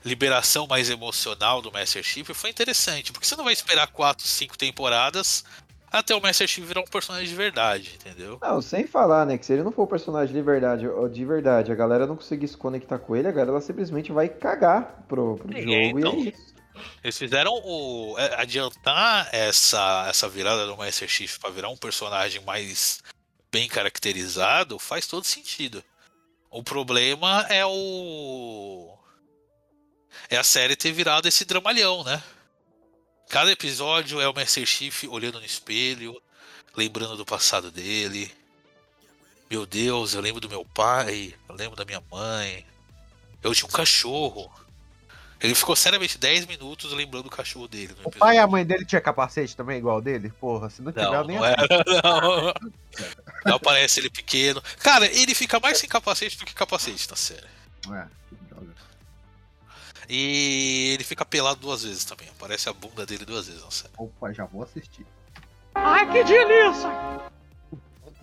liberação 0.05 0.67
mais 0.67 0.89
emocional 0.89 1.61
do 1.61 1.73
Master 1.73 2.03
Chief 2.03 2.29
foi 2.33 2.51
interessante. 2.51 3.13
Porque 3.13 3.27
você 3.27 3.37
não 3.37 3.45
vai 3.45 3.53
esperar 3.53 3.89
4, 3.89 4.27
5 4.27 4.57
temporadas 4.57 5.45
até 5.91 6.15
o 6.15 6.21
Master 6.21 6.47
Chief 6.47 6.65
virar 6.67 6.81
um 6.81 6.85
personagem 6.85 7.29
de 7.29 7.35
verdade, 7.35 7.95
entendeu? 7.97 8.39
Não, 8.41 8.61
sem 8.61 8.87
falar, 8.87 9.25
né? 9.27 9.39
Que 9.39 9.47
se 9.47 9.53
ele 9.55 9.63
não 9.63 9.73
for 9.73 9.83
o 9.85 9.87
personagem 9.87 10.35
de 10.35 10.43
verdade, 10.43 10.87
ou 10.87 11.09
de 11.09 11.25
verdade, 11.25 11.73
a 11.73 11.75
galera 11.75 12.07
não 12.07 12.15
conseguir 12.17 12.47
se 12.47 12.57
conectar 12.57 12.99
com 12.99 13.17
ele, 13.17 13.27
a 13.27 13.33
galera 13.33 13.61
simplesmente 13.61 14.13
vai 14.13 14.29
cagar 14.29 15.05
pro, 15.09 15.37
pro 15.37 15.57
É, 15.57 15.63
jogo 15.63 15.99
então. 15.99 16.15
e 16.15 16.29
é 16.29 16.31
isso. 16.31 16.58
Eles 17.03 17.17
fizeram 17.17 17.53
o 17.65 18.17
é, 18.19 18.41
adiantar 18.41 19.29
essa 19.33 20.07
essa 20.09 20.29
virada 20.29 20.67
do 20.67 20.77
Master 20.77 21.09
Chief 21.09 21.39
para 21.39 21.51
virar 21.51 21.69
um 21.69 21.77
personagem 21.77 22.43
mais 22.43 23.03
bem 23.51 23.69
caracterizado 23.69 24.79
faz 24.79 25.07
todo 25.07 25.25
sentido. 25.25 25.83
O 26.51 26.63
problema 26.63 27.47
é 27.49 27.65
o 27.65 28.97
é 30.31 30.37
a 30.37 30.45
série 30.45 30.77
ter 30.77 30.93
virado 30.93 31.27
esse 31.27 31.45
dramalhão, 31.45 32.05
né? 32.05 32.23
Cada 33.29 33.53
episódio 33.53 34.21
é 34.21 34.29
o 34.29 34.35
Master 34.35 34.67
Chief 34.67 35.05
olhando 35.05 35.39
no 35.39 35.45
espelho, 35.45 36.21
lembrando 36.77 37.17
do 37.17 37.27
passado 37.27 37.71
dele. 37.71 38.33
Meu 39.51 39.65
Deus, 39.65 40.15
eu 40.15 40.21
lembro 40.21 40.41
do 40.41 40.49
meu 40.49 40.65
pai, 40.65 41.35
eu 41.49 41.55
lembro 41.55 41.77
da 41.77 41.85
minha 41.85 42.03
mãe. 42.11 42.67
Eu 43.43 43.55
tinha 43.55 43.67
um 43.67 43.73
cachorro. 43.73 44.51
Ele 45.41 45.55
ficou 45.55 45.77
seriamente 45.77 46.19
10 46.19 46.47
minutos 46.47 46.93
lembrando 46.93 47.27
o 47.27 47.31
cachorro 47.31 47.69
dele. 47.69 47.95
No 48.03 48.09
O 48.09 48.11
pai 48.11 48.37
e 48.37 48.39
a 48.39 48.47
mãe 48.47 48.67
dele 48.67 48.85
tinha 48.85 49.01
capacete 49.01 49.57
também, 49.57 49.79
igual 49.79 50.01
dele? 50.01 50.31
Porra, 50.41 50.69
se 50.69 50.83
não 50.83 50.91
tiver, 50.91 51.05
Não, 51.05 51.25
nem 51.25 51.37
não 51.37 51.45
era, 51.45 51.67
não. 52.03 52.55
Não 53.47 53.55
aparece 53.55 54.01
ele 54.01 54.11
pequeno. 54.11 54.61
Cara, 54.79 55.07
ele 55.07 55.35
fica 55.35 55.61
mais 55.61 55.79
sem 55.79 55.89
capacete 55.89 56.37
do 56.39 56.45
que 56.45 56.55
capacete 56.55 57.09
na 57.09 57.15
série. 57.15 57.47
É, 57.87 58.07
droga. 58.51 58.75
E 60.09 60.91
ele 60.95 61.05
fica 61.05 61.25
pelado 61.25 61.61
duas 61.61 61.85
vezes 61.85 62.05
também. 62.05 62.29
Aparece 62.29 62.69
a 62.69 62.73
bunda 62.73 63.07
dele 63.07 63.25
duas 63.25 63.47
vezes 63.47 63.63
na 63.63 63.71
série. 63.71 63.93
Opa, 63.97 64.33
já 64.33 64.45
vou 64.45 64.65
assistir. 64.65 65.07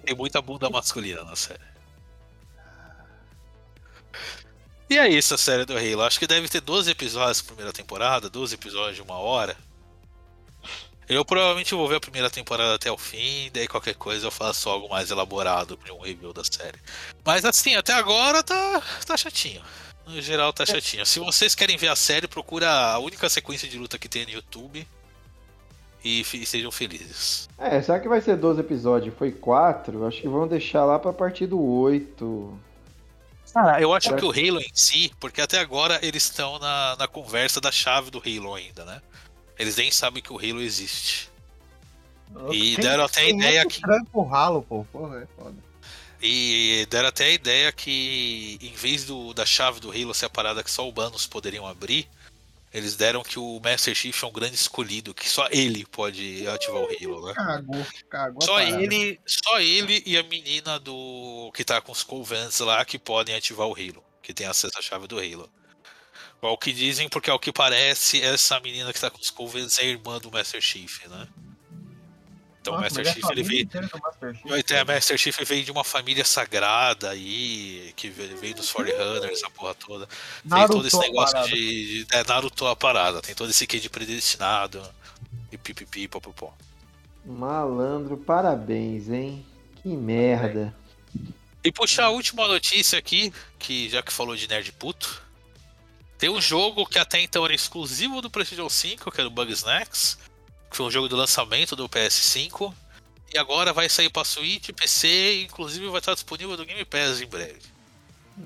Tem 0.03 0.13
muita 0.15 0.41
bunda 0.41 0.69
masculina 0.69 1.23
na 1.23 1.35
série. 1.37 1.75
E 4.89 4.97
é 4.97 5.07
isso 5.07 5.33
a 5.33 5.37
série 5.37 5.65
do 5.65 5.75
Halo. 5.77 6.03
Acho 6.03 6.19
que 6.19 6.27
deve 6.27 6.47
ter 6.47 6.61
12 6.61 6.91
episódios 6.91 7.41
na 7.41 7.47
primeira 7.47 7.73
temporada, 7.73 8.29
12 8.29 8.53
episódios 8.55 8.95
de 8.95 9.01
uma 9.01 9.15
hora. 9.17 9.55
Eu 11.07 11.23
provavelmente 11.23 11.73
vou 11.75 11.87
ver 11.87 11.95
a 11.95 11.99
primeira 11.99 12.29
temporada 12.31 12.73
até 12.75 12.91
o 12.91 12.97
fim, 12.97 13.49
daí 13.53 13.67
qualquer 13.67 13.93
coisa 13.95 14.25
eu 14.25 14.31
faço 14.31 14.67
algo 14.69 14.89
mais 14.89 15.11
elaborado 15.11 15.77
de 15.83 15.91
um 15.91 15.99
review 15.99 16.33
da 16.33 16.43
série. 16.43 16.79
Mas 17.23 17.45
assim, 17.45 17.75
até 17.75 17.93
agora 17.93 18.41
tá, 18.41 18.81
tá 19.05 19.15
chatinho. 19.15 19.61
No 20.07 20.19
geral 20.21 20.51
tá 20.51 20.65
chatinho. 20.65 21.05
Se 21.05 21.19
vocês 21.19 21.53
querem 21.55 21.77
ver 21.77 21.89
a 21.89 21.95
série, 21.95 22.27
procura 22.27 22.69
a 22.71 22.97
única 22.99 23.27
sequência 23.29 23.67
de 23.67 23.77
luta 23.77 23.99
que 23.99 24.09
tem 24.09 24.25
no 24.25 24.31
YouTube 24.31 24.87
e 26.03 26.23
fi- 26.23 26.45
sejam 26.45 26.71
felizes. 26.71 27.49
É, 27.57 27.79
será 27.81 27.99
que 27.99 28.07
vai 28.07 28.21
ser 28.21 28.35
12 28.37 28.59
episódios? 28.61 29.15
Foi 29.15 29.31
4? 29.31 30.05
Acho 30.07 30.21
que 30.21 30.27
vão 30.27 30.47
deixar 30.47 30.85
lá 30.85 30.97
pra 30.99 31.13
partir 31.13 31.45
do 31.47 31.59
8. 31.61 32.59
Cara, 33.55 33.79
eu 33.81 33.93
acho 33.93 34.09
Parece- 34.09 34.27
que 34.33 34.41
o 34.41 34.49
Halo 34.51 34.59
em 34.61 34.69
si, 34.73 35.13
porque 35.17 35.39
até 35.39 35.59
agora 35.59 35.97
eles 36.05 36.23
estão 36.23 36.59
na, 36.59 36.97
na 36.99 37.07
conversa 37.07 37.61
da 37.61 37.71
chave 37.71 38.11
do 38.11 38.19
Halo 38.19 38.53
ainda, 38.53 38.83
né? 38.83 39.01
Eles 39.57 39.77
nem 39.77 39.89
sabem 39.89 40.21
que 40.21 40.33
o 40.33 40.37
Halo 40.37 40.61
existe. 40.61 41.29
E 42.51 42.75
deram 42.75 43.05
até 43.05 43.21
a 43.21 43.29
ideia 43.29 43.65
que 43.65 43.79
o 44.11 44.23
ralo, 44.23 44.61
pô. 44.61 44.85
Porra, 44.91 45.21
é 45.21 45.27
foda. 45.41 45.55
E 46.21 46.85
deram 46.89 47.07
até 47.07 47.27
a 47.27 47.29
ideia 47.31 47.71
que, 47.71 48.57
em 48.61 48.73
vez 48.73 49.05
do, 49.05 49.33
da 49.33 49.45
chave 49.45 49.79
do 49.79 49.89
Halo 49.89 50.13
ser 50.13 50.25
a 50.25 50.29
parada 50.29 50.61
que 50.61 50.69
só 50.69 50.85
humanos 50.89 51.25
poderiam 51.25 51.65
abrir, 51.65 52.09
eles 52.75 52.97
deram 52.97 53.23
que 53.23 53.39
o 53.39 53.61
Master 53.63 53.95
Chief 53.95 54.21
é 54.21 54.27
um 54.27 54.31
grande 54.33 54.55
escolhido, 54.55 55.13
que 55.13 55.29
só 55.29 55.47
ele 55.49 55.85
pode 55.85 56.45
ativar 56.45 56.81
o 56.81 56.87
Halo, 56.87 57.25
né? 57.25 57.33
Cagou, 57.33 57.85
cagou 58.09 58.41
Só 58.41 58.55
parada. 58.55 58.83
ele, 58.83 59.17
só 59.25 59.61
ele 59.61 60.03
e 60.05 60.17
a 60.17 60.23
menina 60.23 60.77
do 60.77 61.53
que 61.55 61.63
tá 61.63 61.79
com 61.79 61.93
os 61.93 62.03
Covens 62.03 62.59
lá 62.59 62.83
que 62.83 62.99
podem 62.99 63.33
ativar 63.33 63.65
o 63.65 63.73
Halo, 63.73 64.03
que 64.21 64.33
tem 64.33 64.45
acesso 64.45 64.77
à 64.77 64.81
chave 64.81 65.07
do 65.07 65.17
Halo. 65.17 65.49
Ao 66.41 66.57
que 66.57 66.73
dizem, 66.73 67.07
porque 67.07 67.29
ao 67.29 67.39
que 67.39 67.53
parece, 67.53 68.21
essa 68.21 68.59
menina 68.59 68.91
que 68.91 68.99
tá 68.99 69.09
com 69.09 69.21
os 69.21 69.29
Covens 69.29 69.79
é 69.79 69.83
a 69.83 69.85
irmã 69.85 70.19
do 70.19 70.29
Master 70.29 70.59
Chief, 70.59 71.07
né? 71.07 71.29
Então 72.65 72.73
o 72.73 72.81
Nossa, 72.81 72.95
Master 72.95 73.05
é 73.05 73.09
a 73.09 73.13
Chief 73.13 73.29
ele 73.29 73.43
veio. 73.43 73.69
Master 74.43 74.63
ter 74.63 74.77
a 74.77 74.85
Master 74.85 75.17
Chief 75.19 75.37
veio 75.43 75.63
de 75.63 75.71
uma 75.71 75.83
família 75.83 76.25
sagrada 76.25 77.11
aí, 77.11 77.93
que 77.95 78.09
veio 78.09 78.55
dos 78.55 78.71
Forerunners, 78.71 79.43
a 79.43 79.51
porra 79.51 79.75
toda. 79.75 80.07
Tem 80.07 80.67
todo 80.67 80.87
esse 80.87 80.95
Naruto 80.95 81.11
negócio 81.11 81.43
de, 81.43 82.05
de. 82.05 82.07
É 82.11 82.23
Naruto 82.23 82.65
a 82.65 82.75
parada, 82.75 83.21
tem 83.21 83.35
todo 83.35 83.51
esse 83.51 83.67
quê 83.67 83.79
de 83.79 83.87
predestinado. 83.87 84.81
E 85.51 85.57
pipipi, 85.59 86.07
popopó. 86.07 86.51
Malandro, 87.23 88.17
parabéns, 88.17 89.09
hein? 89.09 89.45
Que 89.83 89.89
merda. 89.89 90.75
E 91.63 91.71
puxar 91.71 92.05
a 92.05 92.09
última 92.09 92.47
notícia 92.47 92.97
aqui, 92.97 93.31
que 93.59 93.89
já 93.89 94.01
que 94.01 94.11
falou 94.11 94.35
de 94.35 94.47
nerd 94.47 94.71
puto, 94.71 95.21
tem 96.17 96.29
um 96.29 96.41
jogo 96.41 96.83
que 96.87 96.97
até 96.97 97.21
então 97.21 97.45
era 97.45 97.53
exclusivo 97.53 98.23
do 98.23 98.29
PlayStation 98.29 98.69
5, 98.69 99.11
que 99.11 99.21
era 99.21 99.27
o 99.27 99.31
Bugsnax, 99.31 100.17
que 100.69 100.77
foi 100.77 100.85
um 100.85 100.91
jogo 100.91 101.07
do 101.07 101.15
lançamento 101.15 101.75
do 101.75 101.87
PS5, 101.87 102.73
e 103.33 103.37
agora 103.37 103.73
vai 103.73 103.89
sair 103.89 104.09
pra 104.09 104.23
Switch, 104.23 104.71
PC, 104.71 105.07
e 105.07 105.43
inclusive 105.43 105.87
vai 105.89 105.99
estar 105.99 106.13
disponível 106.13 106.55
no 106.57 106.65
Game 106.65 106.85
Pass 106.85 107.21
em 107.21 107.27
breve. 107.27 107.61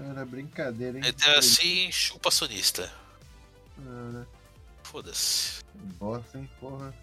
Era 0.10 0.26
brincadeira, 0.26 0.98
hein? 0.98 1.04
Então 1.06 1.34
assim, 1.36 1.92
chupa 1.92 2.30
sonista. 2.32 2.92
Era 3.80 4.28
Foda-se. 4.84 5.64
bosta, 6.00 6.38
hein, 6.38 6.50
porra. 6.60 6.94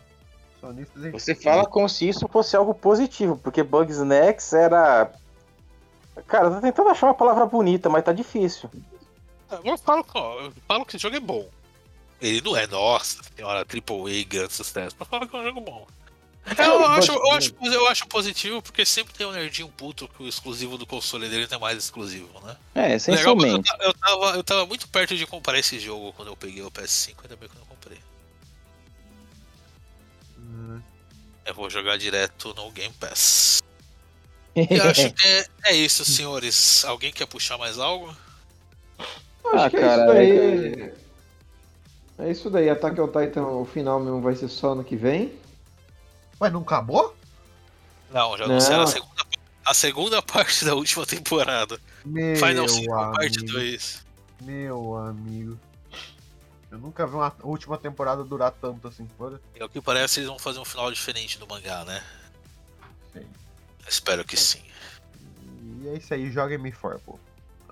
Sonistas, 0.60 1.04
hein? 1.04 1.12
Você 1.12 1.34
fala 1.34 1.66
como 1.66 1.88
se 1.88 2.08
isso 2.08 2.26
fosse 2.28 2.56
algo 2.56 2.74
positivo, 2.74 3.36
porque 3.36 3.62
Bugsnax 3.62 4.52
era. 4.52 5.12
Cara, 6.26 6.46
eu 6.46 6.54
tô 6.54 6.60
tentando 6.60 6.88
achar 6.88 7.06
uma 7.06 7.14
palavra 7.14 7.46
bonita, 7.46 7.88
mas 7.88 8.04
tá 8.04 8.12
difícil. 8.12 8.70
Eu 9.64 9.78
falo, 9.78 10.04
ó, 10.14 10.40
eu 10.40 10.52
falo 10.66 10.84
que 10.84 10.96
esse 10.96 11.02
jogo 11.02 11.16
é 11.16 11.20
bom. 11.20 11.48
Ele 12.20 12.40
não 12.40 12.56
é, 12.56 12.66
nossa, 12.66 13.18
senhora, 13.36 13.64
Triple 13.64 14.20
A, 14.20 14.24
grande 14.24 14.52
sucesso, 14.54 14.96
mas 14.98 15.08
fala 15.08 15.26
que 15.28 15.36
é 15.36 15.38
um 15.38 15.44
jogo 15.44 15.60
bom. 15.60 15.86
Eu 16.58 16.86
acho, 16.86 17.12
eu, 17.12 17.32
acho, 17.32 17.54
eu 17.60 17.88
acho 17.88 18.06
positivo 18.06 18.62
porque 18.62 18.86
sempre 18.86 19.12
tem 19.12 19.26
um 19.26 19.32
nerdinho 19.32 19.68
puto 19.68 20.06
que 20.08 20.22
o 20.22 20.28
exclusivo 20.28 20.78
do 20.78 20.86
console 20.86 21.28
dele 21.28 21.46
não 21.50 21.56
é 21.56 21.60
mais 21.60 21.76
exclusivo, 21.76 22.28
né? 22.46 22.56
É, 22.74 22.80
Legal, 22.80 22.90
mas 22.94 22.94
eu, 22.94 22.96
essencialmente. 22.96 23.68
ta- 23.68 23.78
eu, 23.84 23.92
tava, 23.94 24.26
eu 24.36 24.44
tava 24.44 24.64
muito 24.66 24.86
perto 24.88 25.16
de 25.16 25.26
comprar 25.26 25.58
esse 25.58 25.80
jogo 25.80 26.12
quando 26.12 26.28
eu 26.28 26.36
peguei 26.36 26.62
o 26.62 26.70
PS5, 26.70 27.16
ainda 27.24 27.34
bem 27.36 27.48
que 27.48 27.56
eu 27.56 27.60
não 27.60 27.66
comprei. 27.66 27.98
Hum, 30.38 30.80
Eu 31.44 31.54
vou 31.54 31.68
jogar 31.68 31.96
direto 31.98 32.54
no 32.54 32.70
Game 32.70 32.94
Pass. 32.94 33.60
E 34.54 34.80
acho 34.80 35.12
que 35.12 35.24
é, 35.26 35.46
é 35.66 35.74
isso, 35.74 36.04
senhores. 36.04 36.84
Alguém 36.84 37.12
quer 37.12 37.26
puxar 37.26 37.58
mais 37.58 37.76
algo? 37.78 38.08
Acho 38.98 39.64
Ah, 39.66 39.70
que 39.70 39.76
é 39.76 39.80
cara, 39.80 40.22
isso 40.22 40.34
daí. 40.76 41.05
É 42.18 42.30
isso 42.30 42.48
daí. 42.50 42.68
Attack 42.70 43.00
on 43.00 43.08
Titan, 43.08 43.46
o 43.46 43.64
final 43.64 44.00
mesmo 44.00 44.20
vai 44.20 44.34
ser 44.34 44.48
só 44.48 44.72
ano 44.72 44.84
que 44.84 44.96
vem. 44.96 45.38
Ué, 46.40 46.50
não 46.50 46.60
acabou? 46.62 47.14
Não, 48.10 48.36
já 48.36 48.44
Não. 48.46 48.52
anunciaram 48.52 48.84
a 48.84 48.86
segunda, 48.86 49.24
a 49.64 49.74
segunda 49.74 50.22
parte 50.22 50.64
da 50.64 50.74
última 50.74 51.04
temporada. 51.04 51.78
Meu 52.04 52.36
Final 52.36 52.68
5, 52.68 52.94
amigo. 52.94 53.16
parte 53.16 53.44
2. 53.44 54.06
Meu 54.42 54.96
amigo. 54.96 55.58
Eu 56.70 56.78
nunca 56.78 57.06
vi 57.06 57.14
uma 57.14 57.34
última 57.42 57.78
temporada 57.78 58.22
durar 58.24 58.52
tanto 58.52 58.88
assim, 58.88 59.08
foda. 59.16 59.40
E 59.54 59.62
ao 59.62 59.68
que 59.68 59.80
parece, 59.80 60.20
eles 60.20 60.28
vão 60.28 60.38
fazer 60.38 60.58
um 60.58 60.64
final 60.64 60.90
diferente 60.90 61.38
do 61.38 61.46
mangá, 61.46 61.84
né? 61.84 62.02
Sim. 63.12 63.26
Espero 63.88 64.24
que 64.24 64.36
sim. 64.36 64.62
E 65.82 65.88
é 65.88 65.94
isso 65.96 66.12
aí, 66.12 66.30
joga 66.30 66.58
M4, 66.58 67.00
pô. 67.04 67.18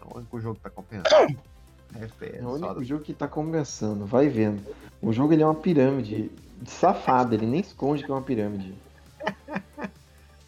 É 0.00 0.04
o 0.04 0.18
único 0.18 0.40
jogo 0.40 0.56
que 0.56 0.62
tá 0.62 0.70
compensando. 0.70 1.38
FPS, 2.00 2.38
É 2.38 2.42
o 2.46 2.58
só- 2.58 2.66
único 2.66 2.84
jogo 2.84 3.04
que 3.04 3.12
tá 3.14 3.26
começando, 3.28 4.06
vai 4.06 4.28
vendo. 4.28 4.62
O 5.00 5.12
jogo 5.12 5.32
ele 5.32 5.42
é 5.42 5.46
uma 5.46 5.54
pirâmide 5.54 6.30
safada, 6.66 7.34
ele 7.34 7.46
nem 7.46 7.60
esconde 7.60 8.02
que 8.04 8.10
é 8.10 8.14
uma 8.14 8.22
pirâmide. 8.22 8.74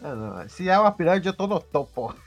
Ah, 0.03 0.15
não. 0.15 0.49
Se 0.49 0.69
é 0.69 0.79
uma 0.79 0.93
pirâmide, 0.93 1.27
eu 1.27 1.33
tô 1.33 1.47
no 1.47 1.59
topo. 1.61 2.15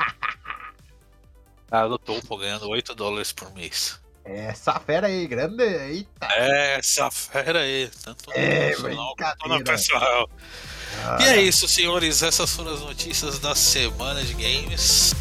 Ah, 1.71 1.87
do 1.87 1.99
topo 1.99 2.35
ganhando 2.35 2.67
8 2.67 2.95
dólares 2.95 3.31
por 3.31 3.53
mês. 3.53 3.99
Essa 4.25 4.79
fera 4.79 5.05
aí, 5.05 5.27
grande. 5.27 5.61
Eita. 5.63 6.25
É, 6.31 6.79
essa 6.79 7.11
fera 7.11 7.59
aí. 7.59 7.89
Tanto 8.03 8.31
É, 8.33 8.71
no 8.71 8.75
profissional 8.75 9.15
quanto 9.15 9.37
brincadeira. 9.37 9.59
na 9.59 9.63
pessoal. 9.63 10.29
Ah, 11.05 11.17
E 11.21 11.25
é 11.25 11.41
isso, 11.43 11.67
senhores. 11.67 12.23
Essas 12.23 12.53
foram 12.55 12.73
as 12.73 12.81
notícias 12.81 13.37
da 13.37 13.53
semana 13.53 14.23
de 14.23 14.33
games. 14.33 15.13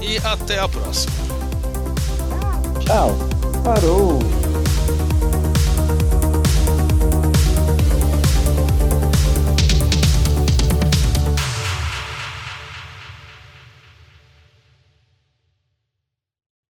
E 0.00 0.16
até 0.26 0.58
a 0.60 0.66
próxima. 0.68 1.12
Tchau. 2.86 3.10
Parou! 3.64 4.45